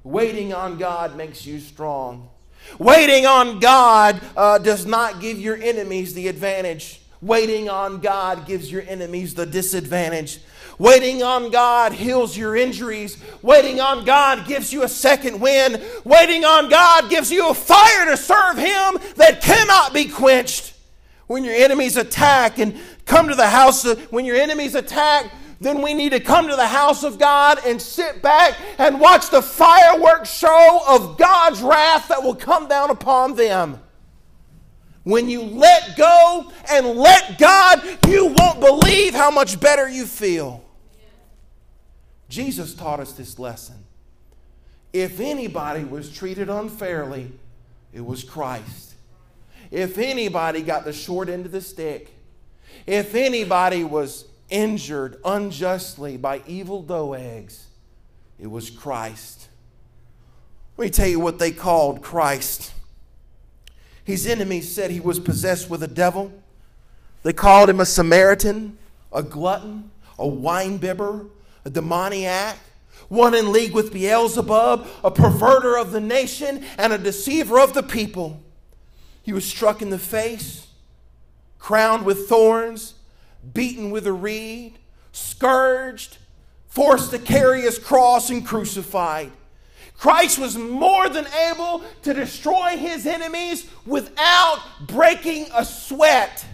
Waiting 0.03 0.51
on 0.51 0.79
God 0.79 1.15
makes 1.15 1.45
you 1.45 1.59
strong. 1.59 2.27
Waiting 2.79 3.27
on 3.27 3.59
God 3.59 4.19
uh, 4.35 4.57
does 4.57 4.87
not 4.87 5.21
give 5.21 5.37
your 5.37 5.57
enemies 5.57 6.15
the 6.15 6.27
advantage. 6.27 7.01
Waiting 7.21 7.69
on 7.69 7.99
God 7.99 8.45
gives 8.45 8.71
your 8.71 8.83
enemies 8.87 9.33
the 9.33 9.45
disadvantage. 9.45 10.39
Waiting 10.77 11.23
on 11.23 11.51
God 11.51 11.93
heals 11.93 12.35
your 12.35 12.55
injuries. 12.55 13.17
Waiting 13.41 13.79
on 13.79 14.03
God 14.03 14.45
gives 14.45 14.73
you 14.73 14.83
a 14.83 14.89
second 14.89 15.39
wind. 15.39 15.81
Waiting 16.03 16.43
on 16.43 16.69
God 16.69 17.09
gives 17.09 17.31
you 17.31 17.49
a 17.49 17.53
fire 17.53 18.05
to 18.05 18.17
serve 18.17 18.57
Him 18.57 18.99
that 19.15 19.41
cannot 19.41 19.93
be 19.93 20.05
quenched. 20.05 20.73
When 21.27 21.43
your 21.43 21.55
enemies 21.55 21.97
attack 21.97 22.59
and 22.59 22.77
come 23.05 23.29
to 23.29 23.35
the 23.35 23.47
house, 23.47 23.85
of, 23.85 23.99
when 24.11 24.25
your 24.25 24.35
enemies 24.35 24.75
attack, 24.75 25.31
then 25.61 25.81
we 25.81 25.93
need 25.93 26.11
to 26.11 26.19
come 26.19 26.47
to 26.49 26.55
the 26.55 26.67
house 26.67 27.03
of 27.03 27.17
God 27.17 27.59
and 27.65 27.81
sit 27.81 28.21
back 28.21 28.57
and 28.77 28.99
watch 28.99 29.29
the 29.29 29.41
fireworks 29.41 30.31
show 30.31 30.81
of 30.87 31.17
God's 31.17 31.61
wrath 31.61 32.09
that 32.09 32.21
will 32.21 32.35
come 32.35 32.67
down 32.67 32.91
upon 32.91 33.35
them. 33.35 33.79
When 35.05 35.29
you 35.29 35.43
let 35.43 35.95
go 35.95 36.51
and 36.69 36.87
let 36.97 37.37
God, 37.37 37.81
you 38.07 38.33
won't 38.37 38.59
believe 38.59 39.13
how 39.13 39.29
much 39.29 39.59
better 39.59 39.87
you 39.87 40.05
feel. 40.05 40.65
Jesus 42.27 42.73
taught 42.73 42.99
us 42.99 43.13
this 43.13 43.37
lesson. 43.37 43.75
If 44.91 45.19
anybody 45.19 45.83
was 45.83 46.11
treated 46.11 46.49
unfairly, 46.49 47.31
it 47.93 48.03
was 48.03 48.23
Christ. 48.23 48.95
If 49.69 49.99
anybody 49.99 50.63
got 50.63 50.85
the 50.85 50.93
short 50.93 51.29
end 51.29 51.45
of 51.45 51.51
the 51.51 51.61
stick, 51.61 52.11
if 52.87 53.13
anybody 53.13 53.83
was 53.83 54.25
injured 54.49 55.17
unjustly 55.23 56.17
by 56.17 56.41
evil 56.47 56.83
Doegs, 56.83 57.65
it 58.39 58.47
was 58.47 58.71
Christ. 58.71 59.49
Let 60.77 60.85
me 60.85 60.89
tell 60.89 61.07
you 61.07 61.19
what 61.19 61.37
they 61.37 61.51
called 61.51 62.01
Christ. 62.01 62.71
His 64.05 64.25
enemies 64.27 64.73
said 64.73 64.91
he 64.91 64.99
was 64.99 65.19
possessed 65.19 65.69
with 65.69 65.83
a 65.83 65.87
devil. 65.87 66.31
They 67.23 67.33
called 67.33 67.69
him 67.69 67.79
a 67.79 67.85
Samaritan, 67.85 68.77
a 69.11 69.23
glutton, 69.23 69.89
a 70.17 70.27
winebibber, 70.27 71.27
a 71.65 71.69
demoniac, 71.71 72.57
one 73.09 73.33
in 73.33 73.51
league 73.51 73.73
with 73.73 73.91
Beelzebub, 73.91 74.87
a 75.03 75.11
perverter 75.11 75.79
of 75.79 75.91
the 75.91 75.99
nation, 75.99 76.63
and 76.77 76.93
a 76.93 76.97
deceiver 76.99 77.59
of 77.59 77.73
the 77.73 77.83
people. 77.83 78.41
He 79.23 79.33
was 79.33 79.43
struck 79.43 79.81
in 79.81 79.89
the 79.89 79.99
face, 79.99 80.67
crowned 81.57 82.05
with 82.05 82.29
thorns, 82.29 82.93
beaten 83.53 83.89
with 83.89 84.05
a 84.05 84.13
reed, 84.13 84.77
scourged, 85.11 86.19
forced 86.67 87.09
to 87.09 87.17
carry 87.17 87.61
his 87.61 87.79
cross, 87.79 88.29
and 88.29 88.45
crucified. 88.45 89.31
Christ 89.97 90.37
was 90.37 90.57
more 90.57 91.09
than 91.09 91.25
able 91.49 91.83
to 92.03 92.13
destroy 92.13 92.77
his 92.77 93.05
enemies 93.05 93.67
without 93.85 94.59
breaking 94.81 95.47
a 95.53 95.63
sweat. 95.63 96.45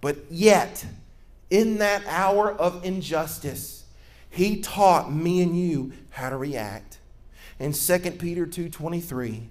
But 0.00 0.18
yet, 0.30 0.84
in 1.48 1.78
that 1.78 2.04
hour 2.06 2.52
of 2.52 2.84
injustice, 2.84 3.84
he 4.28 4.60
taught 4.60 5.12
me 5.12 5.42
and 5.42 5.58
you 5.58 5.92
how 6.10 6.30
to 6.30 6.36
react. 6.36 6.98
In 7.58 7.72
2 7.72 8.18
Peter 8.18 8.46
2:23, 8.46 9.48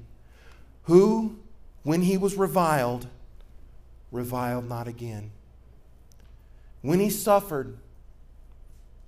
who 0.84 1.38
when 1.84 2.04
he 2.04 2.18
was 2.18 2.36
reviled 2.36 3.08
reviled 4.12 4.68
not 4.68 4.88
again. 4.88 5.32
When 6.82 7.00
he 7.00 7.10
suffered, 7.10 7.78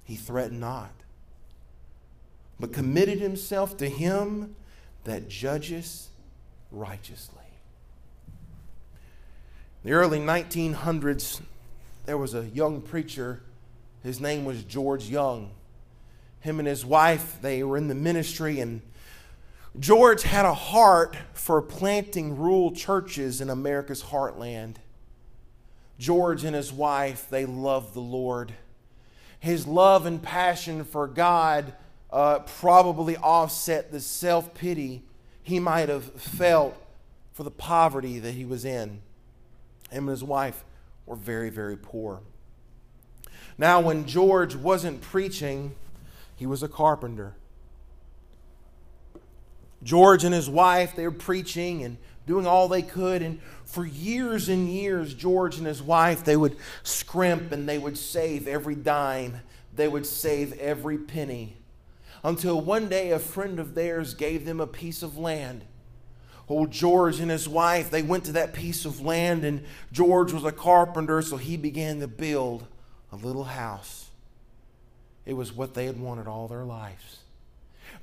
he 0.03 0.15
threatened 0.15 0.59
not 0.59 1.00
but 2.61 2.71
committed 2.71 3.19
himself 3.19 3.75
to 3.77 3.89
him 3.89 4.55
that 5.03 5.27
judges 5.27 6.09
righteously. 6.71 7.39
In 9.83 9.89
the 9.89 9.95
early 9.95 10.19
1900s, 10.19 11.41
there 12.05 12.19
was 12.19 12.35
a 12.35 12.45
young 12.45 12.81
preacher. 12.81 13.41
His 14.03 14.21
name 14.21 14.45
was 14.45 14.63
George 14.63 15.05
Young. 15.05 15.49
Him 16.41 16.59
and 16.59 16.67
his 16.67 16.85
wife, 16.85 17.39
they 17.41 17.63
were 17.63 17.77
in 17.77 17.87
the 17.87 17.95
ministry, 17.95 18.59
and 18.59 18.81
George 19.79 20.21
had 20.21 20.45
a 20.45 20.53
heart 20.53 21.17
for 21.33 21.63
planting 21.63 22.37
rural 22.37 22.71
churches 22.71 23.41
in 23.41 23.49
America's 23.49 24.03
heartland. 24.03 24.75
George 25.97 26.43
and 26.43 26.55
his 26.55 26.71
wife, 26.71 27.27
they 27.29 27.45
loved 27.45 27.95
the 27.95 28.01
Lord. 28.01 28.53
His 29.39 29.65
love 29.65 30.05
and 30.05 30.21
passion 30.21 30.83
for 30.83 31.07
God 31.07 31.73
uh, 32.11 32.39
probably 32.39 33.15
offset 33.17 33.91
the 33.91 33.99
self 33.99 34.53
pity 34.53 35.03
he 35.43 35.59
might 35.59 35.89
have 35.89 36.03
felt 36.03 36.75
for 37.33 37.43
the 37.43 37.51
poverty 37.51 38.19
that 38.19 38.33
he 38.33 38.45
was 38.45 38.65
in. 38.65 39.01
Him 39.89 40.07
and 40.07 40.09
his 40.09 40.23
wife 40.23 40.63
were 41.05 41.15
very, 41.15 41.49
very 41.49 41.77
poor. 41.77 42.21
Now, 43.57 43.81
when 43.81 44.05
George 44.05 44.55
wasn't 44.55 45.01
preaching, 45.01 45.75
he 46.35 46.45
was 46.45 46.63
a 46.63 46.67
carpenter. 46.67 47.35
George 49.83 50.23
and 50.23 50.33
his 50.33 50.49
wife, 50.49 50.95
they 50.95 51.03
were 51.03 51.11
preaching 51.11 51.83
and 51.83 51.97
doing 52.27 52.45
all 52.45 52.67
they 52.67 52.83
could. 52.83 53.21
And 53.21 53.39
for 53.65 53.85
years 53.85 54.47
and 54.47 54.69
years, 54.69 55.13
George 55.13 55.57
and 55.57 55.65
his 55.65 55.81
wife, 55.81 56.23
they 56.23 56.37
would 56.37 56.55
scrimp 56.83 57.51
and 57.51 57.67
they 57.67 57.77
would 57.77 57.97
save 57.97 58.47
every 58.47 58.75
dime, 58.75 59.41
they 59.75 59.87
would 59.87 60.05
save 60.05 60.53
every 60.59 60.97
penny 60.97 61.57
until 62.23 62.61
one 62.61 62.87
day 62.89 63.11
a 63.11 63.19
friend 63.19 63.59
of 63.59 63.75
theirs 63.75 64.13
gave 64.13 64.45
them 64.45 64.59
a 64.59 64.67
piece 64.67 65.03
of 65.03 65.17
land. 65.17 65.63
Old 66.47 66.71
George 66.71 67.19
and 67.19 67.31
his 67.31 67.47
wife, 67.47 67.89
they 67.89 68.01
went 68.01 68.25
to 68.25 68.33
that 68.33 68.53
piece 68.53 68.83
of 68.83 68.99
land, 68.99 69.45
and 69.45 69.63
George 69.91 70.33
was 70.33 70.43
a 70.43 70.51
carpenter, 70.51 71.21
so 71.21 71.37
he 71.37 71.55
began 71.55 71.99
to 72.01 72.07
build 72.07 72.67
a 73.11 73.15
little 73.15 73.45
house. 73.45 74.09
It 75.25 75.33
was 75.33 75.53
what 75.53 75.73
they 75.73 75.85
had 75.85 75.99
wanted 75.99 76.27
all 76.27 76.47
their 76.47 76.65
lives. 76.65 77.19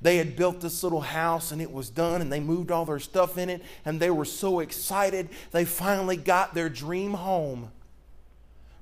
They 0.00 0.18
had 0.18 0.36
built 0.36 0.60
this 0.60 0.82
little 0.82 1.00
house 1.00 1.50
and 1.50 1.60
it 1.60 1.72
was 1.72 1.90
done, 1.90 2.20
and 2.20 2.32
they 2.32 2.40
moved 2.40 2.70
all 2.70 2.84
their 2.84 3.00
stuff 3.00 3.36
in 3.36 3.50
it, 3.50 3.62
and 3.84 3.98
they 3.98 4.10
were 4.10 4.24
so 4.24 4.60
excited. 4.60 5.28
They 5.50 5.64
finally 5.64 6.16
got 6.16 6.54
their 6.54 6.68
dream 6.68 7.14
home. 7.14 7.72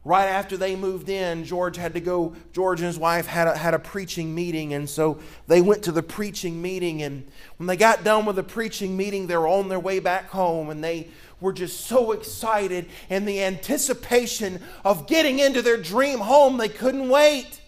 Right 0.06 0.28
after 0.28 0.56
they 0.56 0.76
moved 0.76 1.08
in, 1.08 1.42
George 1.42 1.76
had 1.76 1.94
to 1.94 2.00
go, 2.00 2.36
George 2.52 2.78
and 2.78 2.86
his 2.86 2.96
wife 2.96 3.26
had 3.26 3.48
a, 3.48 3.56
had 3.56 3.74
a 3.74 3.80
preaching 3.80 4.32
meeting. 4.32 4.72
And 4.72 4.88
so 4.88 5.18
they 5.48 5.60
went 5.60 5.82
to 5.82 5.90
the 5.90 6.00
preaching 6.00 6.62
meeting. 6.62 7.02
And 7.02 7.28
when 7.56 7.66
they 7.66 7.76
got 7.76 8.04
done 8.04 8.24
with 8.24 8.36
the 8.36 8.44
preaching 8.44 8.96
meeting, 8.96 9.26
they 9.26 9.36
were 9.36 9.48
on 9.48 9.68
their 9.68 9.80
way 9.80 9.98
back 9.98 10.30
home. 10.30 10.70
And 10.70 10.84
they 10.84 11.08
were 11.40 11.52
just 11.52 11.86
so 11.86 12.12
excited 12.12 12.86
in 13.10 13.24
the 13.24 13.42
anticipation 13.42 14.62
of 14.84 15.08
getting 15.08 15.40
into 15.40 15.60
their 15.60 15.76
dream 15.76 16.20
home, 16.20 16.56
they 16.56 16.68
couldn't 16.68 17.08
wait. 17.08 17.60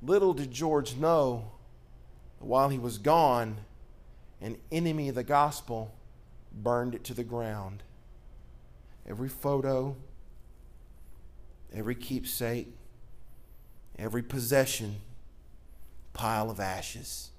Little 0.00 0.32
did 0.32 0.50
George 0.50 0.96
know 0.96 1.52
that 2.38 2.46
while 2.46 2.70
he 2.70 2.78
was 2.78 2.96
gone, 2.96 3.58
an 4.40 4.56
enemy 4.72 5.10
of 5.10 5.16
the 5.16 5.22
gospel 5.22 5.92
burned 6.50 6.94
it 6.94 7.04
to 7.04 7.12
the 7.12 7.24
ground. 7.24 7.82
Every 9.06 9.28
photo, 9.28 9.96
every 11.74 11.94
keepsake, 11.94 12.68
every 13.98 14.22
possession, 14.22 14.96
pile 16.12 16.50
of 16.50 16.60
ashes. 16.60 17.30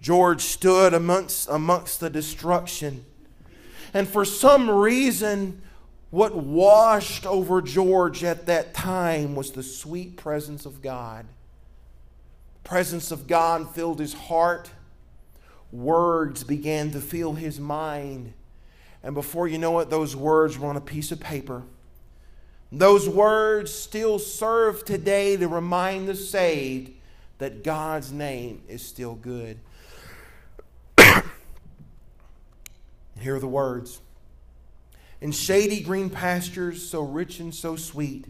George 0.00 0.42
stood 0.42 0.94
amongst, 0.94 1.48
amongst 1.48 2.00
the 2.00 2.08
destruction. 2.08 3.04
And 3.92 4.06
for 4.06 4.24
some 4.24 4.70
reason, 4.70 5.62
What 6.10 6.34
washed 6.34 7.26
over 7.26 7.60
George 7.60 8.24
at 8.24 8.46
that 8.46 8.72
time 8.72 9.34
was 9.34 9.50
the 9.50 9.62
sweet 9.62 10.16
presence 10.16 10.64
of 10.64 10.80
God. 10.80 11.26
The 12.62 12.68
presence 12.68 13.10
of 13.10 13.26
God 13.26 13.74
filled 13.74 14.00
his 14.00 14.14
heart. 14.14 14.70
Words 15.70 16.44
began 16.44 16.90
to 16.92 17.00
fill 17.00 17.34
his 17.34 17.60
mind. 17.60 18.32
And 19.02 19.14
before 19.14 19.48
you 19.48 19.58
know 19.58 19.78
it, 19.80 19.90
those 19.90 20.16
words 20.16 20.58
were 20.58 20.68
on 20.68 20.76
a 20.76 20.80
piece 20.80 21.12
of 21.12 21.20
paper. 21.20 21.62
Those 22.70 23.08
words 23.08 23.72
still 23.72 24.18
serve 24.18 24.84
today 24.84 25.36
to 25.36 25.48
remind 25.48 26.06
the 26.08 26.14
saved 26.14 26.92
that 27.38 27.64
God's 27.64 28.12
name 28.12 28.62
is 28.68 28.82
still 28.82 29.14
good. 29.14 29.58
Here 33.18 33.36
are 33.36 33.40
the 33.40 33.48
words 33.48 34.00
In 35.20 35.32
shady 35.32 35.80
green 35.80 36.10
pastures, 36.10 36.86
so 36.86 37.00
rich 37.00 37.40
and 37.40 37.54
so 37.54 37.76
sweet, 37.76 38.26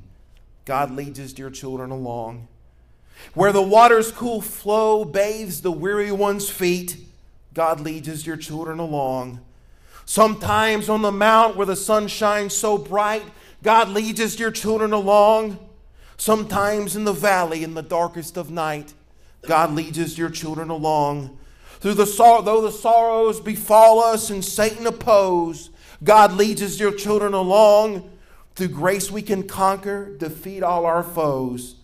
God 0.64 0.93
leads 0.93 1.18
his 1.18 1.32
dear 1.32 1.51
children 1.51 1.91
along. 1.91 2.47
Where 3.34 3.53
the 3.53 3.62
water's 3.62 4.12
cool 4.12 4.41
flow 4.41 5.05
bathes 5.05 5.62
the 5.62 5.72
weary 5.72 6.12
one's 6.12 6.49
feet, 6.49 6.97
God 7.55 7.80
leads 7.80 8.07
his 8.07 8.22
dear 8.22 8.36
children 8.36 8.78
along. 8.78 9.41
Sometimes 10.05 10.89
on 10.89 11.03
the 11.03 11.11
mount 11.11 11.57
where 11.57 11.66
the 11.66 11.74
sun 11.74 12.07
shines 12.07 12.57
so 12.57 12.78
bright, 12.78 13.24
God 13.62 13.88
leads 13.88 14.20
his 14.20 14.36
dear 14.36 14.50
children 14.50 14.92
along. 14.92 15.59
Sometimes 16.16 16.96
in 16.96 17.04
the 17.04 17.12
valley 17.12 17.62
in 17.62 17.74
the 17.74 17.82
darkest 17.82 18.36
of 18.36 18.50
night, 18.50 18.92
God 19.42 19.74
leads 19.74 19.96
his 19.96 20.16
dear 20.16 20.30
children 20.30 20.68
along. 20.68 21.38
Through 21.80 21.94
the 21.94 22.06
sor- 22.06 22.42
though 22.42 22.61
the 22.61 22.72
sorrows 22.72 23.40
befall 23.40 24.02
us 24.02 24.30
and 24.30 24.44
Satan 24.44 24.86
oppose, 24.86 25.70
God 26.02 26.32
leads 26.32 26.61
his 26.61 26.76
dear 26.76 26.90
children 26.90 27.34
along. 27.34 28.11
Through 28.56 28.68
grace 28.68 29.11
we 29.11 29.22
can 29.22 29.44
conquer, 29.44 30.16
defeat 30.16 30.62
all 30.62 30.84
our 30.84 31.04
foes. 31.04 31.76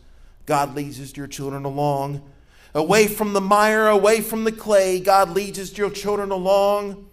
God 0.47 0.75
leads 0.75 0.97
his 0.97 1.13
dear 1.13 1.27
children 1.27 1.65
along. 1.65 2.23
Away 2.75 3.07
from 3.07 3.33
the 3.33 3.41
mire, 3.41 3.87
away 3.87 4.21
from 4.21 4.43
the 4.43 4.53
clay, 4.53 4.99
God 4.99 5.31
leads 5.31 5.59
his 5.59 5.73
dear 5.73 5.91
children 5.91 6.33
along. 6.33 7.07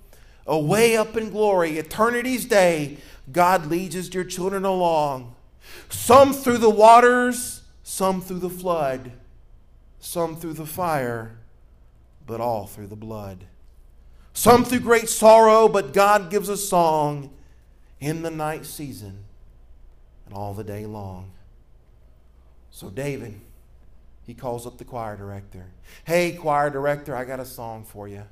Away 0.47 0.97
up 0.97 1.15
in 1.15 1.29
glory, 1.29 1.77
eternity's 1.77 2.45
day, 2.45 2.97
God 3.31 3.67
leads 3.67 3.95
his 3.95 4.09
dear 4.09 4.23
children 4.23 4.65
along. 4.65 5.35
Some 5.89 6.33
through 6.33 6.57
the 6.57 6.69
waters, 6.69 7.61
some 7.83 8.21
through 8.21 8.39
the 8.39 8.49
flood, 8.49 9.11
some 9.99 10.35
through 10.35 10.53
the 10.53 10.65
fire, 10.65 11.37
but 12.25 12.41
all 12.41 12.67
through 12.67 12.87
the 12.87 12.95
blood. 12.95 13.45
Some 14.33 14.63
through 14.63 14.79
great 14.79 15.09
sorrow, 15.09 15.67
but 15.67 15.93
God 15.93 16.29
gives 16.29 16.49
a 16.49 16.57
song 16.57 17.31
in 17.99 18.21
the 18.21 18.31
night 18.31 18.65
season 18.65 19.25
and 20.25 20.33
all 20.33 20.53
the 20.53 20.63
day 20.63 20.85
long. 20.85 21.31
So, 22.71 22.89
David, 22.89 23.39
he 24.25 24.33
calls 24.33 24.65
up 24.65 24.77
the 24.77 24.85
choir 24.85 25.17
director. 25.17 25.65
Hey, 26.05 26.31
choir 26.31 26.69
director, 26.69 27.15
I 27.15 27.25
got 27.25 27.39
a 27.39 27.45
song 27.45 27.83
for 27.83 28.07
you. 28.07 28.23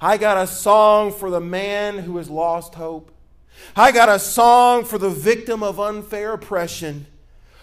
I 0.00 0.18
got 0.18 0.36
a 0.36 0.46
song 0.46 1.12
for 1.12 1.30
the 1.30 1.40
man 1.40 1.98
who 1.98 2.18
has 2.18 2.28
lost 2.28 2.74
hope. 2.74 3.10
I 3.76 3.92
got 3.92 4.08
a 4.08 4.18
song 4.18 4.84
for 4.84 4.98
the 4.98 5.10
victim 5.10 5.62
of 5.62 5.80
unfair 5.80 6.32
oppression. 6.32 7.06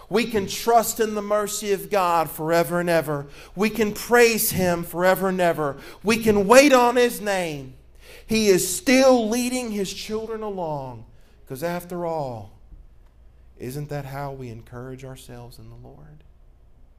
We 0.10 0.26
can 0.26 0.48
trust 0.48 1.00
in 1.00 1.16
the 1.16 1.22
mercy 1.22 1.72
of 1.72 1.90
God 1.90 2.30
forever 2.30 2.80
and 2.80 2.90
ever. 2.90 3.26
We 3.56 3.70
can 3.70 3.94
praise 3.94 4.52
Him 4.52 4.84
forever 4.84 5.30
and 5.30 5.42
ever. 5.42 5.78
We 6.04 6.18
can 6.18 6.48
wait 6.48 6.74
on 6.74 6.96
His 6.96 7.22
name. 7.22 7.74
He 8.28 8.48
is 8.48 8.76
still 8.76 9.30
leading 9.30 9.72
His 9.72 9.94
children 9.94 10.42
along. 10.42 11.06
Because 11.44 11.64
after 11.64 12.06
all, 12.06 12.52
isn't 13.58 13.90
that 13.90 14.06
how 14.06 14.32
we 14.32 14.50
encourage 14.50 15.06
ourselves 15.06 15.60
in 15.60 15.70
the 15.70 15.76
Lord? 15.76 16.25